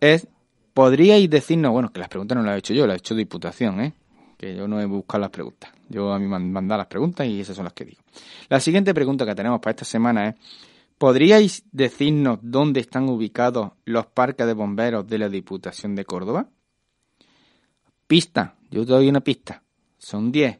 es, 0.00 0.26
¿podríais 0.72 1.28
decirnos, 1.28 1.72
bueno, 1.72 1.92
que 1.92 2.00
las 2.00 2.08
preguntas 2.08 2.36
no 2.36 2.42
las 2.42 2.56
he 2.56 2.58
hecho 2.58 2.74
yo, 2.74 2.86
las 2.86 2.96
he 2.96 2.98
hecho 2.98 3.14
Diputación, 3.14 3.80
¿eh? 3.80 3.92
Que 4.38 4.56
yo 4.56 4.66
no 4.66 4.80
he 4.80 4.86
buscado 4.86 5.20
las 5.20 5.30
preguntas. 5.30 5.70
Yo 5.88 6.12
a 6.12 6.18
mí 6.18 6.26
me 6.26 6.36
han 6.36 6.68
las 6.68 6.86
preguntas 6.86 7.26
y 7.26 7.40
esas 7.40 7.54
son 7.54 7.64
las 7.64 7.74
que 7.74 7.84
digo. 7.84 8.00
La 8.48 8.58
siguiente 8.60 8.94
pregunta 8.94 9.26
que 9.26 9.34
tenemos 9.34 9.60
para 9.60 9.72
esta 9.72 9.84
semana 9.84 10.30
es, 10.30 10.34
¿podríais 10.96 11.64
decirnos 11.70 12.38
dónde 12.42 12.80
están 12.80 13.08
ubicados 13.08 13.72
los 13.84 14.06
parques 14.06 14.46
de 14.46 14.54
bomberos 14.54 15.06
de 15.06 15.18
la 15.18 15.28
Diputación 15.28 15.94
de 15.94 16.04
Córdoba? 16.04 16.48
Pista, 18.12 18.44
yo 18.70 18.84
te 18.84 18.92
doy 18.92 19.08
una 19.08 19.22
pista. 19.22 19.62
Son 19.96 20.30
10, 20.30 20.58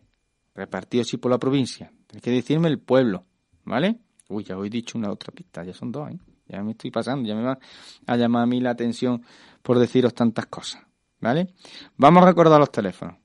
repartidos 0.54 1.06
así 1.06 1.18
por 1.18 1.30
la 1.30 1.36
provincia. 1.36 1.92
Tienes 2.06 2.22
que 2.22 2.30
decirme 2.30 2.68
el 2.68 2.78
pueblo, 2.78 3.26
¿vale? 3.66 3.98
Uy, 4.30 4.42
ya 4.42 4.56
os 4.56 4.66
he 4.66 4.70
dicho 4.70 4.96
una 4.96 5.10
otra 5.10 5.34
pista, 5.34 5.62
ya 5.62 5.74
son 5.74 5.92
dos, 5.92 6.10
¿eh? 6.10 6.18
Ya 6.48 6.62
me 6.62 6.70
estoy 6.70 6.90
pasando, 6.90 7.28
ya 7.28 7.34
me 7.34 7.42
va 7.42 7.58
a 8.06 8.16
llamar 8.16 8.44
a 8.44 8.46
mí 8.46 8.58
la 8.58 8.70
atención 8.70 9.22
por 9.62 9.78
deciros 9.78 10.14
tantas 10.14 10.46
cosas, 10.46 10.82
¿vale? 11.20 11.52
Vamos 11.98 12.22
a 12.22 12.26
recordar 12.26 12.58
los 12.58 12.72
teléfonos. 12.72 13.18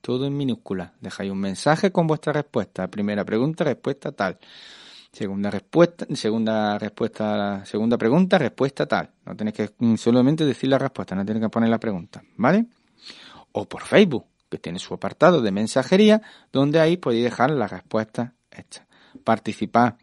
todo 0.00 0.26
en 0.26 0.36
minúscula. 0.36 0.92
Dejáis 1.00 1.30
un 1.30 1.40
mensaje 1.40 1.92
con 1.92 2.06
vuestra 2.06 2.32
respuesta. 2.32 2.88
Primera 2.88 3.24
pregunta, 3.24 3.64
respuesta 3.64 4.12
tal. 4.12 4.38
Segunda 5.12 5.50
respuesta, 5.50 6.06
segunda 6.14 6.78
respuesta, 6.78 7.64
segunda 7.64 7.98
pregunta, 7.98 8.38
respuesta 8.38 8.86
tal. 8.86 9.10
No 9.26 9.36
tenéis 9.36 9.56
que 9.56 9.96
solamente 9.96 10.44
decir 10.44 10.70
la 10.70 10.78
respuesta, 10.78 11.16
no 11.16 11.24
tenéis 11.24 11.44
que 11.44 11.50
poner 11.50 11.68
la 11.68 11.80
pregunta, 11.80 12.22
¿vale? 12.36 12.66
O 13.52 13.68
por 13.68 13.82
Facebook, 13.82 14.26
que 14.48 14.58
tiene 14.58 14.78
su 14.78 14.94
apartado 14.94 15.40
de 15.40 15.50
mensajería, 15.50 16.22
donde 16.52 16.78
ahí 16.78 16.96
podéis 16.96 17.24
dejar 17.24 17.50
la 17.50 17.66
respuesta 17.66 18.34
hecha. 18.52 18.86
Participad 19.24 19.94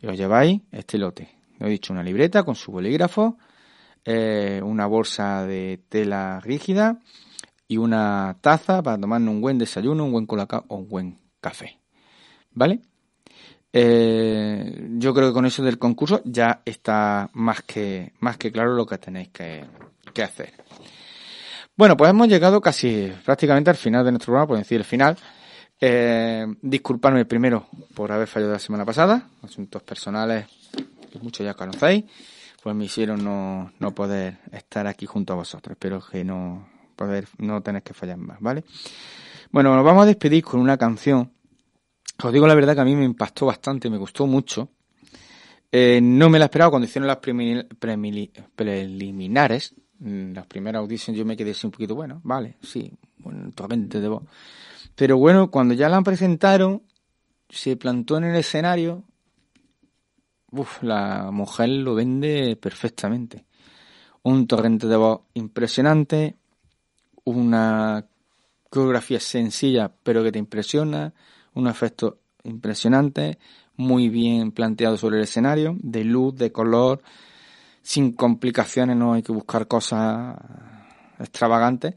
y 0.00 0.06
os 0.06 0.16
lleváis 0.16 0.62
este 0.72 0.96
lote. 0.96 1.39
He 1.60 1.68
dicho, 1.68 1.92
una 1.92 2.02
libreta 2.02 2.42
con 2.42 2.54
su 2.54 2.72
bolígrafo, 2.72 3.36
eh, 4.04 4.60
una 4.64 4.86
bolsa 4.86 5.46
de 5.46 5.80
tela 5.88 6.40
rígida 6.40 6.98
y 7.68 7.76
una 7.76 8.38
taza 8.40 8.82
para 8.82 8.98
tomar 8.98 9.20
un 9.20 9.40
buen 9.40 9.58
desayuno, 9.58 10.04
un 10.04 10.12
buen 10.12 10.26
colacao 10.26 10.64
o 10.68 10.76
un 10.76 10.88
buen 10.88 11.18
café. 11.40 11.78
¿Vale? 12.52 12.80
Eh, 13.72 14.88
yo 14.98 15.14
creo 15.14 15.28
que 15.28 15.34
con 15.34 15.46
eso 15.46 15.62
del 15.62 15.78
concurso 15.78 16.22
ya 16.24 16.62
está 16.64 17.30
más 17.34 17.62
que, 17.62 18.12
más 18.20 18.36
que 18.36 18.50
claro 18.50 18.74
lo 18.74 18.86
que 18.86 18.98
tenéis 18.98 19.28
que, 19.28 19.64
hacer. 20.22 20.52
Bueno, 21.76 21.96
pues 21.96 22.10
hemos 22.10 22.28
llegado 22.28 22.60
casi 22.60 23.12
prácticamente 23.24 23.70
al 23.70 23.76
final 23.76 24.04
de 24.04 24.12
nuestro 24.12 24.32
programa, 24.32 24.48
por 24.48 24.58
decir 24.58 24.78
el 24.78 24.84
final. 24.84 25.16
Eh, 25.80 26.46
primero 27.26 27.68
por 27.94 28.12
haber 28.12 28.26
fallado 28.26 28.52
la 28.52 28.58
semana 28.58 28.84
pasada, 28.84 29.28
asuntos 29.42 29.82
personales 29.82 30.46
que 31.10 31.18
muchos 31.18 31.44
ya 31.44 31.54
conocéis, 31.54 32.04
pues 32.62 32.74
me 32.74 32.84
hicieron 32.84 33.24
no, 33.24 33.72
no 33.78 33.94
poder 33.94 34.38
estar 34.52 34.86
aquí 34.86 35.06
junto 35.06 35.32
a 35.32 35.36
vosotros. 35.36 35.72
Espero 35.72 36.00
que 36.00 36.24
no 36.24 36.68
poder, 36.96 37.26
no 37.38 37.62
tenéis 37.62 37.84
que 37.84 37.94
fallar 37.94 38.16
más, 38.16 38.38
¿vale? 38.40 38.64
Bueno, 39.50 39.74
nos 39.74 39.84
vamos 39.84 40.04
a 40.04 40.06
despedir 40.06 40.44
con 40.44 40.60
una 40.60 40.76
canción 40.76 41.32
os 42.22 42.32
digo 42.32 42.46
la 42.46 42.54
verdad 42.54 42.74
que 42.74 42.80
a 42.80 42.84
mí 42.84 42.94
me 42.94 43.04
impactó 43.04 43.46
bastante, 43.46 43.88
me 43.88 43.96
gustó 43.96 44.26
mucho. 44.26 44.68
Eh, 45.72 46.00
no 46.02 46.28
me 46.28 46.38
la 46.38 46.46
esperaba 46.46 46.70
cuando 46.70 46.86
hicieron 46.86 47.06
las 47.06 47.18
preliminares, 47.18 49.74
mm, 50.00 50.32
las 50.32 50.46
primeras 50.46 50.80
audiciones 50.80 51.18
yo 51.18 51.24
me 51.24 51.36
quedé 51.36 51.52
así 51.52 51.66
un 51.66 51.70
poquito, 51.70 51.94
bueno, 51.94 52.20
vale, 52.24 52.56
sí, 52.60 52.92
bueno, 53.18 53.50
torrente 53.52 54.00
de 54.00 54.08
voz. 54.08 54.24
Pero 54.96 55.16
bueno, 55.16 55.50
cuando 55.50 55.74
ya 55.74 55.88
la 55.88 56.02
presentaron, 56.02 56.82
se 57.48 57.76
plantó 57.76 58.18
en 58.18 58.24
el 58.24 58.36
escenario, 58.36 59.04
la 60.82 61.30
mujer 61.30 61.68
lo 61.68 61.94
vende 61.94 62.56
perfectamente. 62.56 63.44
Un 64.22 64.46
torrente 64.46 64.86
de 64.86 64.96
voz 64.96 65.22
impresionante, 65.34 66.36
una 67.24 68.06
coreografía 68.68 69.20
sencilla 69.20 69.92
pero 70.02 70.22
que 70.22 70.32
te 70.32 70.38
impresiona, 70.38 71.12
un 71.54 71.66
efecto 71.66 72.20
impresionante, 72.44 73.38
muy 73.76 74.08
bien 74.08 74.52
planteado 74.52 74.96
sobre 74.96 75.16
el 75.16 75.24
escenario, 75.24 75.76
de 75.80 76.04
luz, 76.04 76.36
de 76.36 76.52
color, 76.52 77.02
sin 77.82 78.12
complicaciones, 78.12 78.96
no 78.96 79.14
hay 79.14 79.22
que 79.22 79.32
buscar 79.32 79.66
cosas 79.66 80.36
extravagantes, 81.18 81.94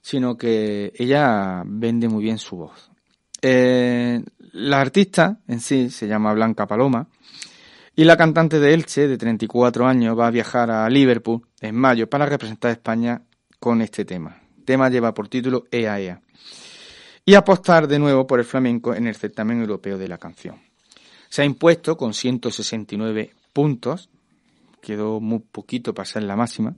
sino 0.00 0.36
que 0.36 0.92
ella 0.96 1.62
vende 1.64 2.08
muy 2.08 2.22
bien 2.22 2.38
su 2.38 2.56
voz. 2.56 2.90
Eh, 3.40 4.22
la 4.52 4.80
artista 4.80 5.40
en 5.48 5.60
sí 5.60 5.90
se 5.90 6.06
llama 6.06 6.32
Blanca 6.32 6.66
Paloma 6.66 7.08
y 7.96 8.04
la 8.04 8.16
cantante 8.16 8.58
de 8.58 8.74
Elche, 8.74 9.06
de 9.06 9.16
34 9.16 9.86
años, 9.86 10.18
va 10.18 10.26
a 10.26 10.30
viajar 10.30 10.70
a 10.70 10.88
Liverpool 10.88 11.42
en 11.60 11.76
mayo 11.76 12.08
para 12.08 12.26
representar 12.26 12.70
a 12.70 12.72
España 12.72 13.22
con 13.60 13.80
este 13.82 14.04
tema. 14.04 14.40
El 14.58 14.64
tema 14.64 14.88
lleva 14.88 15.14
por 15.14 15.28
título 15.28 15.64
EAEA 15.70 16.20
y 17.24 17.34
apostar 17.34 17.86
de 17.86 17.98
nuevo 17.98 18.26
por 18.26 18.40
el 18.40 18.44
flamenco 18.44 18.94
en 18.94 19.06
el 19.06 19.14
certamen 19.14 19.60
europeo 19.60 19.96
de 19.96 20.08
la 20.08 20.18
canción. 20.18 20.56
Se 21.28 21.42
ha 21.42 21.44
impuesto 21.44 21.96
con 21.96 22.14
169 22.14 23.32
puntos, 23.52 24.10
quedó 24.84 25.18
muy 25.18 25.38
poquito 25.38 25.94
para 25.94 26.04
ser 26.04 26.24
la 26.24 26.36
máxima, 26.36 26.76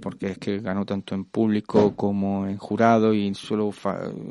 porque 0.00 0.26
es 0.26 0.38
que 0.38 0.60
ganó 0.60 0.86
tanto 0.86 1.14
en 1.16 1.24
público 1.24 1.94
como 1.96 2.46
en 2.46 2.56
jurado 2.56 3.12
y 3.12 3.34
solo 3.34 3.72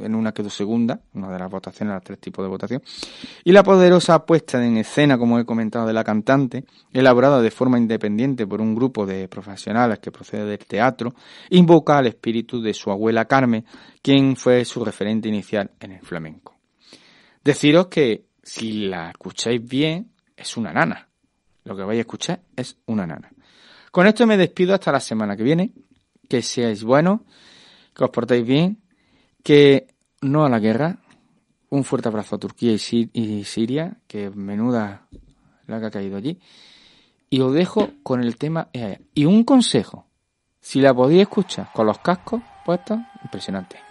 en 0.01 0.15
una 0.15 0.31
quedó 0.31 0.49
segunda, 0.49 1.01
una 1.13 1.29
de 1.29 1.37
las 1.37 1.51
votaciones, 1.51 1.93
las 1.93 2.03
tres 2.03 2.19
tipos 2.19 2.43
de 2.43 2.49
votación. 2.49 2.81
Y 3.43 3.51
la 3.51 3.63
poderosa 3.63 4.25
puesta 4.25 4.65
en 4.65 4.77
escena, 4.77 5.17
como 5.17 5.37
he 5.39 5.45
comentado, 5.45 5.85
de 5.85 5.93
la 5.93 6.05
cantante, 6.05 6.63
elaborada 6.93 7.41
de 7.41 7.51
forma 7.51 7.77
independiente 7.77 8.47
por 8.47 8.61
un 8.61 8.73
grupo 8.73 9.05
de 9.05 9.27
profesionales 9.27 9.99
que 9.99 10.11
procede 10.11 10.45
del 10.45 10.59
teatro, 10.59 11.13
invoca 11.49 11.97
al 11.97 12.07
espíritu 12.07 12.61
de 12.61 12.73
su 12.73 12.91
abuela 12.91 13.25
Carmen, 13.25 13.65
quien 14.01 14.37
fue 14.37 14.63
su 14.63 14.85
referente 14.85 15.27
inicial 15.27 15.69
en 15.81 15.91
el 15.91 16.01
flamenco. 16.01 16.55
Deciros 17.43 17.87
que 17.87 18.23
si 18.41 18.87
la 18.87 19.09
escucháis 19.09 19.61
bien, 19.63 20.11
es 20.37 20.55
una 20.55 20.71
nana 20.71 21.10
lo 21.63 21.75
que 21.75 21.83
vais 21.83 21.97
a 21.97 22.01
escuchar 22.01 22.41
es 22.55 22.77
una 22.85 23.05
nana. 23.05 23.31
Con 23.91 24.07
esto 24.07 24.25
me 24.25 24.37
despido 24.37 24.73
hasta 24.73 24.91
la 24.91 24.99
semana 24.99 25.35
que 25.35 25.43
viene. 25.43 25.73
Que 26.29 26.41
seáis 26.41 26.83
buenos, 26.83 27.21
que 27.93 28.05
os 28.05 28.09
portéis 28.09 28.45
bien, 28.45 28.81
que 29.43 29.87
no 30.21 30.45
a 30.45 30.49
la 30.49 30.59
guerra. 30.59 30.99
Un 31.69 31.83
fuerte 31.83 32.07
abrazo 32.07 32.35
a 32.35 32.39
Turquía 32.39 32.71
y 32.71 33.43
Siria, 33.43 33.97
que 34.07 34.29
menuda 34.29 35.07
la 35.67 35.79
que 35.79 35.85
ha 35.85 35.91
caído 35.91 36.17
allí. 36.17 36.39
Y 37.29 37.41
os 37.41 37.53
dejo 37.53 37.89
con 38.03 38.21
el 38.21 38.37
tema 38.37 38.69
Y 39.13 39.25
un 39.25 39.43
consejo, 39.43 40.07
si 40.59 40.79
la 40.79 40.93
podéis 40.93 41.23
escuchar 41.23 41.71
con 41.73 41.87
los 41.87 41.99
cascos 41.99 42.41
puestos, 42.65 42.99
impresionante. 43.23 43.90